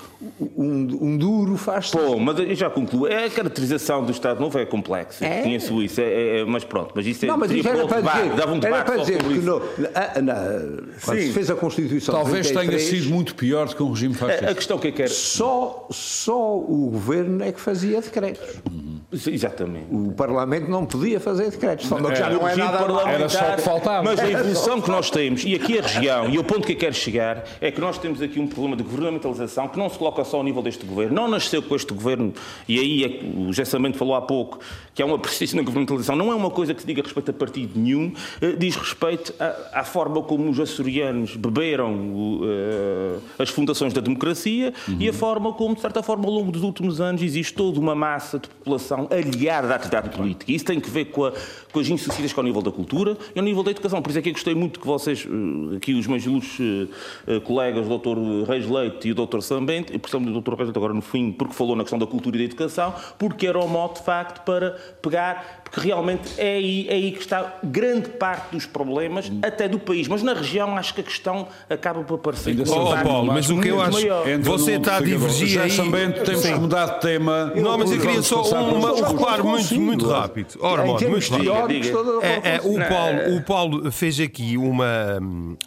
um, 0.55 0.97
um 1.01 1.17
duro 1.17 1.57
fascismo. 1.57 1.99
Pô, 1.99 2.17
mas 2.17 2.39
eu 2.39 2.55
já 2.55 2.69
concluo. 2.69 3.07
É 3.07 3.25
a 3.25 3.29
caracterização 3.29 4.05
do 4.05 4.11
Estado 4.11 4.39
Novo 4.39 4.57
é 4.57 4.65
complexa. 4.65 5.25
É? 5.25 5.41
Conheço 5.41 5.81
isso, 5.81 5.99
é, 5.99 6.05
é, 6.05 6.39
é, 6.39 6.45
mas 6.45 6.63
pronto. 6.63 6.93
Mas 6.95 7.05
isso 7.05 7.25
é, 7.25 7.27
não, 7.27 7.37
mas 7.37 7.51
isso 7.51 7.67
era 7.67 7.85
para 7.85 8.01
dizer, 8.01 8.35
dava 8.35 8.53
um 8.53 8.59
era 8.63 8.83
para 8.83 8.97
dizer 8.97 9.21
que 9.21 9.33
no, 9.33 9.61
a, 9.93 10.21
na, 10.21 10.35
quando 11.03 11.19
Sim. 11.19 11.27
se 11.27 11.33
fez 11.33 11.49
a 11.49 11.55
Constituição 11.55 12.15
Talvez 12.15 12.49
tenha 12.49 12.79
sido 12.79 13.09
muito 13.09 13.35
pior 13.35 13.67
do 13.67 13.75
que 13.75 13.83
um 13.83 13.91
regime 13.91 14.13
fascista. 14.13 14.47
A, 14.47 14.51
a 14.51 14.55
questão 14.55 14.77
que 14.77 14.87
eu 14.87 14.93
quero... 14.93 15.11
Só, 15.11 15.87
só 15.91 16.57
o 16.57 16.89
governo 16.91 17.32
é 17.41 17.51
que 17.51 17.59
fazia 17.59 18.01
decretos. 18.01 18.61
Exatamente. 19.27 19.85
O 19.91 20.11
Parlamento 20.11 20.69
não 20.69 20.85
podia 20.85 21.19
fazer 21.19 21.51
decretos. 21.51 21.87
Só 21.87 21.97
já 22.13 22.29
não 22.29 22.47
é 22.47 22.55
nada 22.55 22.79
parlamentar. 22.79 23.13
Era 23.13 23.29
só 23.29 23.55
que 23.55 23.61
faltava. 23.61 24.03
Mas 24.03 24.19
a 24.19 24.29
evolução 24.29 24.81
que 24.81 24.89
nós 24.89 25.09
temos, 25.09 25.43
e 25.43 25.55
aqui 25.55 25.77
a 25.77 25.81
região, 25.81 26.29
e 26.29 26.39
o 26.39 26.43
ponto 26.43 26.65
que 26.65 26.73
eu 26.73 26.77
quero 26.77 26.95
chegar, 26.95 27.43
é 27.61 27.71
que 27.71 27.79
nós 27.79 27.97
temos 27.97 28.21
aqui 28.21 28.39
um 28.39 28.47
problema 28.47 28.75
de 28.75 28.83
governamentalização 28.83 29.67
que 29.67 29.77
não 29.77 29.89
se 29.89 29.97
coloca 29.97 30.23
só 30.23 30.37
ao 30.37 30.43
nível 30.43 30.61
deste 30.61 30.85
governo. 30.85 31.13
Não 31.13 31.27
nasceu 31.27 31.61
com 31.61 31.75
este 31.75 31.93
governo, 31.93 32.33
e 32.67 32.79
aí 32.79 33.03
é, 33.03 33.49
o 33.49 33.53
Gessamento 33.53 33.97
falou 33.97 34.15
há 34.15 34.21
pouco, 34.21 34.59
que 34.93 35.01
há 35.01 35.05
uma 35.05 35.19
persistência 35.19 35.55
na 35.55 35.61
governamentalização. 35.61 36.15
Não 36.15 36.31
é 36.31 36.35
uma 36.35 36.49
coisa 36.49 36.73
que 36.73 36.81
se 36.81 36.87
diga 36.87 37.01
respeito 37.01 37.31
a 37.31 37.33
partido 37.33 37.79
nenhum, 37.79 38.13
eh, 38.41 38.53
diz 38.53 38.75
respeito 38.75 39.33
à, 39.39 39.81
à 39.81 39.83
forma 39.83 40.21
como 40.21 40.49
os 40.49 40.59
açorianos 40.59 41.35
beberam 41.35 41.93
uh, 41.93 43.21
as 43.37 43.49
fundações 43.49 43.93
da 43.93 44.01
democracia 44.01 44.73
uhum. 44.87 44.97
e 44.99 45.09
a 45.09 45.13
forma 45.13 45.53
como, 45.53 45.75
de 45.75 45.81
certa 45.81 46.01
forma, 46.01 46.25
ao 46.25 46.31
longo 46.31 46.51
dos 46.51 46.63
últimos 46.63 47.01
anos 47.01 47.21
existe 47.21 47.53
toda 47.53 47.79
uma 47.79 47.95
massa 47.95 48.39
de 48.39 48.47
população 48.47 49.02
aliada 49.11 49.73
à 49.73 49.75
atividade 49.75 50.09
política. 50.09 50.51
Isso 50.51 50.65
tem 50.65 50.79
que 50.79 50.89
ver 50.89 51.05
com, 51.05 51.25
a, 51.25 51.33
com 51.71 51.79
as 51.79 51.87
insuficiências 51.87 52.33
que 52.33 52.39
ao 52.39 52.43
nível 52.43 52.61
da 52.61 52.71
cultura 52.71 53.17
e 53.35 53.39
ao 53.39 53.45
nível 53.45 53.63
da 53.63 53.71
educação. 53.71 54.01
Por 54.01 54.09
isso 54.09 54.19
é 54.19 54.21
que 54.21 54.29
eu 54.29 54.33
gostei 54.33 54.55
muito 54.55 54.79
que 54.79 54.85
vocês, 54.85 55.25
eh, 55.25 55.75
aqui 55.77 55.93
os 55.93 56.07
meus 56.07 56.25
ilustres 56.25 56.89
eh, 57.27 57.39
colegas, 57.39 57.87
o 57.87 57.97
Dr. 57.97 58.49
Reis 58.49 58.69
Leite 58.69 59.07
e 59.07 59.11
o 59.11 59.15
Dr. 59.15 59.41
Sambente, 59.41 59.93
e 59.93 59.99
precisamente 59.99 60.37
o 60.37 60.41
Dr. 60.41 60.53
Reis 60.55 60.67
Leite 60.67 60.77
agora 60.77 60.93
no 60.93 61.01
fim, 61.01 61.31
porque 61.31 61.53
falou 61.53 61.75
na 61.75 61.83
questão 61.83 61.99
da 61.99 62.07
cultura 62.07 62.35
e 62.35 62.39
da 62.39 62.45
educação, 62.45 62.93
porque 63.17 63.47
era 63.47 63.59
o 63.59 63.67
modo 63.67 63.95
de 63.95 64.03
facto 64.03 64.43
para 64.43 64.71
pegar, 65.01 65.62
porque 65.73 65.87
realmente 65.87 66.29
é 66.37 66.53
aí, 66.53 66.87
é 66.87 66.93
aí 66.93 67.11
que 67.11 67.19
está 67.19 67.55
grande 67.63 68.09
parte 68.09 68.51
dos 68.51 68.63
problemas, 68.63 69.31
até 69.41 69.67
do 69.67 69.79
país. 69.79 70.07
Mas 70.07 70.21
na 70.21 70.33
região 70.33 70.77
acho 70.77 70.93
que 70.93 71.01
a 71.01 71.03
questão 71.03 71.47
acaba 71.67 72.03
por 72.03 72.15
aparecer. 72.15 72.55
Oh, 72.67 73.03
Paulo, 73.03 73.33
mas 73.33 73.49
o 73.49 73.59
que 73.59 73.69
eu 73.69 73.81
acho. 73.81 73.97
Você 74.43 74.73
está 74.73 74.97
a 74.97 75.01
divergir 75.01 75.59
aí. 75.59 75.71
Sambente, 75.71 76.21
temos 76.21 76.45
que 76.45 76.53
mudar 76.53 76.85
de 76.85 77.01
tema. 77.01 77.51
Não, 77.55 77.75
mas 77.75 77.91
eu 77.91 77.99
queria 77.99 78.21
só 78.21 78.43
uma, 78.43 78.93
um 78.93 79.03
reparo 79.03 79.47
muito, 79.47 79.81
muito 79.81 80.07
rápido. 80.07 80.59
Ora, 80.61 80.85
muito 80.85 81.51
rápido. 81.51 82.21
É, 82.21 82.55
é, 82.55 82.61
o, 82.63 82.77
Paulo, 82.87 83.37
o 83.37 83.41
Paulo 83.41 83.91
fez 83.91 84.19
aqui 84.19 84.55
uma. 84.55 85.19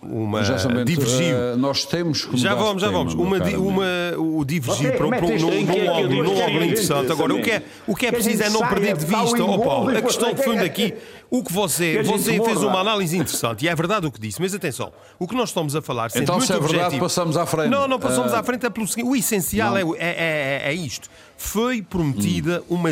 uma 0.04 0.84
divergiu. 0.84 1.36
Uh, 1.36 1.57
nós 1.57 1.84
temos 1.84 2.24
que 2.24 2.36
Já 2.36 2.54
vamos, 2.54 2.80
já 2.80 2.90
vamos. 2.92 3.12
Uma, 3.14 3.38
uma, 3.38 3.84
o 4.18 4.44
divergir 4.44 4.96
para, 4.96 5.07
um, 5.07 5.11
num 5.11 6.62
interessante. 6.62 7.11
Agora, 7.11 7.34
o 7.34 7.42
que 7.42 7.50
é, 7.50 7.62
o 7.88 7.96
que 7.96 8.07
é 8.07 8.12
preciso 8.12 8.44
é 8.44 8.50
não 8.50 8.61
perder 8.61 8.96
de 8.96 9.04
vista, 9.04 9.42
ó 9.42 9.59
Paulo, 9.59 9.95
a 9.99 10.03
questão 10.03 10.32
de 10.32 10.42
fundo 10.42 10.62
aqui. 10.62 10.94
O 11.28 11.42
que 11.42 11.53
você, 11.53 12.03
você 12.03 12.40
fez 12.40 12.62
uma 12.62 12.80
análise 12.80 13.16
interessante 13.16 13.64
e 13.64 13.68
é 13.68 13.74
verdade 13.74 14.07
o 14.07 14.12
que 14.12 14.20
disse, 14.20 14.40
mas 14.40 14.55
atenção, 14.55 14.92
o 15.18 15.26
que 15.26 15.34
nós 15.34 15.49
estamos 15.49 15.74
a 15.74 15.82
falar, 15.82 16.11
sendo 16.11 16.22
então, 16.22 16.36
muito 16.36 16.47
se 16.47 16.53
é 16.53 16.57
objetivo, 16.57 16.80
verdade, 16.80 17.01
passamos 17.01 17.36
à 17.36 17.44
frente. 17.44 17.68
Não, 17.68 17.88
não 17.88 17.99
passamos 17.99 18.32
uh, 18.32 18.36
à 18.36 18.42
frente, 18.42 18.64
é 18.64 18.70
pelo 18.70 18.86
seguinte: 18.86 19.09
o 19.09 19.16
essencial 19.16 19.76
é, 19.76 19.82
é, 19.82 19.97
é, 19.99 20.62
é 20.66 20.74
isto 20.74 21.11
foi 21.36 21.82
prometida 21.82 22.62
uma, 22.68 22.90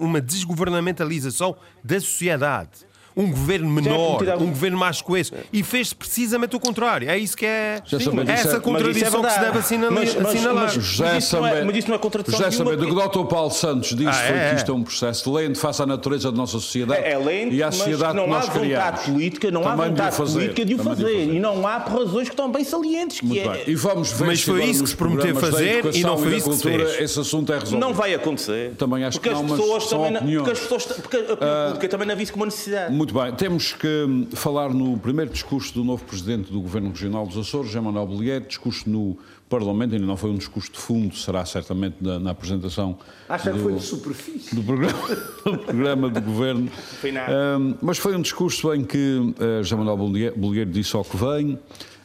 uma 0.00 0.20
desgovernamentalização 0.20 1.56
da 1.82 2.00
sociedade. 2.00 2.85
Um 3.16 3.30
governo 3.30 3.68
menor, 3.70 4.18
tirar- 4.18 4.36
um 4.36 4.46
governo 4.46 4.76
mais 4.78 5.00
coeso. 5.00 5.32
E 5.52 5.62
fez 5.62 5.92
precisamente 5.92 6.54
o 6.54 6.60
contrário. 6.60 7.08
É 7.08 7.16
isso 7.18 7.36
que 7.36 7.46
é. 7.46 7.48
É 7.48 8.30
é- 8.30 8.32
essa 8.34 8.52
mas 8.54 8.58
contradição 8.60 9.22
que 9.22 9.30
se 9.30 9.40
deve 9.40 9.58
assinalar. 9.58 9.92
mas- 9.92 10.72
José 10.74 11.18
isso 11.18 11.36
não 11.36 11.46
é- 11.46 11.50
Sambento- 11.50 11.66
mas 11.66 11.76
isso 11.76 11.88
não 11.88 11.94
é 11.94 11.98
contradição 11.98 12.38
José 12.38 12.50
Sambento, 12.50 12.82
o 12.84 12.86
que 12.86 12.92
o 12.92 13.08
Dr. 13.24 13.28
Paulo 13.28 13.50
Santos 13.50 13.90
disse 13.96 14.08
Ah, 14.08 14.12
foi 14.12 14.36
é, 14.36 14.48
que 14.48 14.52
é. 14.52 14.54
isto 14.56 14.70
é 14.70 14.74
um 14.74 14.82
processo 14.82 15.32
lento 15.32 15.58
face 15.58 15.82
à 15.82 15.86
natureza 15.86 16.30
da 16.30 16.36
nossa 16.36 16.52
sociedade 16.52 17.02
É 17.04 17.16
lento, 17.16 17.54
e 17.54 17.62
à 17.62 17.66
mas 17.66 17.74
sociedade 17.76 18.14
não 18.16 18.24
que 18.24 18.30
há 18.30 18.34
nós 18.34 18.44
vontade 18.46 18.60
criamos. 18.66 19.00
política, 19.02 19.50
não 19.50 19.60
há 19.66 19.70
Também 19.70 19.86
de 19.86 19.92
o 19.92 19.96
vontade 19.96 20.16
fazer, 20.16 20.32
política 20.34 20.64
de 20.64 20.74
o 20.74 20.78
fazer. 20.78 21.24
E 21.34 21.40
não 21.40 21.66
há 21.66 21.80
por 21.80 21.98
razões 22.00 22.28
que 22.28 22.34
estão 22.34 22.50
bem 22.52 22.64
salientes, 22.64 23.20
que 23.20 23.26
Muito 23.26 23.48
é... 23.50 23.52
bem. 23.52 23.62
E 23.66 23.74
vamos 23.74 24.12
ver 24.12 24.26
Mas 24.26 24.42
foi 24.42 24.64
isso 24.64 24.82
que 24.84 24.90
se 24.90 24.96
prometeu 24.96 25.34
fazer 25.36 25.84
e 25.94 26.02
não 26.02 26.18
foi 26.18 26.36
isso 26.36 26.50
que 26.50 26.56
se 26.56 26.62
fez. 26.62 27.00
esse 27.00 27.20
assunto 27.20 27.50
é 27.52 27.58
resolvido. 27.58 27.80
Não 27.80 27.94
vai 27.94 28.14
acontecer. 28.14 28.72
Também 28.76 29.04
acho 29.04 29.18
porque 29.18 29.28
que 29.30 29.34
não, 29.34 29.42
as 29.44 29.50
mas 29.50 29.60
pessoas 29.60 29.84
são 29.88 30.04
também 30.04 30.12
não- 30.34 30.36
porque 30.44 30.50
as 30.52 30.60
pessoas, 30.60 30.84
porque 30.84 31.16
a 31.16 31.20
opinião 31.32 31.64
pública 31.66 31.88
também 31.88 32.08
não 32.08 32.16
vê 32.16 32.22
isso 32.22 32.32
como 32.32 32.44
uma 32.44 32.46
necessidade. 32.50 32.92
Muito 33.06 33.22
bem, 33.22 33.32
temos 33.34 33.72
que 33.72 33.86
hum, 33.86 34.26
falar 34.32 34.74
no 34.74 34.98
primeiro 34.98 35.30
discurso 35.30 35.72
do 35.72 35.84
novo 35.84 36.04
Presidente 36.04 36.50
do 36.50 36.60
Governo 36.60 36.88
Regional 36.88 37.24
dos 37.24 37.36
Açores, 37.36 37.68
José 37.68 37.80
Manuel 37.80 38.04
Bolieiro, 38.04 38.44
discurso 38.46 38.90
no 38.90 39.16
Parlamento, 39.48 39.94
ainda 39.94 40.04
não 40.04 40.16
foi 40.16 40.28
um 40.28 40.34
discurso 40.34 40.72
de 40.72 40.78
fundo, 40.78 41.14
será 41.14 41.44
certamente 41.44 41.98
na, 42.00 42.18
na 42.18 42.32
apresentação 42.32 42.98
Acha 43.28 43.52
que 43.52 43.58
do, 43.58 43.62
foi 43.62 43.74
de 43.74 43.82
superfície? 43.82 44.56
do 44.56 44.60
programa, 44.60 44.98
do 45.44 45.58
programa 45.58 46.10
de 46.10 46.20
Governo. 46.20 46.68
Foi 46.68 47.12
nada. 47.12 47.32
Hum, 47.60 47.76
mas 47.80 47.96
foi 47.96 48.16
um 48.16 48.20
discurso 48.20 48.74
em 48.74 48.82
que 48.82 49.18
uh, 49.20 49.62
José 49.62 49.76
Manuel 49.76 49.96
Bolieiro 50.34 50.72
disse 50.72 50.96
ao 50.96 51.04
que 51.04 51.16
vem, 51.16 51.56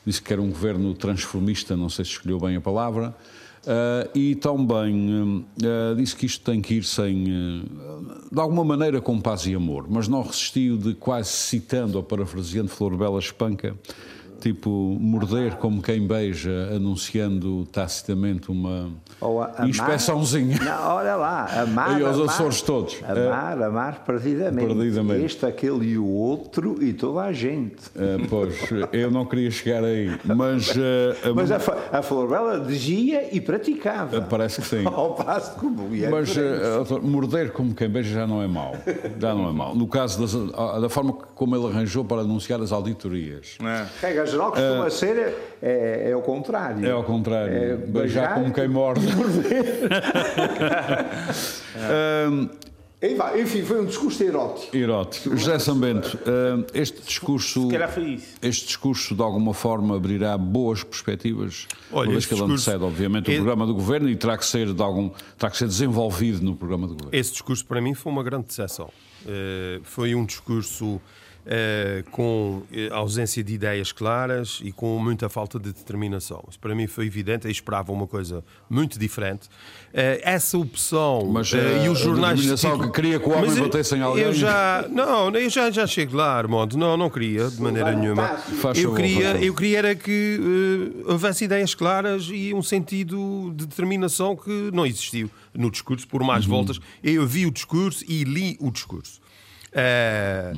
disse 0.05 0.21
que 0.21 0.31
era 0.31 0.39
um 0.39 0.49
governo 0.51 0.93
transformista, 0.93 1.75
não 1.75 1.89
sei 1.89 2.05
se 2.05 2.11
escolheu 2.11 2.39
bem 2.39 2.57
a 2.57 2.61
palavra, 2.61 3.15
Uh, 3.61 4.17
e 4.17 4.33
também 4.33 5.45
uh, 5.63 5.95
disse 5.95 6.15
que 6.15 6.25
isto 6.25 6.43
tem 6.43 6.59
que 6.61 6.75
ir 6.75 6.83
sem, 6.83 7.25
uh, 7.25 8.29
de 8.31 8.39
alguma 8.39 8.65
maneira, 8.65 8.99
com 8.99 9.21
paz 9.21 9.45
e 9.45 9.53
amor, 9.53 9.85
mas 9.87 10.07
não 10.07 10.23
resistiu 10.23 10.77
de 10.77 10.95
quase 10.95 11.29
citando 11.29 11.97
ou 11.99 12.03
parafraseando 12.03 12.69
Flor 12.69 12.97
Bela 12.97 13.19
Espanca, 13.19 13.75
tipo 14.39 14.97
morder 14.99 15.57
como 15.57 15.79
quem 15.79 16.07
beija, 16.07 16.71
anunciando 16.75 17.63
tacitamente 17.71 18.49
uma 18.49 18.91
Ou 19.21 19.41
a- 19.41 19.51
amar- 19.55 19.69
inspeçãozinha. 19.69 20.57
Não, 20.63 20.95
olha 20.95 21.15
lá, 21.15 21.47
amar. 21.61 21.91
E 22.01 22.03
aos 22.03 22.15
amar, 22.17 22.25
Açores 22.29 22.61
todos. 22.61 22.97
Amar, 23.07 23.61
amar 23.61 24.03
perdidamente. 24.05 24.65
Perdidamente. 24.67 25.25
Este, 25.25 25.45
aquele 25.45 25.89
e 25.91 25.97
o 25.97 26.07
outro 26.07 26.81
e 26.81 26.91
toda 26.93 27.21
a 27.21 27.31
gente. 27.31 27.75
Uh, 27.95 28.27
pois, 28.29 28.57
eu 28.91 29.11
não 29.11 29.25
queria 29.25 29.51
chegar 29.51 29.83
aí, 29.83 30.09
mas, 30.23 30.69
uh, 30.75 31.35
Mas 31.35 31.51
a, 31.51 31.57
a 31.91 32.01
Flor 32.01 32.27
Bela 32.27 32.59
dizia 32.59 33.29
e 33.35 33.39
praticava. 33.39 34.21
parece 34.21 34.61
que 34.61 34.67
sim. 34.67 34.83
Ao 34.91 35.13
passo 35.13 35.59
que 35.59 35.65
o 35.65 35.71
Mas 36.09 36.35
uh, 36.35 36.99
morder 37.01 37.51
como 37.51 37.75
quem 37.75 37.89
beija 37.89 38.13
já 38.13 38.25
não 38.27 38.41
é 38.41 38.47
mau. 38.47 38.75
Já 39.19 39.35
não 39.35 39.49
é 39.49 39.53
mau. 39.53 39.75
No 39.75 39.87
caso 39.87 40.19
das- 40.19 40.81
da 40.81 40.89
forma 40.89 41.13
como 41.13 41.55
ele 41.55 41.67
arranjou 41.67 42.03
para 42.03 42.21
anunciar 42.21 42.61
as 42.61 42.71
auditorias. 42.71 43.57
Regra 44.01 44.25
geral 44.25 44.51
costuma 44.51 44.89
ser 44.89 45.35
é, 45.61 46.09
é 46.11 46.15
o 46.15 46.21
contrário. 46.21 46.85
É 46.85 46.91
ao 46.91 47.03
contrário. 47.03 47.53
É 47.53 47.75
beijar 47.75 48.33
como 48.33 48.51
quem 48.51 48.67
morde. 48.67 49.10
Hum, 52.29 52.49
E 53.03 53.15
vai, 53.15 53.41
Enfim, 53.41 53.63
foi 53.63 53.81
um 53.81 53.85
discurso 53.85 54.21
erótico. 54.23 54.77
Erótico. 54.77 55.35
José 55.35 55.57
Sambento, 55.57 56.19
este 56.71 57.01
discurso. 57.01 57.63
Se 57.63 57.71
calhar 57.71 57.91
foi 57.91 58.03
isso. 58.09 58.27
Este 58.43 58.67
discurso, 58.67 59.15
de 59.15 59.21
alguma 59.23 59.55
forma, 59.55 59.95
abrirá 59.95 60.37
boas 60.37 60.83
perspectivas, 60.83 61.67
Olha, 61.91 62.09
uma 62.09 62.11
vez 62.13 62.27
que 62.27 62.33
ele 62.35 62.41
discurso- 62.41 62.69
antecede, 62.69 62.83
obviamente, 62.83 63.27
o 63.27 63.31
é- 63.31 63.35
programa 63.37 63.65
do 63.65 63.73
governo 63.73 64.07
e 64.07 64.15
terá 64.15 64.37
que 64.37 64.45
ser, 64.45 64.71
de 64.71 64.83
algum, 64.83 65.09
terá 65.35 65.49
que 65.49 65.57
ser 65.57 65.65
desenvolvido 65.67 66.43
no 66.43 66.55
programa 66.55 66.85
do 66.87 66.93
governo. 66.93 67.09
Esse 67.11 67.31
discurso 67.31 67.65
para 67.65 67.81
mim 67.81 67.95
foi 67.95 68.11
uma 68.11 68.21
grande 68.21 68.45
decepção. 68.47 68.91
Eh, 69.27 69.79
foi 69.83 70.13
um 70.13 70.23
discurso 70.23 71.01
eh, 71.45 72.03
com 72.11 72.63
eh, 72.71 72.89
ausência 72.91 73.43
de 73.43 73.53
ideias 73.53 73.91
claras 73.91 74.59
e 74.63 74.71
com 74.71 74.99
muita 74.99 75.27
falta 75.29 75.59
de 75.59 75.73
determinação. 75.73 76.43
Isso 76.49 76.59
para 76.59 76.73
mim 76.75 76.87
foi 76.87 77.05
evidente. 77.07 77.45
Eu 77.45 77.51
esperava 77.51 77.91
uma 77.91 78.05
coisa 78.07 78.43
muito 78.69 78.99
diferente. 78.99 79.49
Eh, 79.93 80.21
essa 80.23 80.57
opção 80.57 81.25
Mas, 81.31 81.51
eh, 81.53 81.85
e 81.85 81.89
os 81.89 81.99
a 81.99 82.03
jornais 82.03 82.39
de 82.39 82.47
determinação 82.49 82.71
título- 82.71 82.91
que 82.91 83.01
queria 83.01 83.19
que 83.19 83.27
o 83.29 83.31
homem 83.31 83.55
batesse 83.55 83.95
em 83.95 84.01
alguém? 84.01 84.23
Eu 84.23 84.33
já 84.33 84.85
não, 84.89 85.29
eu 85.31 85.49
já 85.49 85.69
já 85.71 85.87
chego 85.87 86.15
lá, 86.17 86.33
Armando. 86.37 86.77
Não, 86.77 86.95
não 86.95 87.09
queria 87.09 87.49
de 87.49 87.61
maneira 87.61 87.91
nenhuma. 87.93 88.27
Faz 88.37 88.77
Eu 88.77 88.89
favor, 88.91 88.95
queria, 88.97 89.43
eu 89.43 89.53
queria 89.53 89.77
era 89.79 89.95
que 89.95 90.91
houvesse 91.05 91.45
ideias 91.45 91.73
claras 91.73 92.29
e 92.31 92.53
um 92.53 92.61
sentido 92.61 93.51
de 93.55 93.65
determinação 93.65 94.35
que 94.35 94.69
não 94.73 94.85
existiu 94.85 95.29
no 95.53 95.69
discurso, 95.71 96.07
por 96.07 96.23
mais 96.23 96.45
Uhum. 96.45 96.51
voltas. 96.51 96.79
Eu 97.03 97.25
vi 97.27 97.45
o 97.45 97.51
discurso 97.51 98.05
e 98.07 98.23
li 98.23 98.57
o 98.59 98.69
discurso. 98.71 99.19
Eh, 99.73 100.53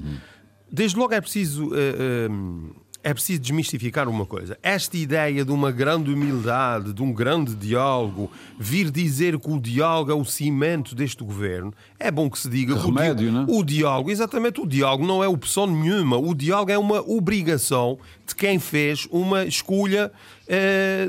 Desde 0.73 0.97
logo 0.97 1.13
é 1.13 1.21
preciso. 1.21 1.69
eh, 1.75 1.95
eh, 2.27 2.83
é 3.05 3.13
preciso 3.13 3.41
desmistificar 3.41 4.07
uma 4.07 4.25
coisa. 4.25 4.57
Esta 4.63 4.95
ideia 4.95 5.43
de 5.43 5.51
uma 5.51 5.73
grande 5.73 6.09
humildade, 6.09 6.93
de 6.93 7.03
um 7.03 7.11
grande 7.11 7.53
diálogo, 7.53 8.31
vir 8.57 8.89
dizer 8.89 9.37
que 9.39 9.49
o 9.51 9.59
diálogo 9.59 10.09
é 10.09 10.13
o 10.15 10.23
cimento 10.23 10.95
deste 10.95 11.21
governo, 11.21 11.73
é 11.99 12.09
bom 12.09 12.29
que 12.29 12.39
se 12.39 12.47
diga. 12.49 12.73
que 12.73 12.79
o 12.79 12.83
di- 12.83 12.87
remédio, 12.97 13.29
não 13.29 13.41
é? 13.41 13.45
o 13.49 13.61
diálogo, 13.61 14.09
exatamente, 14.09 14.61
o 14.61 14.65
diálogo 14.65 15.05
não 15.05 15.21
é 15.21 15.27
opção 15.27 15.67
nenhuma. 15.67 16.15
O 16.17 16.33
diálogo 16.33 16.71
é 16.71 16.77
uma 16.77 17.01
obrigação 17.01 17.99
de 18.25 18.33
quem 18.33 18.57
fez 18.57 19.05
uma 19.11 19.43
escolha 19.43 20.09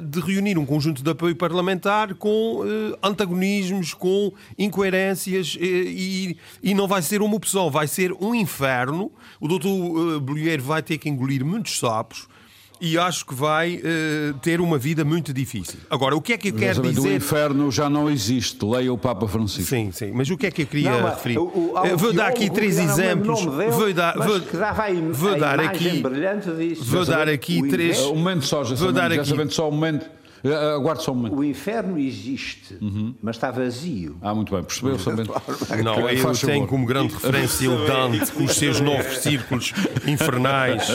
de 0.01 0.21
reunir 0.21 0.59
um 0.59 0.65
conjunto 0.67 1.03
de 1.03 1.11
apoio 1.11 1.35
parlamentar 1.35 2.15
com 2.15 2.63
eh, 2.65 2.99
antagonismos, 3.03 3.93
com 3.93 4.33
incoerências 4.57 5.57
eh, 5.61 5.65
e, 5.65 6.37
e 6.63 6.75
não 6.75 6.87
vai 6.87 7.03
ser 7.03 7.21
uma 7.21 7.35
opção, 7.35 7.71
vai 7.71 7.89
ser 7.89 8.13
um 8.13 8.35
inferno. 8.35 9.11
O 9.41 9.49
doutor 9.49 10.21
Bolheiro 10.21 10.63
vai 10.63 10.83
ter 10.83 10.99
que 10.99 11.09
engolir 11.09 11.45
muitos 11.45 11.79
sapos. 11.79 12.29
E 12.87 12.99
acho 12.99 13.25
que 13.25 13.35
vai 13.35 13.81
eh, 13.83 14.35
ter 14.43 14.61
uma 14.61 14.77
vida 14.77 15.07
muito 15.07 15.33
difícil. 15.33 15.79
Agora, 15.89 16.15
o 16.15 16.21
que 16.21 16.35
é 16.35 16.37
que 16.37 16.49
eu 16.49 16.53
quero 16.53 16.73
Exatamente, 16.73 16.99
O 17.01 17.03
dizer? 17.05 17.17
inferno 17.17 17.71
já 17.73 17.89
não 17.89 18.11
existe. 18.11 18.63
Leia 18.63 18.93
o 18.93 18.99
Papa 18.99 19.27
Francisco. 19.27 19.71
Sim, 19.71 19.91
sim. 19.91 20.13
Mas 20.13 20.29
o 20.29 20.37
que 20.37 20.47
é 20.47 20.51
que 20.51 20.63
eu 20.63 20.67
queria 20.67 20.91
Não, 20.91 21.01
mas 21.03 21.15
referir? 21.15 21.39
o- 21.39 21.45
o- 21.45 21.79
há 21.79 21.87
Eh, 21.89 21.97
vou 21.97 22.13
dar 22.13 22.27
aqui 22.29 22.51
três 22.51 22.77
o 22.77 22.83
exemplos. 22.83 23.43
Vou 23.43 23.93
dar, 23.95 24.15
vou, 24.19 24.39
vou 25.15 25.39
dar 25.39 25.61
aqui. 25.61 26.03
Vou 26.83 27.05
dar 27.07 27.29
aqui 27.29 27.63
O 27.63 27.69
três. 27.71 27.99
Um 28.01 28.17
momento 28.17 28.45
só, 28.45 28.63
já 28.65 28.75
Vou 28.75 28.93
dar 28.93 29.11
aqui- 29.11 29.29
sabendo 29.29 29.53
só 29.53 29.69
um 29.69 29.73
momento. 29.73 30.05
Eh, 30.45 30.75
Aguarde 30.75 31.03
só 31.03 31.13
um 31.13 31.15
momento. 31.15 31.37
O 31.37 31.43
inferno 31.43 31.99
existe, 31.99 32.77
Uhum. 32.81 33.15
mas 33.23 33.37
está 33.37 33.51
vazio. 33.51 34.19
Ah, 34.21 34.35
muito 34.35 34.53
bem, 34.55 34.63
percebeu, 34.63 34.99
Sambento? 34.99 35.33
Não, 35.83 35.95
tenho 36.07 36.19
favor. 36.35 36.67
como 36.69 36.85
grande 36.85 37.15
referência 37.15 37.71
o 37.71 37.87
Dante 37.87 38.31
com 38.31 38.45
os 38.45 38.53
seus 38.55 38.79
nove 38.79 39.17
círculos 39.21 39.73
infernais 40.07 40.87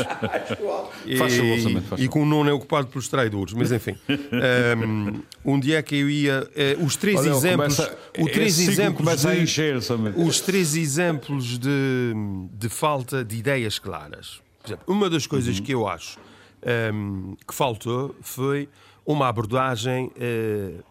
e, 1.06 1.18
Faz 1.18 1.36
favor, 1.36 1.60
Samento, 1.60 1.88
faz 1.88 2.02
e 2.02 2.08
com 2.08 2.22
o 2.22 2.26
nono 2.26 2.50
é 2.50 2.54
ocupado 2.54 2.88
pelos 2.88 3.08
traidores. 3.08 3.54
Mas 3.54 3.72
enfim, 3.72 3.96
um, 5.46 5.54
um 5.54 5.60
dia 5.60 5.82
que 5.82 5.96
eu 5.96 6.10
ia. 6.10 6.48
eh, 6.56 6.78
os 6.80 6.96
três 6.96 7.20
Olha, 7.20 7.30
exemplos. 7.32 7.76
começa- 7.76 7.98
o 8.20 8.26
três 8.30 8.48
esse 8.60 8.60
ciclo 8.68 8.72
exemplos 8.84 9.22
de- 9.22 9.42
encher, 9.42 9.78
os 10.16 10.42
três 10.42 10.76
exemplos 10.76 11.58
de, 11.58 12.14
de 12.54 12.70
falta 12.70 13.24
de 13.26 13.36
ideias 13.38 13.80
claras. 13.80 14.42
Por 14.62 14.68
exemplo, 14.70 14.86
uma 14.88 15.10
das 15.10 15.26
coisas 15.26 15.58
Uhum. 15.58 15.64
que 15.66 15.74
eu 15.74 15.88
acho 15.88 16.18
hum, 16.94 17.36
que 17.48 17.54
faltou 17.56 18.16
foi 18.22 18.68
uma 19.12 19.28
abordagem 19.28 20.12
eh, 20.20 20.84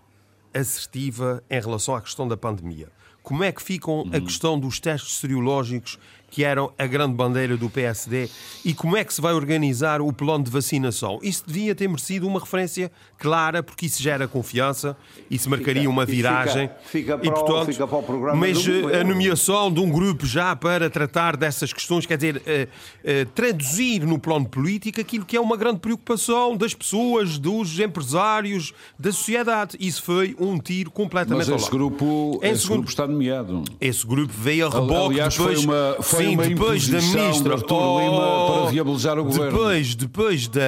assertiva 0.53 1.41
em 1.49 1.61
relação 1.61 1.95
à 1.95 2.01
questão 2.03 2.27
da 2.27 2.37
pandemia. 2.37 2.89
Como 3.23 3.45
é 3.45 3.53
que 3.53 3.63
ficam 3.63 3.99
Uhum. 4.03 4.11
a 4.13 4.21
questão 4.21 4.59
dos 4.59 4.81
testes 4.81 5.19
seriológicos 5.19 5.99
que 6.31 6.45
eram 6.45 6.73
a 6.79 6.87
grande 6.87 7.15
bandeira 7.15 7.57
do 7.57 7.71
PSD 7.71 8.29
e 8.65 8.75
como 8.75 8.97
é 8.97 9.05
que 9.05 9.15
se 9.15 9.21
vai 9.21 9.33
organizar 9.33 10.01
o 10.01 10.13
plano 10.13 10.45
de 10.45 10.51
vacinação? 10.51 11.19
Isso 11.23 11.43
devia 11.47 11.75
ter 11.75 11.89
merecido 11.89 12.27
uma 12.27 12.39
referência 12.41 12.91
clara, 13.19 13.63
porque 13.63 13.87
isso 13.87 14.03
gera 14.03 14.29
confiança, 14.29 14.97
isso 15.31 15.49
marcaria 15.51 15.89
uma 15.89 16.05
e 16.05 16.07
fica- 16.07 16.17
viragem. 16.17 16.71
fica 16.85 17.19
e, 17.23 17.31
portanto, 17.31 17.67
fica 17.73 17.87
para 17.87 17.99
o 17.99 18.03
programa 18.03 18.39
mas 18.39 18.59
eh, 18.69 19.01
a 19.01 19.05
nomeação 19.05 19.73
de 19.73 19.81
um 19.81 19.89
grupo 19.91 20.27
já 20.27 20.55
para 20.55 20.89
tratar 20.91 21.37
dessas 21.37 21.73
questões, 21.73 22.05
quer 22.07 22.17
dizer, 22.17 22.43
eh, 22.47 22.69
eh, 23.03 23.25
traduzir 23.35 24.05
no 24.07 24.19
plano 24.19 24.47
político 24.49 25.01
aquilo 25.01 25.25
que 25.25 25.37
é 25.37 25.41
uma 25.41 25.57
grande 25.57 25.81
preocupação 25.81 26.57
das 26.57 26.75
pessoas, 26.75 27.39
dos 27.39 27.79
empresários, 27.81 28.73
da 28.99 29.11
sociedade. 29.13 29.77
Isso 29.81 30.03
foi 30.03 30.37
um 30.39 30.59
tiro 30.59 30.91
completamente 30.91 31.39
Mas 31.39 31.49
ao 31.51 31.57
esse 31.57 31.65
lado. 31.65 31.77
grupo, 31.77 32.41
Em 32.43 32.51
esse 32.51 32.63
segundo- 32.63 32.77
grupo 32.79 32.91
está 32.91 33.07
nomeado. 33.07 33.65
Esse 33.81 34.07
grupo 34.07 34.33
veio 34.37 34.67
a 34.67 34.71
reboque 34.71 35.15
Aliás, 35.15 35.35
foi 35.35 35.47
depois, 35.57 35.65
uma- 35.65 36.03
foi 36.03 36.18
sim, 36.25 36.37
depois 36.37 36.89
da 36.89 37.01
ministra 37.01 37.55
de 37.57 37.63
Artur 37.63 38.01
Lima 38.01 38.47
para 38.63 38.71
viabilizar 38.71 39.19
o 39.19 39.25
governo. 39.25 39.51
Depois, 39.53 39.95
depois 39.95 40.49
da. 40.49 40.61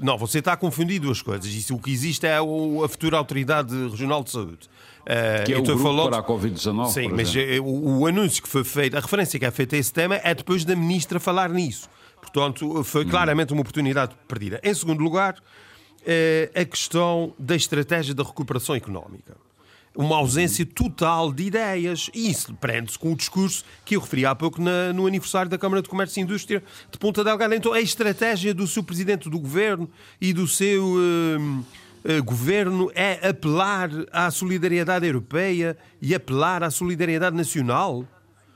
Não, 0.00 0.16
você 0.18 0.38
está 0.38 0.52
a 0.52 0.56
confundir 0.56 1.00
duas 1.00 1.20
coisas. 1.22 1.46
Isso, 1.46 1.74
o 1.74 1.78
que 1.78 1.90
existe 1.90 2.26
é 2.26 2.36
a 2.36 2.88
futura 2.88 3.16
Autoridade 3.18 3.74
Regional 3.90 4.22
de 4.24 4.30
Saúde. 4.30 4.68
Eh, 5.08 5.44
Que 5.46 5.52
é 5.52 5.58
o 5.58 5.62
grupo 5.62 5.82
falar- 5.82 6.08
para 6.08 6.18
a 6.18 6.22
Covid-19, 6.22 6.88
Sim, 6.90 7.08
mas 7.08 7.34
eh, 7.36 7.60
o, 7.60 7.98
o 8.00 8.06
anúncio 8.06 8.42
que 8.42 8.48
foi 8.48 8.64
feito, 8.64 8.96
a 8.96 9.00
referência 9.00 9.38
que 9.38 9.44
é 9.46 9.50
feita 9.52 9.76
a 9.76 9.78
esse 9.78 9.92
tema 9.92 10.20
é 10.22 10.34
depois 10.34 10.64
da 10.64 10.74
ministra 10.74 11.20
falar 11.20 11.48
nisso. 11.50 11.88
Portanto, 12.20 12.82
foi 12.82 13.04
Hum. 13.04 13.08
claramente 13.08 13.52
uma 13.52 13.60
oportunidade 13.60 14.16
perdida. 14.26 14.60
Em 14.64 14.74
segundo 14.74 15.00
lugar, 15.00 15.36
eh, 16.04 16.50
a 16.54 16.64
questão 16.64 17.32
da 17.38 17.54
estratégia 17.54 18.14
da 18.14 18.24
recuperação 18.24 18.74
económica. 18.74 19.36
Uma 19.96 20.16
ausência 20.16 20.64
total 20.64 21.32
de 21.32 21.44
ideias. 21.44 22.10
E 22.14 22.30
isso 22.30 22.54
prende-se 22.54 22.98
com 22.98 23.12
o 23.12 23.16
discurso 23.16 23.64
que 23.84 23.96
eu 23.96 24.00
referi 24.00 24.26
há 24.26 24.34
pouco 24.34 24.60
na, 24.60 24.92
no 24.92 25.06
aniversário 25.06 25.50
da 25.50 25.58
Câmara 25.58 25.82
de 25.82 25.88
Comércio 25.88 26.20
e 26.20 26.22
Indústria 26.22 26.62
de 26.90 26.98
Ponta 26.98 27.24
Delgada. 27.24 27.56
Então, 27.56 27.72
a 27.72 27.80
estratégia 27.80 28.52
do 28.52 28.66
seu 28.66 28.82
presidente 28.82 29.30
do 29.30 29.38
governo 29.38 29.88
e 30.20 30.32
do 30.32 30.46
seu 30.46 30.84
hum, 30.84 31.64
eh, 32.04 32.20
governo 32.20 32.90
é 32.94 33.28
apelar 33.28 33.90
à 34.12 34.30
solidariedade 34.30 35.06
europeia 35.06 35.76
e 36.00 36.14
apelar 36.14 36.62
à 36.62 36.70
solidariedade 36.70 37.36
nacional. 37.36 38.04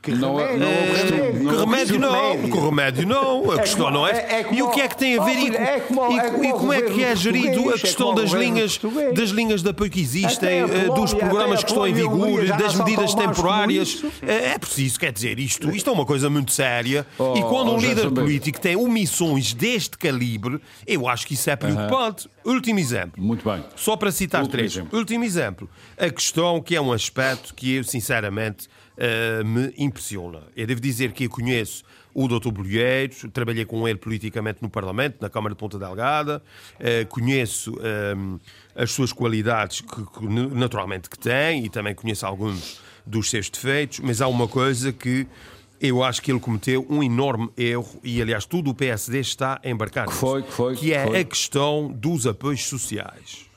Que 0.01 0.11
Não 0.13 0.39
é- 0.39 0.53
remédio, 0.53 0.59
não 0.59 0.71
é 0.71 1.51
que 1.51 1.59
remédio, 1.59 1.99
não 1.99 2.09
Que 2.09 2.15
é 2.15 2.21
remédio 2.21 2.39
não, 2.39 2.49
que 2.49 2.65
remédio 2.65 3.07
não, 3.07 3.51
a 3.51 3.53
É 3.53 3.57
questão 3.59 3.85
como- 3.85 3.97
não 3.99 4.07
é. 4.07 4.11
é- 4.11 4.39
é 4.39 4.43
como- 4.45 4.57
e 4.57 4.63
o 4.63 4.69
que 4.71 4.81
é 4.81 4.87
que 4.87 4.97
tem 4.97 5.19
a 5.19 5.23
ver 5.23 5.37
e, 5.37 5.55
é 5.55 5.79
como- 5.79 6.11
e- 6.11 6.17
é 6.19 6.31
como 6.31 6.43
e 6.43 6.51
como 6.53 6.73
é 6.73 6.81
que 6.81 7.03
é 7.03 7.15
gerido 7.15 7.69
a 7.69 7.75
é 7.75 7.77
questão 7.77 8.15
das 8.15 8.31
linhas, 8.31 8.79
português. 8.79 9.13
das 9.13 9.29
linhas 9.29 9.61
de 9.61 9.69
apoio 9.69 9.91
que 9.91 10.01
existem, 10.01 10.61
eh, 10.61 10.85
dos 10.95 11.13
programas 11.13 11.63
que 11.63 11.69
estão 11.69 11.85
em 11.85 11.93
vigor, 11.93 12.43
das 12.47 12.73
medidas 12.77 13.13
temporárias. 13.13 13.89
isso. 13.89 14.11
É 14.23 14.53
é 14.53 14.57
preciso, 14.57 14.99
quer 14.99 15.11
dizer, 15.11 15.37
isto, 15.37 15.69
isto 15.69 15.87
é 15.87 15.93
uma 15.93 16.05
coisa 16.05 16.31
muito 16.31 16.51
séria. 16.51 17.05
Oh, 17.19 17.35
e 17.37 17.41
quando 17.43 17.71
um 17.71 17.77
líder 17.77 18.09
político 18.09 18.59
tem 18.59 18.75
omissões 18.75 19.53
deste 19.53 19.99
calibre, 19.99 20.59
eu 20.87 21.07
acho 21.07 21.27
que 21.27 21.35
isso 21.35 21.47
é 21.47 21.55
preocupante. 21.55 22.27
Último 22.43 22.79
exemplo. 22.79 23.21
Muito 23.23 23.47
bem. 23.47 23.63
Só 23.75 23.95
para 23.95 24.11
citar 24.11 24.41
Último 24.41 24.51
três. 24.57 24.71
exemplo. 24.73 24.97
Último 24.97 25.23
exemplo. 25.23 25.69
A 25.95 26.09
questão 26.09 26.59
que 26.59 26.75
é 26.75 26.81
um 26.81 26.91
aspecto 26.91 27.53
que 27.53 27.75
eu, 27.75 27.83
sinceramente, 27.83 28.67
eh, 28.97 29.43
me 29.43 29.73
impressiona. 29.77 30.41
Eu 30.55 30.67
devo 30.67 30.81
dizer 30.81 31.11
que 31.11 31.25
eu 31.25 31.29
conheço 31.29 31.83
o 32.13 32.27
Dr. 32.27 32.49
Bolheiro, 32.51 33.13
trabalhei 33.31 33.63
com 33.65 33.87
ele 33.87 33.97
politicamente 33.97 34.59
no 34.61 34.69
Parlamento, 34.69 35.17
na 35.21 35.29
Câmara 35.29 35.55
de 35.55 35.59
Ponta 35.59 35.79
Delgada, 35.79 36.41
eh, 36.79 37.05
conheço 37.05 37.73
eh, 37.81 38.13
as 38.75 38.91
suas 38.91 39.13
qualidades, 39.13 39.81
que, 39.81 39.87
que 40.05 40.25
naturalmente 40.53 41.09
que 41.09 41.17
tem, 41.17 41.65
e 41.65 41.69
também 41.69 41.95
conheço 41.95 42.25
alguns 42.25 42.79
dos 43.05 43.29
seus 43.29 43.49
defeitos, 43.49 43.99
mas 43.99 44.21
há 44.21 44.27
uma 44.27 44.47
coisa 44.47 44.91
que 44.91 45.25
eu 45.79 46.03
acho 46.03 46.21
que 46.21 46.31
ele 46.31 46.39
cometeu 46.39 46.85
um 46.89 47.01
enorme 47.01 47.49
erro, 47.57 47.99
e 48.03 48.21
aliás 48.21 48.45
todo 48.45 48.69
o 48.69 48.75
PSD 48.75 49.19
está 49.19 49.59
a 49.63 49.69
embarcar 49.69 50.07
Que 50.07 50.13
foi, 50.13 50.43
que 50.43 50.51
foi, 50.51 50.75
que 50.75 50.93
é 50.93 51.07
foi. 51.07 51.19
a 51.19 51.23
questão 51.23 51.91
dos 51.91 52.27
apoios 52.27 52.63
sociais. 52.65 53.49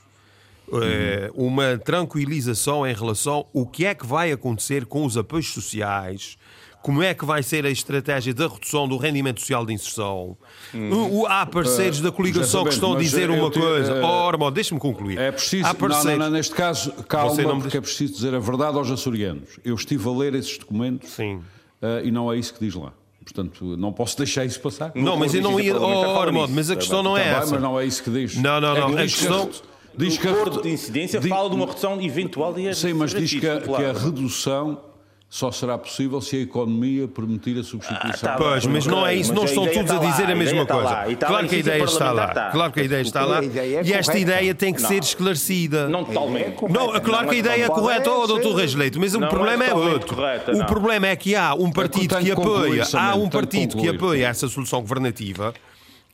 Eh, 0.82 1.30
uma 1.34 1.78
tranquilização 1.78 2.86
em 2.86 2.94
relação 2.94 3.46
ao 3.54 3.66
que 3.66 3.84
é 3.86 3.94
que 3.94 4.06
vai 4.06 4.32
acontecer 4.32 4.86
com 4.86 5.04
os 5.04 5.16
apoios 5.16 5.52
sociais, 5.52 6.36
como 6.82 7.02
é 7.02 7.14
que 7.14 7.24
vai 7.24 7.42
ser 7.42 7.64
a 7.64 7.70
estratégia 7.70 8.34
da 8.34 8.46
redução 8.46 8.86
do 8.86 8.96
rendimento 8.98 9.40
social 9.40 9.64
de 9.64 9.72
inserção. 9.72 10.36
O- 10.74 11.20
o- 11.22 11.26
há 11.26 11.46
parceiros 11.46 12.00
da 12.00 12.12
coligação 12.12 12.62
que 12.64 12.70
estão 12.74 12.94
a 12.94 12.98
dizer 12.98 13.30
uma 13.30 13.50
tive, 13.50 13.64
coisa. 13.64 13.92
eh, 13.92 14.02
Ora, 14.02 14.36
bom, 14.36 14.50
deixa-me 14.52 14.80
concluir. 14.80 15.18
É 15.18 15.32
preciso, 15.32 15.64
Há 15.64 15.72
não, 15.72 15.80
não, 15.80 15.88
parceiros. 15.88 16.18
não, 16.18 16.30
neste 16.30 16.54
caso, 16.54 16.92
Você 16.94 17.02
calma, 17.04 17.42
não 17.42 17.56
me 17.56 17.62
porque 17.62 17.76
é 17.78 17.80
preciso 17.80 18.12
dizer 18.14 18.34
a 18.34 18.38
verdade 18.38 18.76
aos 18.76 18.90
açorianos. 18.90 19.58
Eu 19.64 19.74
estive 19.74 20.06
a 20.08 20.12
ler 20.12 20.34
esses 20.34 20.58
documentos 20.58 21.10
Sim. 21.10 21.40
eh, 21.80 22.02
e 22.04 22.10
não 22.10 22.30
é 22.30 22.36
isso 22.36 22.52
que 22.52 22.60
diz 22.64 22.74
lá. 22.74 22.92
Portanto, 23.24 23.76
não 23.78 23.90
posso 23.90 24.18
deixar 24.18 24.44
isso 24.44 24.60
passar. 24.60 24.92
Não, 24.94 25.16
mas 25.16 25.34
eu 25.34 25.40
não 25.40 25.58
ia. 25.58 25.74
Oh, 25.80 26.46
mas 26.50 26.70
a 26.70 26.76
questão 26.76 27.02
não 27.02 27.16
é 27.16 27.22
Também, 27.24 27.38
essa. 27.38 27.50
mas 27.54 27.62
não 27.62 27.80
é 27.80 27.86
isso 27.86 28.02
que 28.02 28.10
diz. 28.10 28.36
Não, 28.36 28.60
não, 28.60 28.76
É 28.76 28.80
não, 28.80 28.88
a 28.88 28.96
questão- 28.96 29.48
Diz 29.96 30.18
que 30.18 30.26
o 30.26 30.30
a- 30.30 30.32
acordo 30.34 30.62
de 30.62 30.70
incidência 30.70 31.20
di- 31.20 31.28
fala 31.28 31.48
de 31.48 31.56
uma 31.56 31.66
redução 31.66 32.00
eventual 32.00 32.52
de 32.52 32.74
Sim, 32.74 32.94
mas 32.94 33.12
diz 33.14 33.32
que 33.34 33.46
a, 33.48 33.60
que 33.60 33.84
a 33.84 33.92
redução 33.92 34.80
só 35.28 35.50
será 35.50 35.76
possível 35.76 36.20
se 36.20 36.36
a 36.36 36.40
economia 36.40 37.08
permitir 37.08 37.58
a 37.58 37.64
substituição. 37.64 38.30
Ah, 38.30 38.32
tá 38.34 38.36
Pois, 38.38 38.64
mas 38.66 38.86
não 38.86 39.04
é 39.04 39.16
isso, 39.16 39.30
Mas 39.34 39.36
não 39.40 39.44
estão 39.46 39.64
todos 39.64 39.78
a 39.78 39.82
está 39.82 39.98
lá, 39.98 40.10
dizer 40.12 40.30
a 40.30 40.36
mesma 40.36 40.62
está 40.62 40.74
coisa. 40.74 40.90
lá, 40.90 41.08
está 41.10 41.26
lá 41.26 41.32
Claro 41.32 41.48
que 41.48 41.54
a 41.54 41.58
ideia 41.58 41.82
está 41.84 42.04
lá, 42.04 42.10
parlamentar. 42.26 42.52
claro 42.52 42.72
que 42.72 42.80
a 42.80 42.82
ideia 42.84 43.00
está 43.00 43.24
lá, 43.24 43.42
ideia 43.44 43.78
é 43.80 43.82
e 43.84 43.92
esta 43.92 44.12
correta. 44.12 44.18
ideia 44.30 44.54
tem 44.54 44.72
que 44.72 44.82
Não. 44.82 44.88
ser 44.88 45.02
esclarecida. 45.02 45.88
Não 45.88 46.04
totalmente. 46.04 46.56
Não, 46.70 47.00
claro 47.00 47.28
que 47.28 47.34
a 47.34 47.38
ideia 47.38 47.64
é 47.64 47.68
correta, 47.68 48.12
oh, 48.12 48.26
doutor 48.28 48.54
Reis 48.54 48.74
Leite, 48.76 48.96
mas 48.96 49.12
o 49.14 49.18
Não, 49.20 49.28
problema 49.28 49.64
é 49.64 49.70
é 49.70 49.74
outro. 49.74 50.14
correta, 50.14 50.52
o 50.52 50.58
não. 50.58 50.66
problema 50.66 51.08
é 51.08 51.16
que 51.16 51.34
há 51.34 51.52
um 51.54 51.72
partido 51.72 52.16
que 52.16 52.24
que 52.26 52.30
apoia, 52.30 52.84
há 52.94 53.14
um 53.16 53.24
que 53.24 53.30
partido 53.36 53.76
que 53.76 53.88
apoia 53.88 54.28
essa 54.28 54.46
solução 54.46 54.80
governativa 54.82 55.52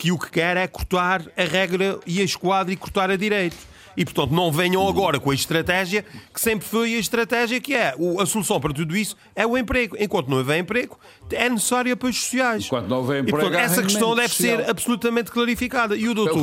que 0.01 0.11
o 0.11 0.19
que 0.19 0.31
quer 0.31 0.57
é 0.57 0.67
cortar 0.67 1.23
a 1.37 1.45
regra 1.45 2.01
e 2.07 2.23
a 2.23 2.25
esquadra 2.25 2.73
e 2.73 2.77
cortar 2.77 3.11
a 3.11 3.17
direito. 3.17 3.59
E, 3.97 4.05
portanto, 4.05 4.31
não 4.33 4.51
venham 4.53 4.87
agora 4.89 5.19
com 5.19 5.31
a 5.31 5.35
estratégia 5.35 6.05
que 6.33 6.41
sempre 6.41 6.67
foi 6.67 6.95
a 6.95 6.99
estratégia 6.99 7.61
que 7.61 7.75
é. 7.75 7.95
O- 7.99 8.21
A 8.21 8.27
solução 8.27 8.61
para 8.61 8.73
tudo 8.73 8.97
isso 8.97 9.17
é 9.35 9.47
o 9.47 9.57
emprego. 9.59 9.97
Enquanto 9.99 10.29
não 10.29 10.39
houver 10.39 10.59
emprego, 10.59 10.99
é 11.33 11.49
necessário 11.49 11.93
apoios 11.93 12.21
sociais. 12.23 12.67
Enquanto 12.67 12.87
não 12.89 12.99
houver 12.99 13.17
E, 13.17 13.21
emprego, 13.23 13.39
portanto, 13.41 13.59
há 13.59 13.63
essa 13.63 13.83
questão 13.83 14.15
deve 14.15 14.29
ser 14.35 14.51
social. 14.57 14.71
absolutamente 14.71 15.31
clarificada. 15.31 15.97
E 15.97 16.09
o 16.09 16.15
doutor, 16.15 16.39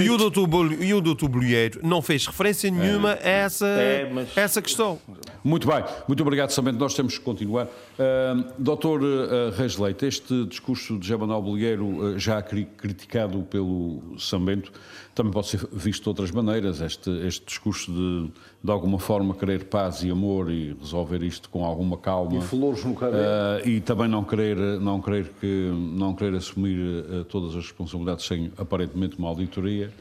e 0.00 0.10
o 0.10 0.16
doutor, 0.18 0.72
e 0.82 0.94
o 0.94 1.00
doutor 1.00 1.28
Bolheiro 1.28 1.80
não 1.82 2.02
fez 2.02 2.26
referência 2.26 2.70
nenhuma 2.70 3.12
a 3.22 3.28
essa, 3.28 3.66
É, 3.66 4.10
mas- 4.12 4.36
a 4.36 4.40
essa 4.40 4.60
questão. 4.62 4.98
Muito 5.42 5.66
bem, 5.66 5.82
muito 6.06 6.22
obrigado, 6.22 6.50
Samento. 6.50 6.78
Nós 6.78 6.92
temos 6.94 7.16
que 7.16 7.24
continuar. 7.24 7.64
Uh, 7.66 8.44
doutor 8.58 9.00
uh, 9.02 9.50
Reis 9.56 9.76
Leite, 9.76 10.04
este 10.06 10.44
discurso 10.46 10.98
de 10.98 11.06
José 11.06 11.18
Manuel 11.18 11.40
Bolheiro, 11.42 11.86
uh, 11.86 12.18
já 12.18 12.42
cri- 12.42 12.68
criticado 12.76 13.42
pelo 13.44 14.02
Samento, 14.18 14.70
também 15.14 15.32
pode 15.32 15.48
ser 15.48 15.66
visto 15.72 16.04
de 16.04 16.08
outras 16.08 16.30
maneiras. 16.30 16.80
Este, 16.80 17.10
este 17.26 17.46
discurso 17.46 17.92
de, 17.92 18.32
de 18.62 18.70
alguma 18.70 18.98
forma, 18.98 19.34
querer 19.34 19.64
paz 19.64 20.02
e 20.02 20.10
amor 20.10 20.50
e 20.50 20.76
resolver 20.80 21.22
isto 21.22 21.48
com 21.50 21.64
alguma 21.64 21.96
calma. 21.98 22.38
E 22.38 22.40
flores 22.42 22.84
no 22.84 22.94
cabelo. 22.94 23.22
Uh, 23.22 23.68
e 23.68 23.80
também 23.80 24.08
não 24.08 24.24
querer, 24.24 24.56
não 24.80 25.00
querer, 25.00 25.28
que, 25.40 25.70
não 25.74 26.14
querer 26.14 26.36
assumir 26.36 26.78
uh, 26.78 27.24
todas 27.24 27.50
as 27.56 27.64
responsabilidades 27.64 28.26
sem, 28.26 28.52
aparentemente, 28.56 29.18
uma 29.18 29.28
auditoria. 29.28 29.92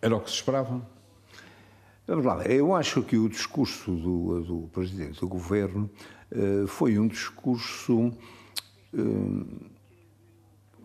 Era 0.00 0.16
o 0.16 0.20
que 0.20 0.30
se 0.30 0.36
esperava. 0.36 0.80
Vamos 2.06 2.24
lá 2.24 2.44
eu 2.44 2.72
acho 2.72 3.02
que 3.02 3.16
o 3.16 3.28
discurso 3.28 3.90
do, 3.90 4.40
do 4.40 4.68
Presidente 4.72 5.18
do 5.18 5.26
Governo 5.26 5.90
eh, 6.30 6.64
foi 6.66 6.98
um 6.98 7.06
discurso. 7.06 8.12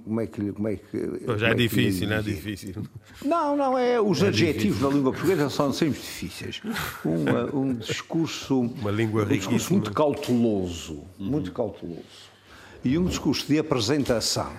Como 0.03 0.21
é 0.21 0.27
que. 0.27 0.51
Como 0.51 0.67
é 0.67 0.75
que 0.75 0.97
Pois 1.25 1.41
é 1.41 1.49
lhe 1.49 1.55
difícil, 1.55 2.11
é 2.11 2.17
dizer? 2.21 2.35
difícil. 2.35 2.83
Não, 3.23 3.55
não, 3.55 3.77
é, 3.77 3.99
os 3.99 4.21
adjetivos 4.23 4.81
na 4.81 4.89
língua 4.89 5.11
portuguesa 5.11 5.49
são 5.49 5.71
sempre 5.71 5.99
difíceis. 5.99 6.61
Um, 7.05 7.27
eh, 7.27 7.49
um 7.53 7.73
discurso. 7.73 8.59
Uma 8.61 8.91
língua 8.91 9.23
um 9.23 9.27
discurso 9.27 9.73
muito 9.73 9.91
cauteloso. 9.93 11.03
Muito 11.17 11.51
cauteloso. 11.51 12.31
E 12.83 12.97
um 12.97 13.05
discurso 13.05 13.47
de 13.47 13.59
apresentação. 13.59 14.51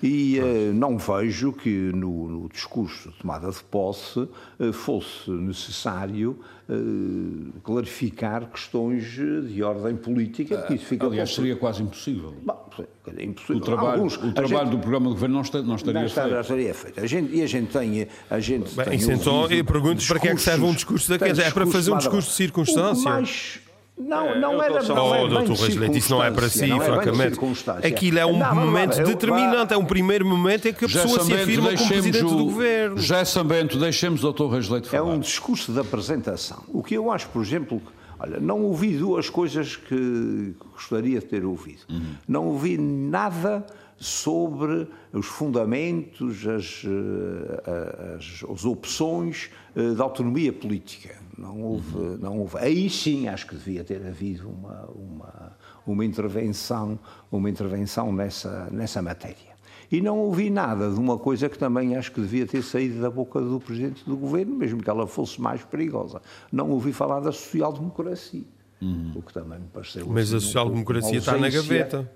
E 0.00 0.38
eh, 0.38 0.70
não 0.72 0.96
vejo 0.96 1.52
que 1.52 1.68
no, 1.92 2.28
no 2.28 2.48
discurso 2.48 3.10
de 3.10 3.16
tomada 3.16 3.50
de 3.50 3.58
posse 3.64 4.28
eh, 4.60 4.70
fosse 4.70 5.28
necessário 5.28 6.38
eh, 6.68 6.74
clarificar 7.64 8.46
questões 8.48 9.04
de 9.50 9.60
ordem 9.62 9.96
política, 9.96 10.58
porque 10.58 10.74
isso 10.74 10.84
fica 10.86 11.06
Aliás, 11.06 11.34
seria 11.34 11.56
quase 11.56 11.82
impossível. 11.82 12.32
Bom, 12.44 12.70
é 13.16 13.24
impossível. 13.24 13.56
O 13.56 13.60
trabalho, 13.60 13.88
Alguns- 13.94 14.16
o 14.16 14.32
trabalho 14.32 14.58
gente- 14.66 14.70
do 14.70 14.78
programa 14.78 15.06
de 15.08 15.12
governo 15.14 15.34
não, 15.34 15.40
esta- 15.40 15.62
não 15.62 15.74
estaria 15.74 16.00
não 16.00 16.06
está- 16.06 16.22
feito. 16.22 16.34
já 16.34 16.40
estaria 16.42 16.74
feito. 16.74 17.00
A 17.00 17.06
gente, 17.06 17.34
e 17.34 17.42
a 17.42 17.46
gente 17.46 17.72
tem. 17.72 18.08
A 18.30 18.38
gente 18.40 18.74
Bem, 18.76 18.84
tem 18.98 19.00
então, 19.14 19.34
ouvido 19.34 19.58
eu 19.58 19.64
pergunto 19.64 20.06
para 20.06 20.20
que 20.20 20.28
é 20.28 20.34
que 20.34 20.40
serve 20.42 20.64
um 20.64 20.72
discurso 20.74 21.08
daqueles? 21.10 21.38
É 21.40 21.50
para 21.50 21.66
fazer 21.66 21.90
um 21.92 21.98
discurso 21.98 22.28
de 22.28 22.34
circunstância? 22.36 22.92
O 23.00 23.02
que 23.02 23.08
mais- 23.08 23.60
Não, 23.98 24.26
É, 24.28 24.38
não 24.40 24.62
era 24.62 24.80
só- 24.82 24.94
não 24.94 25.14
é 25.14 25.22
Oh, 25.24 25.28
doutor 25.28 25.58
Leite, 25.58 25.98
isso 25.98 26.10
não 26.10 26.22
é 26.22 26.30
para 26.30 26.48
si, 26.48 26.70
é 26.70 26.80
francamente. 26.80 27.38
Aquilo 27.84 28.18
é 28.18 28.24
um 28.26 28.32
Não, 28.32 28.38
lá 28.38 28.54
momento 28.54 28.94
ver, 28.94 29.02
eu- 29.02 29.06
determinante, 29.08 29.74
é 29.74 29.76
um 29.76 29.84
primeiro 29.84 30.24
momento 30.24 30.68
em 30.68 30.72
que 30.72 30.84
a 30.84 30.88
José 30.88 31.02
pessoa 31.02 31.24
se 31.24 31.32
afirma 31.34 31.74
como 31.74 31.88
presidente 31.88 32.24
o- 32.24 32.28
do 32.28 32.44
governo. 32.44 32.96
José 32.98 33.24
Sambento, 33.24 33.78
deixemos 33.78 34.22
o 34.22 34.32
Dr. 34.32 34.46
Reis 34.52 34.68
Leite 34.68 34.86
É 34.88 34.98
falar. 34.98 35.12
um 35.12 35.18
discurso 35.18 35.72
de 35.72 35.80
apresentação. 35.80 36.62
O 36.68 36.82
que 36.82 36.94
eu 36.94 37.10
acho, 37.10 37.28
por 37.30 37.42
exemplo, 37.42 37.82
olha, 38.20 38.38
não 38.38 38.62
ouvi 38.62 38.96
duas 38.96 39.28
coisas 39.28 39.74
que 39.76 40.54
gostaria 40.72 41.18
de 41.18 41.26
ter 41.26 41.44
ouvido. 41.44 41.80
Não 42.26 42.46
ouvi 42.46 42.78
nada 42.78 43.66
sobre 43.98 44.88
os 45.12 45.26
fundamentos, 45.26 46.46
as, 46.46 46.84
eh, 46.84 48.14
as, 48.16 48.44
as 48.48 48.64
opções 48.64 49.50
eh, 49.74 49.92
da 49.92 50.04
autonomia 50.04 50.52
política. 50.52 51.16
Não 51.36 51.60
houve, 51.60 51.98
não 52.20 52.38
houve. 52.38 52.58
Aí 52.58 52.88
sim 52.88 53.28
acho 53.28 53.46
que 53.46 53.56
devia 53.56 53.84
ter 53.84 54.04
havido 54.06 54.48
uma, 54.48 54.88
uma, 54.94 55.56
uma 55.86 56.04
intervenção, 56.04 56.98
uma 57.30 57.50
intervenção 57.50 58.12
nessa, 58.12 58.68
nessa 58.70 59.02
matéria. 59.02 59.58
E 59.90 60.00
não 60.00 60.18
ouvi 60.18 60.50
nada 60.50 60.90
de 60.90 60.98
uma 61.00 61.18
coisa 61.18 61.48
que 61.48 61.58
também 61.58 61.96
acho 61.96 62.12
que 62.12 62.20
devia 62.20 62.46
ter 62.46 62.62
saído 62.62 63.00
da 63.00 63.10
boca 63.10 63.40
do 63.40 63.58
Presidente 63.58 64.04
do 64.04 64.16
Governo, 64.16 64.54
mesmo 64.54 64.82
que 64.82 64.90
ela 64.90 65.06
fosse 65.06 65.40
mais 65.40 65.64
perigosa. 65.64 66.20
Não 66.52 66.70
ouvi 66.70 66.92
falar 66.92 67.20
da 67.20 67.32
social-democracia, 67.32 68.44
o 69.14 69.22
que 69.22 69.32
também 69.32 69.58
me 69.58 69.68
pareceu... 69.68 70.06
Mas 70.06 70.28
assim, 70.28 70.36
a 70.36 70.40
social-democracia 70.40 71.18
está 71.18 71.38
na 71.38 71.48
gaveta. 71.48 72.10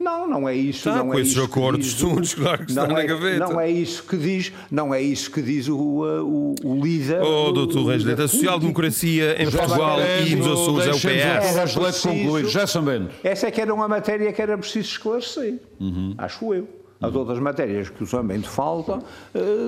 Não, 0.00 0.26
não 0.26 0.48
é 0.48 0.56
isso. 0.56 0.88
Está, 0.88 0.96
não 0.96 1.08
com 1.10 1.14
é 1.18 1.20
esses 1.20 1.32
isso 1.34 1.42
acordos 1.44 2.02
o- 2.02 2.08
todos, 2.08 2.32
claro 2.34 2.64
que 2.64 2.70
está 2.70 2.86
não 2.86 2.94
na 2.94 3.02
é- 3.02 3.06
gaveta. 3.06 3.38
Não 3.38 3.60
é 3.60 3.70
isso 3.70 4.02
que 4.04 4.16
diz, 4.16 4.50
não 4.70 4.94
é 4.94 5.02
isso 5.02 5.30
que 5.30 5.42
diz 5.42 5.68
o, 5.68 5.76
o, 5.76 6.54
o 6.64 6.82
líder... 6.82 7.20
Oh, 7.22 7.48
o- 7.48 7.52
doutor 7.52 7.84
Reis 7.86 8.02
Leite, 8.02 8.22
a 8.22 8.26
social-democracia 8.28 9.42
em 9.42 9.50
Já 9.50 9.58
Portugal 9.58 9.98
e 10.26 10.34
nos 10.36 10.46
Açores 10.46 10.86
é 10.86 10.90
o 10.90 10.94
o. 10.94 11.00
PS. 11.00 11.74
Preciso- 11.74 12.08
concluir. 12.08 12.42
José 12.44 12.66
Sambento. 12.66 13.10
Essa 13.22 13.48
é 13.48 13.50
que 13.50 13.60
era 13.60 13.74
uma 13.74 13.86
matéria 13.86 14.32
que 14.32 14.40
era 14.40 14.56
preciso 14.56 14.88
esclarecer, 14.88 15.60
Uhum. 15.78 16.14
acho 16.16 16.54
eu. 16.54 16.66
As 17.02 17.14
outras 17.14 17.38
matérias 17.38 17.88
que 17.88 18.04
somente 18.06 18.46
faltam 18.48 18.98
uh, 18.98 19.02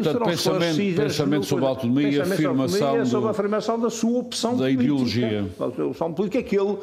serão 0.05 0.27
pensamento- 0.27 0.33
esclarecidas 0.35 1.05
pensamento 1.17 1.47
sobre 1.47 1.65
a 1.65 1.69
autonomia, 1.69 2.09
pensamento 2.09 2.27
sobre 2.29 2.47
a 2.47 2.51
afirmação 2.51 2.87
autonomia, 2.89 3.05
sobre 3.07 3.21
do- 3.23 3.29
a 3.29 3.31
afirmação 3.31 3.81
da 3.81 3.91
sua 3.91 4.19
opção 4.19 4.51
da 4.53 4.59
política. 4.65 4.83
ideologia. 4.83 5.47
Da 5.59 5.71
sua 5.71 5.87
opção 5.87 6.13
política 6.13 6.43
que 6.43 6.59
ele 6.59 6.77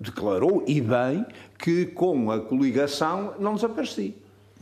declarou, 0.00 0.64
e 0.66 0.80
bem, 0.80 1.24
que 1.62 1.86
com 1.86 2.30
a 2.32 2.40
coligação 2.40 3.34
não 3.38 3.54
desaparecia. 3.54 4.12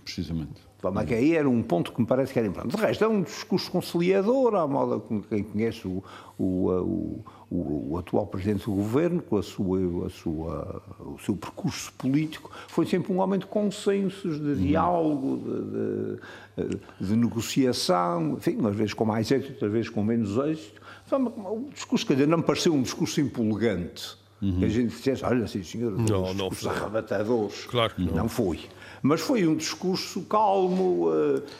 Precisamente. 0.05 0.69
Vamos 0.83 1.05
que 1.05 1.13
aí 1.15 1.35
era 1.37 1.49
um 1.49 1.63
ponto 1.63 1.93
que 1.93 2.01
me 2.01 2.07
parece 2.07 2.33
que 2.33 2.39
era 2.39 2.49
importante. 2.49 2.75
De 2.75 2.81
resto, 2.81 3.05
é 3.05 3.09
um 3.09 3.21
discurso 3.23 3.71
conciliador, 3.71 4.55
à 4.55 4.67
moda 4.67 4.99
com 4.99 5.21
quem 5.21 5.43
conhece 5.43 5.87
o, 5.87 6.03
o, 6.39 6.45
o, 6.71 7.25
o- 7.51 7.87
o 7.93 7.99
atual 7.99 8.27
Presidente 8.27 8.65
do 8.65 8.73
Governo, 8.73 9.21
com 9.21 9.37
a 9.37 9.43
sua, 9.43 10.07
a 10.07 10.09
sua, 10.09 10.83
o 11.01 11.19
seu 11.19 11.37
percurso 11.37 11.93
político. 11.99 12.51
Foi 12.69 12.87
sempre 12.87 13.13
um 13.13 13.19
homem 13.19 13.39
de 13.39 13.45
consensos, 13.45 14.41
de 14.41 14.55
diálogo, 14.57 15.37
de, 16.57 16.67
de- 16.67 16.81
de 17.09 17.17
negociação, 17.17 18.35
enfim, 18.39 18.57
umas 18.57 18.75
vezes 18.75 18.95
com 18.95 19.05
mais 19.05 19.31
êxito, 19.31 19.53
outras 19.53 19.73
vezes 19.73 19.91
com 19.91 20.03
menos 20.03 20.35
êxito. 20.39 20.81
Foi 21.05 21.19
uma- 21.19 21.51
um 21.51 21.69
discurso, 21.69 22.07
quer 22.07 22.15
dizer, 22.15 22.27
não 22.29 22.39
me 22.39 22.45
pareceu 22.45 22.73
um 22.73 22.81
discurso 22.83 23.21
empolgante. 23.21 24.19
Que 24.41 24.65
a 24.65 24.69
gente 24.69 24.89
dissesse, 24.89 25.23
olha, 25.23 25.47
sim, 25.47 25.63
senhor, 25.63 25.93
Não, 25.93 26.49
os 26.49 26.63
não 26.63 26.71
arrebatadores. 26.71 27.67
Claro 27.67 27.95
que 27.95 28.03
não. 28.03 28.15
Não 28.15 28.29
foi. 28.29 28.61
Mas 29.03 29.21
foi 29.21 29.47
um 29.47 29.55
discurso 29.55 30.23
calmo, 30.23 31.09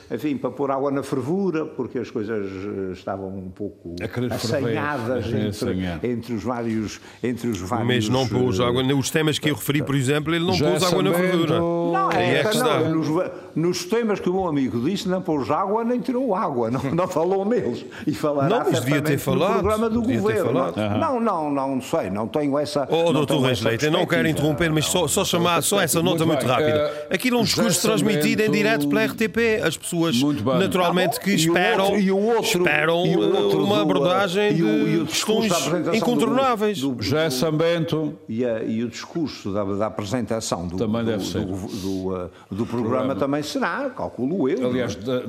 eh, 0.09 0.15
enfim, 0.15 0.37
para 0.37 0.51
pôr 0.51 0.69
água 0.69 0.91
na 0.91 1.01
fervura, 1.01 1.65
porque 1.65 1.97
as 1.97 2.11
coisas 2.11 2.47
eh, 2.47 2.93
estavam 2.93 3.29
um 3.29 3.49
pouco 3.49 3.95
assanhadas 4.31 5.25
entre, 5.27 6.11
entre 6.11 6.33
os 6.33 6.43
vários. 6.43 6.99
Entre 7.23 7.49
os 7.49 7.59
vários 7.59 7.87
Mas 7.87 8.09
não 8.09 8.27
pôs 8.27 8.59
eh, 8.59 8.63
água. 8.63 8.83
Os 8.95 9.09
temas 9.09 9.39
que 9.39 9.49
eu 9.49 9.55
referi, 9.55 9.83
por 9.83 9.95
exemplo, 9.95 10.33
ele 10.35 10.45
não 10.45 10.53
José 10.53 10.71
pôs 10.71 10.83
água 10.83 11.03
na 11.03 11.13
fervura. 11.13 11.59
Não, 11.59 12.11
é 12.11 12.35
é, 12.35 12.43
que 12.43 12.43
não, 12.43 12.51
está. 12.51 12.89
nos, 12.89 13.07
nos 13.55 13.83
temas 13.85 14.19
que 14.19 14.29
o 14.29 14.33
meu 14.33 14.47
amigo 14.47 14.79
disse, 14.81 15.07
não 15.07 15.21
pôs 15.21 15.49
água 15.49 15.83
nem 15.83 15.99
tirou 15.99 16.33
água, 16.35 16.69
não, 16.71 16.81
não 16.93 17.07
falou 17.07 17.43
neles. 17.45 17.85
E 18.05 18.13
falará 18.13 18.49
Não, 18.63 18.71
mas 18.71 18.79
devia 18.83 19.01
ter 19.01 19.17
falado, 19.17 19.49
no 19.49 19.59
programa 19.59 19.89
do 19.89 20.01
devia 20.01 20.15
ter 20.17 20.21
governo. 20.21 20.53
falado. 20.73 20.99
Não, 20.99 21.19
não, 21.19 21.51
não, 21.51 21.75
não 21.75 21.81
sei, 21.81 22.09
não 22.09 22.27
tenho 22.27 22.57
essa. 22.57 22.87
Oh, 22.89 23.11
doutor 23.11 23.39
Reis 23.41 23.61
Leite, 23.61 23.85
eu 23.85 23.91
não 23.91 24.05
quero 24.05 24.27
interromper, 24.27 24.71
mas 24.71 24.85
só, 24.85 25.07
só 25.07 25.23
chamar 25.25 25.61
só 25.63 25.81
essa 25.81 26.01
nota 26.01 26.25
Muito 26.25 26.39
muito, 26.43 26.45
rápida. 26.49 26.77
Eh, 27.09 27.15
Aquilo 27.15 27.37
é 27.37 27.41
um 27.41 27.43
discurso 27.43 27.81
transmitido 27.81 28.41
em 28.43 28.51
direto 28.51 28.87
pela 28.87 29.05
RTP. 29.05 29.61
As 29.63 29.77
pessoas, 29.77 30.17
Muito 30.17 30.43
bem. 30.43 30.59
naturalmente, 30.59 31.19
que 31.19 31.31
e 31.31 31.35
esperam, 31.35 31.97
e 31.97 32.11
o 32.11 32.17
outro- 32.17 32.43
esperam 32.61 33.05
e 33.05 33.15
o 33.15 33.35
outro 33.35 33.63
uma 33.63 33.75
do, 33.77 33.81
abordagem 33.81 34.51
e 34.51 34.61
e 34.61 34.97
de 34.99 35.03
discurso 35.05 35.49
da 35.49 35.55
questões 35.55 35.97
incontornáveis. 35.97 36.79
do- 36.79 36.91
do- 36.95 37.03
José 37.03 37.29
Sambento, 37.29 38.13
E, 38.29 38.45
a- 38.45 38.63
e 38.63 38.83
o 38.83 38.87
discurso 38.89 39.51
da, 39.51 39.63
da 39.63 39.87
apresentação 39.87 40.67
do, 40.67 40.77
Também 40.77 41.03
do, 41.03 41.11
deve 41.11 41.25
ser. 41.25 41.45
do, 41.45 41.55
do, 41.55 42.29
do 42.51 42.65
programa 42.65 43.15
também 43.15 43.40
será, 43.43 43.89
calculo 43.89 44.47
eu. 44.49 44.67
aliás, 44.67 44.95
não 44.95 45.13
é? 45.13 45.19
de, 45.19 45.27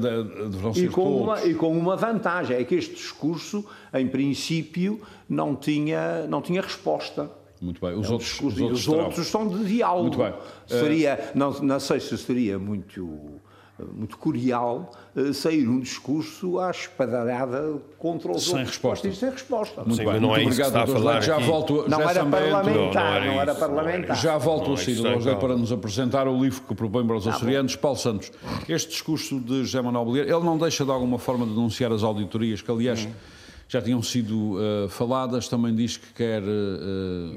deverão 0.48 0.70
e, 0.70 0.74
ser 0.74 0.90
com 0.90 1.22
uma, 1.22 1.36
todos. 1.36 1.50
e 1.50 1.54
com 1.54 1.76
uma 1.76 1.96
vantagem, 1.96 2.56
é 2.56 2.64
que 2.64 2.74
este 2.74 2.94
discurso, 2.94 3.64
em 3.94 4.06
princípio, 4.08 5.00
não 5.28 5.54
tinha, 5.56 6.26
não 6.26 6.40
tinha 6.42 6.60
resposta. 6.62 7.30
Muito 7.60 7.80
bem. 7.80 7.94
Os 7.96 8.08
É 8.08 8.12
outros, 8.12 8.40
os 8.40 8.58
e 8.58 8.62
outros 8.62 8.80
os 8.80 8.86
terão. 8.86 9.04
outros 9.04 9.26
são 9.28 9.48
de 9.48 9.64
diálogo. 9.64 10.02
Muito 10.02 10.18
bem. 10.18 10.34
Seria, 10.66 11.30
não, 11.34 11.52
não 11.60 11.78
sei 11.78 12.00
se 12.00 12.18
seria 12.18 12.58
muito, 12.58 13.40
muito 13.96 14.16
curial 14.18 14.90
eh, 15.16 15.32
sair 15.32 15.66
um 15.68 15.80
discurso 15.80 16.58
à 16.60 16.70
espadalhada 16.70 17.80
contra 17.98 18.30
os 18.30 18.44
Sem 18.44 18.52
outros 18.52 18.68
resposta. 18.70 18.96
partidos 19.08 19.18
sem 19.18 19.30
resposta. 19.30 19.80
Muito 19.84 19.96
Sim, 19.96 20.04
bem. 20.04 20.20
não 20.20 20.36
é 20.36 20.42
Muito 20.42 20.52
isso 20.52 20.60
que 20.60 20.66
obrigado, 20.66 20.68
está 20.68 20.82
a 20.82 20.84
doutor 20.84 21.00
falar. 21.02 21.20
Já 21.22 21.36
aqui. 21.36 21.44
volto. 21.46 21.74
Não 21.88 21.98
José 22.00 22.10
era 22.10 22.24
parlamentar, 22.26 22.64
Não, 22.64 22.72
não 22.74 22.90
era 22.90 22.92
não 22.92 23.00
era 23.02 23.24
isso, 23.26 23.34
não 23.34 23.40
era 23.40 23.54
parlamentar. 23.54 24.16
Já 24.16 24.38
volto 24.38 24.64
Não, 24.64 24.70
ao 24.72 24.76
Ciro 24.76 24.90
isto 24.96 25.06
é 25.06 25.14
José 25.14 25.34
para 25.34 25.56
nos 25.56 25.72
apresentar 25.72 26.28
o 26.28 26.40
livro 26.42 26.62
que 26.62 26.74
propõe 26.74 27.06
para 27.06 27.16
os 27.16 27.26
açorianos, 27.26 27.74
Paulo 27.76 27.98
Santos. 27.98 28.30
Este 28.68 28.90
discurso 28.90 29.40
de 29.40 29.64
José 29.64 29.80
Manuel 29.80 30.04
Bolieiro, 30.04 30.34
ele 30.36 30.44
não 30.44 30.58
deixa 30.58 30.84
de 30.84 30.90
alguma 30.90 31.18
forma 31.18 31.44
de 31.46 31.52
denunciar 31.52 31.90
as 31.92 32.02
auditorias, 32.02 32.60
que 32.62 32.70
aliás 32.70 33.08
já 33.72 33.80
tinham 33.80 34.02
sido 34.02 34.58
eh, 34.60 34.88
faladas, 34.90 35.48
também 35.48 35.74
diz 35.74 35.96
que 35.96 36.12
quer, 36.12 36.42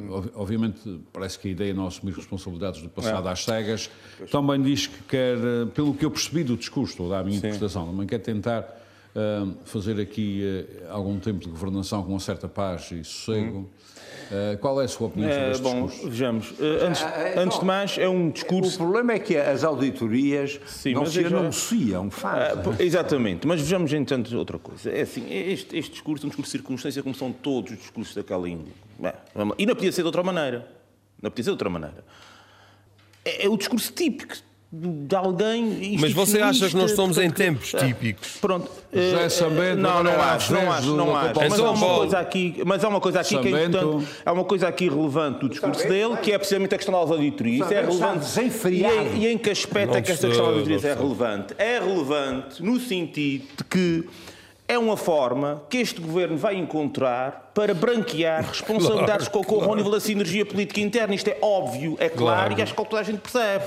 ob- 0.10 0.32
obviamente, 0.36 1.00
parece 1.14 1.40
que 1.40 1.48
a 1.48 1.52
ideia 1.52 1.72
é 1.72 1.74
não 1.74 1.88
assumir 1.88 2.14
responsabilidades 2.14 2.82
do 2.82 2.90
passado 2.90 3.28
às 3.30 3.44
cegas, 3.46 3.90
também 4.30 4.62
diz 4.62 4.88
que 4.88 5.02
quer, 5.04 5.38
pelo 5.74 5.94
que 5.94 6.04
eu 6.04 6.12
percebi 6.12 6.44
do 6.44 6.58
discurso, 6.58 6.92
estou 6.92 7.06
a 7.08 7.10
dar 7.16 7.20
a 7.22 7.24
minha 7.24 7.38
interpretação, 7.38 7.88
também 7.88 8.06
quer 8.06 8.20
tentar 8.20 8.82
eh, 9.16 9.46
fazer 9.64 9.98
aqui 10.00 10.44
algum 10.90 11.18
tempo 11.20 11.40
de 11.40 11.50
governação 11.50 12.04
com 12.04 12.10
uma 12.10 12.20
certa 12.20 12.50
paz 12.50 12.92
e 12.92 13.02
sossego. 13.04 13.70
Eh, 14.32 14.58
qual 14.60 14.82
é 14.82 14.86
a 14.86 14.88
sua 14.88 15.08
opinião 15.08 15.30
sobre 15.30 15.46
É, 15.48 15.52
este 15.52 15.62
bom, 15.64 15.86
discurso? 15.86 16.10
vejamos. 16.10 16.54
eh, 16.60 16.86
antes, 16.88 17.02
Ah, 17.04 17.34
antes 17.42 17.60
de 17.60 17.66
mais, 17.66 17.98
é 17.98 18.10
um 18.10 18.28
O 18.30 18.32
discurso. 18.32 18.78
problema 18.78 19.14
é 19.14 19.20
que 19.20 19.38
as 19.38 19.64
auditorias 19.64 20.60
Sim, 20.66 20.94
não 20.94 21.06
se 21.06 21.22
já- 21.22 21.28
anunciam, 21.28 22.08
Ah, 22.08 22.12
fazem. 22.12 22.74
exatamente, 22.86 23.46
mas 23.46 23.62
vejamos 23.62 23.94
entanto 23.94 24.36
outra 24.38 24.58
coisa. 24.58 24.90
É 24.90 25.02
assim, 25.02 25.26
este, 25.32 25.78
este 25.78 25.92
discurso 25.92 26.26
é 26.26 26.28
um 26.28 26.30
discurso 26.30 26.52
de 26.52 26.58
circunstância 26.58 27.04
como 27.04 27.14
são 27.14 27.32
todos 27.32 27.72
os 27.74 27.78
discursos 27.78 28.16
daquela 28.16 28.50
índole. 28.50 28.74
Bem, 28.98 29.14
e 29.58 29.66
não 29.66 29.76
podia 29.76 29.92
ser 29.92 30.02
de 30.02 30.08
outra 30.08 30.24
maneira. 30.24 30.68
Não 31.22 31.30
podia 31.30 31.44
ser 31.44 31.50
de 31.50 31.54
outra 31.54 31.70
maneira. 31.70 32.04
É, 33.24 33.46
é 33.46 33.50
o 33.50 33.58
discurso 33.58 33.92
típico 33.92 34.36
de 34.72 35.16
alguém. 35.16 35.98
Mas 36.00 36.12
você 36.12 36.42
acha 36.42 36.68
que 36.68 36.76
nós 36.76 36.92
estamos 36.92 37.18
em 37.18 37.30
tempos 37.30 37.72
típicos? 37.72 38.38
Pronto. 38.42 38.70
José 38.92 39.26
eh, 39.26 39.30
Sambento, 39.30 39.82
não, 39.82 40.04
não 40.04 40.22
acho, 40.22 40.54
não 40.54 40.72
acho, 40.72 40.96
não 40.96 41.16
acho. 41.16 41.40
Mas 41.40 41.60
há 41.60 41.72
uma 41.72 41.96
coisa 41.96 42.20
aqui, 42.20 42.62
mas 42.66 42.84
há 42.84 42.90
uma 42.90 43.00
coisa 43.02 43.20
aqui 43.22 43.38
que 43.38 43.48
é 43.48 43.66
importante. 43.66 44.08
Há 44.26 44.32
uma 44.32 44.44
coisa 44.44 44.68
aqui 44.68 44.90
relevante 44.90 45.40
do 45.40 45.50
discurso 45.50 45.88
dele, 45.88 46.18
que 46.18 46.32
é 46.32 46.38
precisamente 46.38 46.76
a 46.76 46.78
questão 46.78 47.00
das 47.00 47.12
auditorias. 47.12 47.66
Isso 47.66 47.74
é 47.74 47.82
relevante. 47.82 48.26
E 48.70 49.26
e 49.26 49.28
em 49.28 49.38
que 49.38 49.50
aspecto 49.50 49.92
Não 49.92 49.98
é 49.98 50.02
que 50.02 50.12
esta 50.12 50.28
questão 50.28 50.46
das 50.46 50.54
não 50.54 50.60
auditorias 50.60 50.86
é 50.86 50.94
relevante? 50.94 51.54
É 51.58 51.80
relevante 51.80 52.64
no 52.64 52.80
sentido 52.80 53.46
de 53.58 53.64
que 53.64 54.10
é 54.68 54.78
uma 54.78 54.98
forma 54.98 55.64
que 55.70 55.78
este 55.78 56.02
governo 56.02 56.38
vai 56.38 56.56
encontrar 56.56 57.52
para 57.54 57.74
branquear 57.74 58.44
responsabilidades 58.50 59.28
que 59.28 59.38
ocorram 59.38 59.70
ao 59.70 59.76
nível 59.76 59.92
da 59.92 60.00
sinergia 60.00 60.46
política 60.46 60.82
interna. 60.82 61.14
Isto 61.14 61.30
é 61.30 61.38
óbvio, 61.42 61.96
é 62.00 62.10
claro, 62.10 62.48
Claro. 62.48 62.60
e 62.60 62.62
acho 62.64 62.74
que 62.74 62.84
toda 62.84 63.00
a 63.00 63.04
gente 63.04 63.20
percebe. 63.20 63.66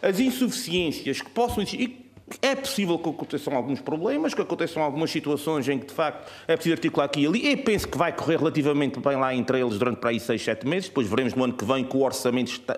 As 0.00 0.18
insuficiências 0.20 1.20
que 1.20 1.30
possam 1.30 1.62
existir. 1.62 1.80
e 1.80 2.02
É 2.40 2.54
possível 2.54 2.98
que 2.98 3.08
aconteçam 3.10 3.54
alguns 3.54 3.80
problemas, 3.80 4.32
que 4.32 4.40
aconteçam 4.40 4.82
algumas 4.82 5.10
situações 5.10 5.68
em 5.68 5.78
que, 5.78 5.86
de 5.86 5.92
facto, 5.92 6.30
é 6.48 6.54
preciso 6.54 6.74
articular 6.74 7.04
aqui 7.04 7.20
e 7.22 7.26
ali. 7.26 7.50
Eu 7.52 7.58
penso 7.58 7.86
que 7.86 7.98
vai 7.98 8.12
correr 8.12 8.38
relativamente 8.38 8.98
bem 9.00 9.16
lá 9.16 9.34
entre 9.34 9.60
eles 9.60 9.78
durante 9.78 9.98
para 9.98 10.10
aí 10.10 10.18
6, 10.20 10.40
7 10.42 10.66
meses. 10.66 10.88
Depois 10.88 11.06
veremos 11.08 11.34
no 11.34 11.44
ano 11.44 11.52
que 11.52 11.64
vem 11.64 11.84
com 11.84 11.98
o 11.98 12.02
orçamento 12.04 12.50
está- 12.52 12.76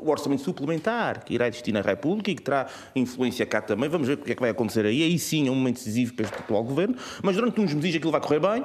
o 0.00 0.10
orçamento 0.10 0.42
suplementar 0.42 1.24
que 1.24 1.34
irá 1.34 1.48
existir 1.48 1.72
na 1.72 1.80
República 1.80 2.30
e 2.30 2.34
que 2.34 2.42
terá 2.42 2.66
influência 2.94 3.46
cá 3.46 3.60
também. 3.62 3.88
Vamos 3.88 4.06
ver 4.06 4.14
o 4.14 4.18
que 4.18 4.32
é 4.32 4.34
que 4.34 4.40
vai 4.40 4.50
acontecer 4.50 4.84
aí. 4.84 5.02
Aí 5.02 5.18
sim 5.18 5.48
é 5.48 5.50
um 5.50 5.54
momento 5.54 5.76
decisivo 5.76 6.14
para 6.14 6.24
este 6.26 6.38
atual 6.38 6.62
governo. 6.64 6.94
Mas 7.22 7.34
durante 7.36 7.60
uns 7.60 7.72
meses 7.72 7.96
aquilo 7.96 8.12
vai 8.12 8.20
correr 8.20 8.40
bem. 8.40 8.62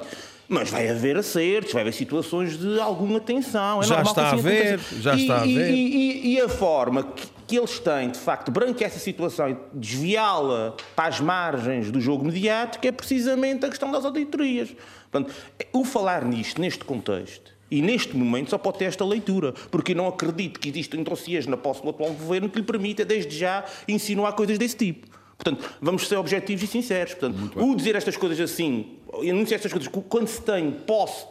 Mas 0.48 0.68
vai 0.70 0.88
haver 0.90 1.16
acertos, 1.16 1.72
vai 1.72 1.80
haver 1.82 1.92
situações 1.94 2.58
de 2.58 2.78
alguma 2.78 3.18
tensão. 3.20 3.80
É 3.80 3.84
Já 3.86 3.96
normal 4.02 4.14
que 4.14 4.20
está 4.20 4.22
a 4.22 4.34
assim 4.34 4.48
aconteça. 4.48 5.00
já 5.00 5.14
E- 5.14 5.20
está 5.22 5.40
a 5.40 5.44
ver. 5.44 5.70
E, 5.74 6.40
a 6.40 6.48
forma 6.48 7.02
que, 7.04 7.26
que 7.46 7.56
eles 7.58 7.78
têm, 7.78 8.10
de 8.10 8.18
facto, 8.18 8.50
branquear 8.50 8.90
essa 8.90 8.98
situação 8.98 9.48
e 9.48 9.56
desviá-la 9.72 10.74
para 10.94 11.08
as 11.08 11.20
margens 11.20 11.90
do 11.90 12.00
jogo 12.00 12.24
mediático 12.26 12.86
é 12.86 12.92
precisamente 12.92 13.64
a 13.64 13.68
questão 13.70 13.90
das 13.90 14.04
auditorias. 14.04 14.74
Portanto, 15.10 15.34
o 15.72 15.84
falar 15.84 16.24
nisto, 16.24 16.60
neste 16.60 16.84
contexto, 16.84 17.52
e 17.72 17.80
neste 17.80 18.14
momento 18.14 18.50
só 18.50 18.58
pode 18.58 18.78
ter 18.78 18.84
esta 18.84 19.02
leitura, 19.04 19.54
porque 19.70 19.92
eu 19.92 19.96
não 19.96 20.06
acredito 20.06 20.60
que 20.60 20.68
existam 20.68 21.02
dossiês 21.02 21.46
na 21.46 21.56
posse 21.56 21.82
do 21.82 21.88
atual 21.88 22.10
governo 22.10 22.50
que 22.50 22.58
lhe 22.58 22.64
permita, 22.64 23.02
desde 23.02 23.34
já, 23.36 23.64
insinuar 23.88 24.34
coisas 24.34 24.58
desse 24.58 24.76
tipo. 24.76 25.06
Portanto, 25.38 25.68
vamos 25.80 26.06
ser 26.06 26.16
objetivos 26.16 26.62
e 26.62 26.66
sinceros. 26.66 27.14
Portanto, 27.14 27.58
o 27.58 27.74
dizer 27.74 27.96
estas 27.96 28.16
coisas 28.16 28.38
assim, 28.38 28.98
anunciar 29.28 29.56
estas 29.58 29.72
coisas 29.72 29.90
quando 30.08 30.28
se 30.28 30.40
tem 30.42 30.70
posse, 30.70 31.24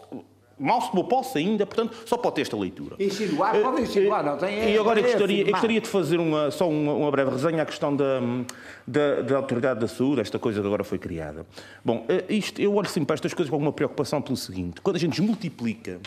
mal 0.60 0.82
se 0.82 0.90
tomou 0.90 1.06
posse 1.06 1.38
ainda, 1.38 1.66
portanto, 1.66 1.96
só 2.06 2.18
pode 2.18 2.36
ter 2.36 2.42
esta 2.42 2.58
leitura. 2.58 2.96
Insinuar, 3.00 3.56
pode 3.62 3.84
insinuar, 3.84 4.24
não 4.24 4.38
tem- 4.38 4.74
E 4.74 4.78
agora 4.78 5.00
eu 5.00 5.04
gostaria, 5.04 5.44
eu 5.44 5.52
gostaria 5.52 5.80
de 5.80 5.88
fazer 5.88 6.20
uma, 6.20 6.52
só 6.52 6.68
uma, 6.68 6.94
uma 6.94 7.10
breve 7.12 7.32
resenha 7.32 7.64
à 7.64 7.66
questão 7.66 7.96
da, 7.96 8.20
da, 8.86 9.22
da 9.22 9.38
Autoridade 9.38 9.80
da 9.80 9.88
Saúde, 9.88 10.22
esta 10.22 10.38
coisa 10.38 10.60
que 10.60 10.68
agora 10.68 10.84
foi 10.84 10.98
criada. 10.98 11.46
Bom, 11.86 12.06
eh, 12.10 12.26
isto, 12.30 12.60
eu 12.62 12.74
olho 12.76 12.90
sempre 12.90 13.08
para 13.08 13.14
estas 13.14 13.34
coisas 13.34 13.50
com 13.50 13.56
alguma 13.56 13.72
preocupação 13.72 14.22
pelo 14.22 14.36
seguinte: 14.36 14.82
quando 14.82 14.98
a 14.98 15.00
gente 15.00 15.22
multiplica 15.22 16.00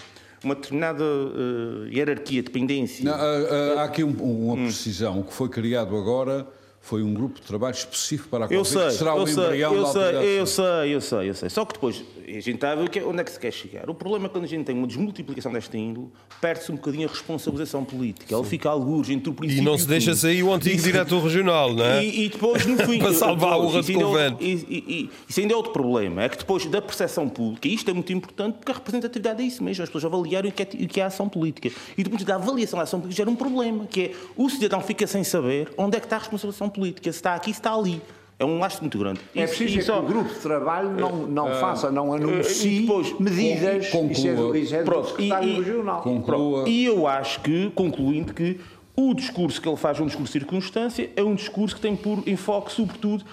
uma 0.45 0.55
determinada 0.55 1.03
eh, 1.05 1.89
hierarquia, 1.97 2.43
dependência. 2.43 3.05
Não, 3.05 3.13
há, 3.15 3.81
há- 3.81 3.85
aqui 3.85 4.05
um- 4.05 4.11
Hum. 4.11 4.47
uma 4.53 4.57
precisão. 4.57 5.21
O 5.21 5.25
que 5.25 5.33
foi 5.33 5.49
criado 5.49 5.97
agora 5.97 6.47
foi 6.81 7.03
um 7.03 7.15
grupo 7.15 7.41
de 7.41 7.47
trabalho 7.47 7.75
específico 7.75 8.29
para 8.29 8.45
a 8.45 8.49
Eu 8.49 8.59
Covid, 8.59 8.69
sei, 8.69 8.87
que 8.89 8.93
será 8.93 9.11
eu 9.17 9.23
o 9.23 9.27
sei, 9.27 9.45
embrião 9.45 9.75
eu 9.75 9.83
da 9.85 9.89
sei, 9.93 10.03
eu 10.41 10.47
sei, 10.47 10.95
eu 10.95 11.01
sei, 11.01 11.29
eu 11.31 11.35
sei. 11.35 11.49
Só 11.51 11.65
que 11.65 11.73
depois, 11.75 12.05
a 12.27 12.31
gente 12.41 12.55
está 12.55 12.72
a 12.72 12.75
ver 12.75 12.85
o 12.85 12.91
que 12.91 12.99
é- 12.99 13.05
onde 13.05 13.20
é 13.20 13.25
que 13.25 13.31
se 13.31 13.39
quer 13.39 13.53
chegar. 13.53 13.89
O 13.91 13.95
problema 13.95 14.27
é 14.27 14.29
quando 14.29 14.45
a 14.45 14.47
gente 14.49 14.64
tem 14.64 14.77
uma 14.77 14.87
desmultiplicação 14.87 15.53
desta 15.53 15.77
índole, 15.77 16.09
perde-se 16.41 16.72
um 16.72 16.77
bocadinho 16.77 17.07
a 17.07 17.11
responsabilização 17.11 17.85
política. 17.85 18.35
Ele 18.35 18.45
fica 18.45 18.68
algures 18.70 19.11
entre 19.11 19.29
o 19.31 19.33
E 19.33 19.37
princípio 19.37 19.64
não 19.64 19.77
se 19.79 19.85
o 19.85 19.89
deixa 19.89 20.14
sair 20.14 20.43
o 20.43 20.53
antigo 20.53 20.81
diretor 20.83 21.22
regional, 21.22 21.72
não 21.75 21.85
é? 21.85 22.05
E, 22.05 22.25
e 22.25 22.29
depois, 22.29 22.64
no 22.66 22.77
fim. 22.79 22.99
Para 23.05 23.12
salvar 23.12 23.55
depois, 23.61 23.89
ainda 23.89 23.93
é 23.93 24.05
outro- 24.07 24.09
convento. 24.09 24.43
e- 24.43 24.66
e- 24.68 24.85
e- 25.03 25.11
Isso 25.29 25.41
ainda 25.41 25.53
é 25.53 25.57
outro 25.57 25.72
problema. 25.72 26.22
É 26.22 26.29
que 26.29 26.39
depois 26.39 26.64
da 26.66 26.81
percepção 26.83 27.29
pública, 27.29 27.68
e 27.68 27.75
isto 27.75 27.91
é 27.91 27.95
muito 27.95 28.12
importante 28.12 28.55
porque 28.57 28.72
a 28.72 28.75
representatividade 28.75 29.43
é 29.43 29.47
isso 29.47 29.62
mesmo, 29.62 29.83
as 29.83 29.89
pessoas 29.89 30.05
avaliarem 30.05 30.51
o 30.51 30.55
que 30.55 30.62
é, 30.62 30.66
o 30.85 30.89
que 30.89 31.01
é 31.01 31.05
a 31.05 31.07
ação 31.07 31.29
política. 31.29 31.68
E 31.97 32.03
do 32.03 32.11
ponto 32.11 32.18
de 32.20 32.25
vista 32.25 32.27
da 32.27 32.35
avaliação 32.37 32.79
da 32.79 32.85
ação 32.85 33.01
política 33.01 33.18
gera 33.22 33.31
um 33.31 33.37
problema, 33.37 33.87
que 33.87 34.01
é 34.01 34.12
o 34.37 34.49
cidadão 34.49 34.81
fica 34.81 35.07
sem 35.07 35.22
saber 35.25 35.70
onde 35.77 35.97
é 35.97 36.01
que 36.01 36.07
está 36.07 36.16
a 36.16 36.18
responsabilização 36.20 36.68
política, 36.68 37.11
se 37.12 37.18
está 37.18 37.35
aqui, 37.35 37.53
se 37.53 37.59
está 37.61 37.75
ali. 37.75 38.01
É 38.37 38.45
um 38.45 38.59
laço 38.59 38.80
muito 38.80 38.99
grande. 38.99 39.20
É 39.35 39.47
preciso 39.47 39.76
e 39.76 39.78
é 39.78 39.82
só- 39.82 40.01
que 40.01 40.05
o 40.07 40.09
grupo 40.09 40.28
de 40.35 40.41
trabalho 40.41 40.91
não, 40.91 41.12
não 41.26 41.55
faça, 41.55 41.91
não 41.91 42.12
e 42.12 42.16
anuncie 42.20 42.80
depois, 42.80 43.18
medidas. 43.20 43.89
conclua. 43.91 44.12
Isso 44.12 44.28
é 44.28 44.35
do, 44.35 44.57
isso 44.57 44.74
é 44.74 44.78
do 44.78 44.85
Pronto, 44.85 45.09
secretário 45.11 45.49
e- 45.49 45.53
e- 45.53 45.62
regional. 45.62 46.03
Conclua. 46.03 46.68
E 46.68 46.85
eu 46.85 47.07
acho 47.07 47.41
que, 47.43 47.70
concluindo, 47.76 48.35
que 48.35 48.59
o 48.97 49.13
discurso 49.13 49.61
que 49.61 49.69
ele 49.69 49.77
faz, 49.77 49.99
um 49.99 50.07
discurso 50.07 50.33
de 50.33 50.39
circunstância, 50.39 51.11
é 51.17 51.23
um 51.23 51.35
discurso 51.35 51.75
que 51.75 51.81
tem 51.81 51.97
por 51.97 52.23
enfoque, 52.29 52.71
sobretudo, 52.73 53.25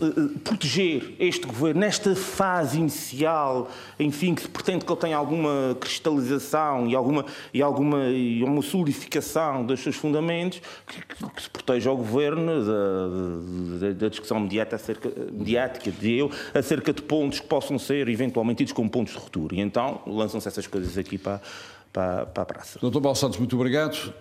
eh, 0.00 0.04
eh, 0.06 0.38
proteger 0.44 1.14
este 1.18 1.46
governo 1.48 1.80
nesta 1.80 2.14
fase 2.14 2.78
inicial, 2.78 3.68
enfim, 3.98 4.36
que 4.36 4.42
se 4.42 4.48
pretende 4.48 4.84
que 4.84 4.92
ele 4.92 5.00
tenha 5.00 5.16
alguma 5.16 5.76
cristalização 5.80 6.86
e 6.88 6.94
alguma, 6.94 7.26
e 7.52 7.60
alguma 7.60 8.04
e 8.08 8.44
uma 8.44 8.62
solidificação 8.62 9.66
dos 9.66 9.80
seus 9.80 9.96
fundamentos, 9.96 10.62
que, 10.86 11.00
que- 11.04 11.42
se 11.42 11.50
proteja 11.50 11.90
o 11.90 11.96
governo 11.96 12.64
da, 12.64 13.86
da- 13.88 13.92
da 13.92 14.08
discussão 14.08 14.38
mediática 14.38 14.76
acerca, 14.76 15.10
mediática 15.32 15.90
de 15.90 16.12
eu, 16.18 16.30
acerca 16.54 16.92
de 16.92 17.02
pontos 17.02 17.40
que 17.40 17.46
possam 17.48 17.80
ser 17.80 18.08
eventualmente 18.08 18.58
tidos 18.58 18.72
como 18.72 18.88
pontos 18.88 19.12
de 19.12 19.18
ruptura. 19.18 19.56
E 19.56 19.60
então 19.60 20.00
lançam-se 20.06 20.46
essas 20.46 20.68
coisas 20.68 20.96
aqui 20.96 21.18
para, 21.18 21.40
para, 21.92 22.26
para 22.26 22.42
a 22.42 22.46
praça. 22.46 22.78
Doutor 22.80 23.00
Paulo 23.00 23.16
Santos, 23.16 23.38
muito 23.38 23.54
obrigado. 23.56 24.12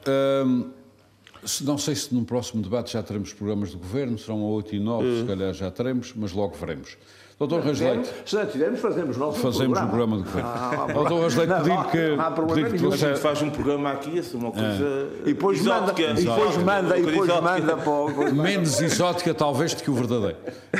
Se- 1.44 1.64
não 1.64 1.78
sei 1.78 1.96
se 1.96 2.14
no 2.14 2.26
próximo 2.26 2.62
debate 2.62 2.92
já 2.94 3.02
teremos 3.02 3.32
programas 3.32 3.70
de 3.72 3.78
governo, 3.78 4.18
serão 4.18 4.42
a 4.42 4.46
8 4.50 4.76
e 4.76 4.80
9, 4.80 5.22
se 5.22 5.26
calhar 5.28 5.54
já 5.54 5.72
teremos, 5.72 6.14
mas 6.16 6.34
logo 6.34 6.56
veremos. 6.58 6.98
Doutor 7.40 7.62
Rasleite, 7.62 8.10
Se 8.26 8.36
não 8.36 8.46
tivermos, 8.46 8.82
fazemos 8.82 9.16
nós 9.16 9.38
um 9.38 9.40
fazemos 9.40 9.80
o 9.80 9.82
programa 9.88 10.18
de 10.18 10.24
governo. 10.24 10.50
Doutor 10.94 11.22
Rasleite, 11.22 11.54
pedir 11.54 11.86
que, 11.90 12.16
não 12.18 12.26
há 12.26 12.32
problema 12.32 12.56
pedir 12.56 12.76
que 12.76 12.82
nenhum. 12.82 12.94
A 12.94 12.98
gente 12.98 13.20
faz 13.20 13.42
um 13.42 13.50
programa 13.50 13.92
aqui, 13.92 14.20
assim, 14.20 14.38
uma 14.38 14.52
coisa. 14.52 15.10
E 15.22 15.34
depois 15.34 15.62
manda, 15.62 15.94
e 15.98 16.14
depois 16.14 16.58
manda, 16.58 16.98
e 17.00 17.06
depois 17.06 17.42
manda 17.42 17.78
para 17.78 17.90
o. 17.90 18.36
menos 18.36 18.82
exótica 18.82 19.34
talvez 19.34 19.74
do 19.74 19.84
que 19.84 19.90
o 19.90 19.94
verdadeiro. 19.94 20.36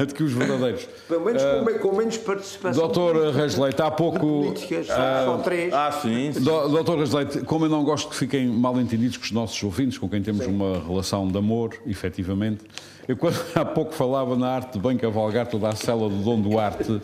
Ah, 0.00 0.04
de 0.04 0.14
que 0.14 0.22
os 0.22 0.32
verdadeiros. 0.32 0.86
Pelo 1.08 1.24
menos 1.24 1.42
com, 1.42 1.88
com 1.88 1.96
menos 1.96 2.16
participação. 2.18 2.82
Doutor 2.82 3.34
Rasleite, 3.34 3.80
há 3.80 3.90
pouco... 3.90 4.18
políticas, 4.18 4.86
só 4.86 5.38
três. 5.38 5.72
Ah, 5.72 5.90
sim. 5.92 6.32
sim. 6.32 6.40
Do- 6.40 6.68
Doutor 6.68 6.98
Rasleite, 6.98 7.40
como 7.40 7.64
eu 7.64 7.68
não 7.68 7.84
gosto 7.84 8.10
que 8.10 8.16
fiquem 8.16 8.46
mal 8.48 8.78
entendidos 8.78 9.16
com 9.16 9.24
os 9.24 9.32
nossos 9.32 9.62
ouvintes, 9.62 9.98
com 9.98 10.08
quem 10.08 10.22
temos 10.22 10.46
uma 10.46 10.80
relação 10.86 11.26
de 11.26 11.36
amor, 11.38 11.74
efetivamente, 11.86 12.64
eu 13.06 13.16
quando 13.16 13.38
há 13.56 13.64
pouco 13.64 13.94
falava 13.94 14.36
na 14.36 14.48
arte 14.48 14.74
de 14.74 14.78
bem 14.78 14.96
cavalgar 14.96 15.46
toda 15.46 15.67
a 15.70 15.76
cela 15.76 16.08
do 16.08 16.16
Dom 16.16 16.40
Duarte, 16.40 17.00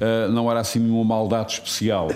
eh, 0.00 0.28
não 0.28 0.50
era 0.50 0.60
assim 0.60 0.86
uma 0.88 1.04
maldade 1.04 1.54
especial. 1.54 2.08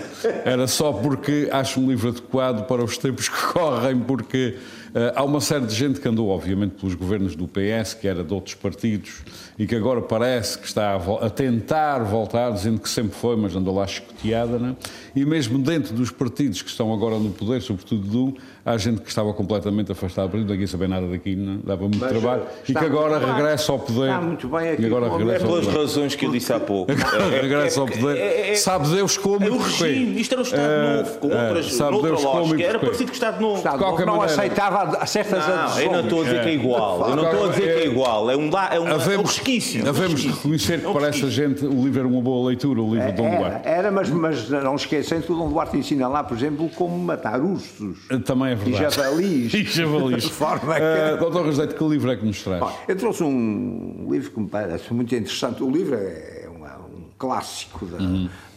Era 0.45 0.67
só 0.67 0.91
porque 0.93 1.49
acho 1.51 1.79
um 1.79 1.89
livro 1.89 2.09
adequado 2.09 2.65
para 2.67 2.83
os 2.83 2.97
tempos 2.97 3.29
que 3.29 3.41
correm, 3.53 3.99
porque 3.99 4.57
eh, 4.93 5.13
há 5.15 5.23
uma 5.23 5.39
série 5.39 5.65
de 5.65 5.73
gente 5.73 5.99
que 5.99 6.07
andou, 6.07 6.29
obviamente, 6.29 6.75
pelos 6.79 6.95
governos 6.95 7.35
do 7.35 7.47
PS, 7.47 7.93
que 7.93 8.07
era 8.07 8.23
de 8.23 8.33
outros 8.33 8.55
partidos, 8.55 9.21
e 9.57 9.65
que 9.65 9.75
agora 9.75 10.01
parece 10.01 10.57
que 10.57 10.67
está 10.67 10.91
a, 10.95 11.25
a 11.25 11.29
tentar 11.29 11.99
voltar, 11.99 12.51
dizendo 12.51 12.79
que 12.79 12.89
sempre 12.89 13.15
foi, 13.15 13.35
mas 13.35 13.55
andou 13.55 13.75
lá 13.75 13.87
chicoteada, 13.87 14.59
né? 14.59 14.75
e 15.15 15.25
mesmo 15.25 15.59
dentro 15.59 15.93
dos 15.93 16.11
partidos 16.11 16.61
que 16.61 16.69
estão 16.69 16.93
agora 16.93 17.17
no 17.17 17.31
poder, 17.31 17.61
sobretudo 17.61 18.07
do, 18.07 18.37
há 18.65 18.77
gente 18.77 19.01
que 19.01 19.09
estava 19.09 19.33
completamente 19.33 19.91
afastada, 19.91 20.27
por 20.29 20.37
exemplo, 20.37 20.53
ninguém 20.53 20.67
sabia 20.67 20.87
nada 20.87 21.07
daqui, 21.07 21.35
não? 21.35 21.59
dava 21.63 21.81
muito 21.83 21.97
Mas, 21.99 22.09
trabalho, 22.11 22.43
eh, 22.43 22.61
e 22.69 22.73
que 22.73 22.85
agora 22.85 23.17
regressa 23.19 23.71
ao 23.71 23.79
poder. 23.79 24.09
Está 24.09 24.21
muito 24.21 24.47
bem 24.47 24.69
aqui 24.69 24.81
e 24.81 24.85
agora 24.85 25.05
É 25.07 25.39
pelas 25.39 25.65
poder. 25.65 25.77
razões 25.77 26.15
que 26.15 26.25
eu 26.25 26.31
disse 26.31 26.53
há 26.53 26.59
pouco. 26.59 26.91
regressa 27.41 27.81
ao 27.81 27.87
poder. 27.87 28.17
é- 28.17 28.51
é- 28.51 28.55
Sabe 28.55 28.87
Deus 28.89 29.17
como 29.17 29.43
É 29.45 29.49
o 29.49 29.57
regime, 29.57 30.19
isto 30.21 30.33
era 30.33 30.41
o 30.41 30.43
Estado 30.43 30.61
É, 30.61 30.97
Novo, 30.97 31.17
com 31.19 31.31
é, 31.31 31.43
outras, 31.47 31.73
sabe 31.73 32.01
Deus 32.01 32.23
como. 32.23 32.61
Era 32.61 32.79
parecido 32.79 33.05
com 33.05 33.11
o 33.11 33.13
Estado 33.13 33.41
Novo. 33.41 33.57
Estado 33.57 33.77
qualquer 33.79 34.05
não 34.05 34.17
maneira. 34.17 34.33
aceitava 34.41 35.05
certas 35.05 35.47
Não, 35.47 35.53
adesões. 35.55 35.85
eu 35.85 35.91
não 35.91 35.99
estou 36.01 36.21
a 36.21 36.23
dizer 36.23 36.41
que 36.43 36.49
é 36.49 36.53
igual. 36.53 37.09
Eu 37.09 37.15
não 37.15 37.23
estou 37.31 37.45
a 37.45 37.49
dizer 37.49 37.61
que 37.75 37.79
é 37.81 37.85
igual. 37.87 38.31
É 38.31 38.37
um, 38.37 38.49
é 38.49 38.79
um, 38.79 38.87
é 38.87 38.91
um 38.91 38.93
Havemos, 38.95 39.31
resquício. 39.37 39.87
havemos 39.87 40.21
de 40.21 40.27
reconhecer 40.27 40.79
que 40.79 40.85
É 40.85 40.89
um 40.89 40.93
para 40.93 41.07
essa 41.07 41.29
gente 41.29 41.65
o 41.65 41.83
livro 41.83 41.99
era 41.99 42.07
uma 42.07 42.21
boa 42.21 42.47
leitura, 42.49 42.81
o 42.81 42.93
livro 42.93 43.07
de 43.11 43.17
Dom 43.17 43.25
Era, 43.27 43.37
Duarte. 43.37 43.67
era 43.67 43.91
mas, 43.91 44.09
mas 44.09 44.49
não 44.49 44.75
esquecem 44.75 45.21
que 45.21 45.31
o 45.31 45.35
Dom 45.35 45.49
Duarte 45.49 45.77
ensina 45.77 46.07
lá, 46.07 46.23
por 46.23 46.37
exemplo, 46.37 46.69
como 46.75 46.97
matar 46.97 47.39
ursos. 47.41 47.97
Também 48.25 48.50
é 48.51 48.55
verdade. 48.55 48.85
E 48.85 48.89
javalis. 48.91 49.53
E 49.53 49.63
javalis. 49.63 50.25
Forma 50.25 50.75
que- 50.75 50.81
Eh, 50.81 51.17
Doutor 51.17 51.45
Rosete, 51.45 51.75
que 51.75 51.83
livro 51.83 52.11
é 52.11 52.15
que 52.15 52.25
nos 52.25 52.41
traz? 52.43 52.61
Olha, 52.61 52.75
Eu 52.87 52.95
trouxe 52.95 53.23
um 53.23 54.07
livro 54.11 54.31
que 54.31 54.39
me 54.39 54.47
parece 54.47 54.93
muito 54.93 55.13
interessante. 55.15 55.63
O 55.63 55.69
livro 55.69 55.95
é 55.95 56.47
uma- 56.55 56.77
um 56.77 57.03
clássico 57.17 57.85
da, 57.85 57.97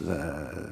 da, 0.01 0.69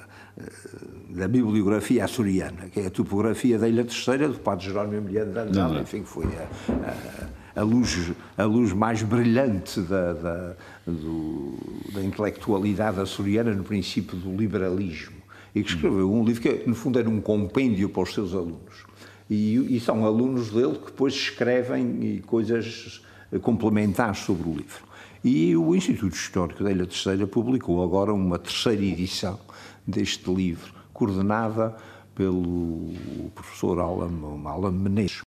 da 1.09 1.27
bibliografia 1.27 2.03
açoriana, 2.05 2.67
que 2.71 2.79
é 2.79 2.87
a 2.87 2.89
topografia 2.89 3.57
da 3.59 3.67
Ilha 3.67 3.83
Terceira, 3.83 4.27
do 4.27 4.39
Padre 4.39 4.65
Jerónimo 4.65 4.95
Emiliano 4.97 5.31
de 5.31 5.39
Andrade, 5.39 5.81
enfim, 5.81 6.01
que 6.01 6.09
foi 6.09 6.25
a, 6.25 6.71
a- 6.73 7.27
a 7.55 7.61
luz, 7.63 8.11
a 8.35 8.43
luz 8.45 8.73
mais 8.73 9.03
brilhante 9.03 9.79
da, 9.81 10.13
da, 10.13 10.53
do- 10.87 11.55
da 11.93 12.03
intelectualidade 12.03 12.99
açoriana 12.99 13.53
no 13.53 13.63
princípio 13.63 14.17
do 14.17 14.35
liberalismo. 14.35 15.21
E 15.53 15.61
que 15.61 15.69
escreveu 15.69 16.11
um 16.11 16.23
livro 16.25 16.41
que, 16.41 16.63
no 16.67 16.73
fundo, 16.73 16.97
era 16.97 17.07
um 17.07 17.21
compêndio 17.21 17.87
para 17.87 18.01
os 18.01 18.11
seus 18.11 18.33
alunos. 18.33 18.57
E, 19.29 19.75
e 19.75 19.79
são 19.79 20.05
alunos 20.05 20.49
dele 20.49 20.77
que 20.77 20.87
depois 20.87 21.13
escrevem 21.13 22.21
coisas 22.25 23.01
complementares 23.41 24.19
sobre 24.19 24.49
o 24.49 24.53
livro. 24.53 24.83
E 25.23 25.55
o 25.55 25.73
Instituto 25.73 26.15
Histórico 26.15 26.63
da 26.63 26.71
Ilha 26.71 26.85
Terceira 26.85 27.25
publicou 27.25 27.81
agora 27.81 28.13
uma 28.13 28.37
terceira 28.37 28.83
edição 28.83 29.39
deste 29.87 30.29
livro, 30.33 30.73
coordenada 30.93 31.75
pelo 32.13 32.91
professor 33.33 33.79
Alan, 33.79 34.11
Alan 34.45 34.71
Menezes. 34.71 35.21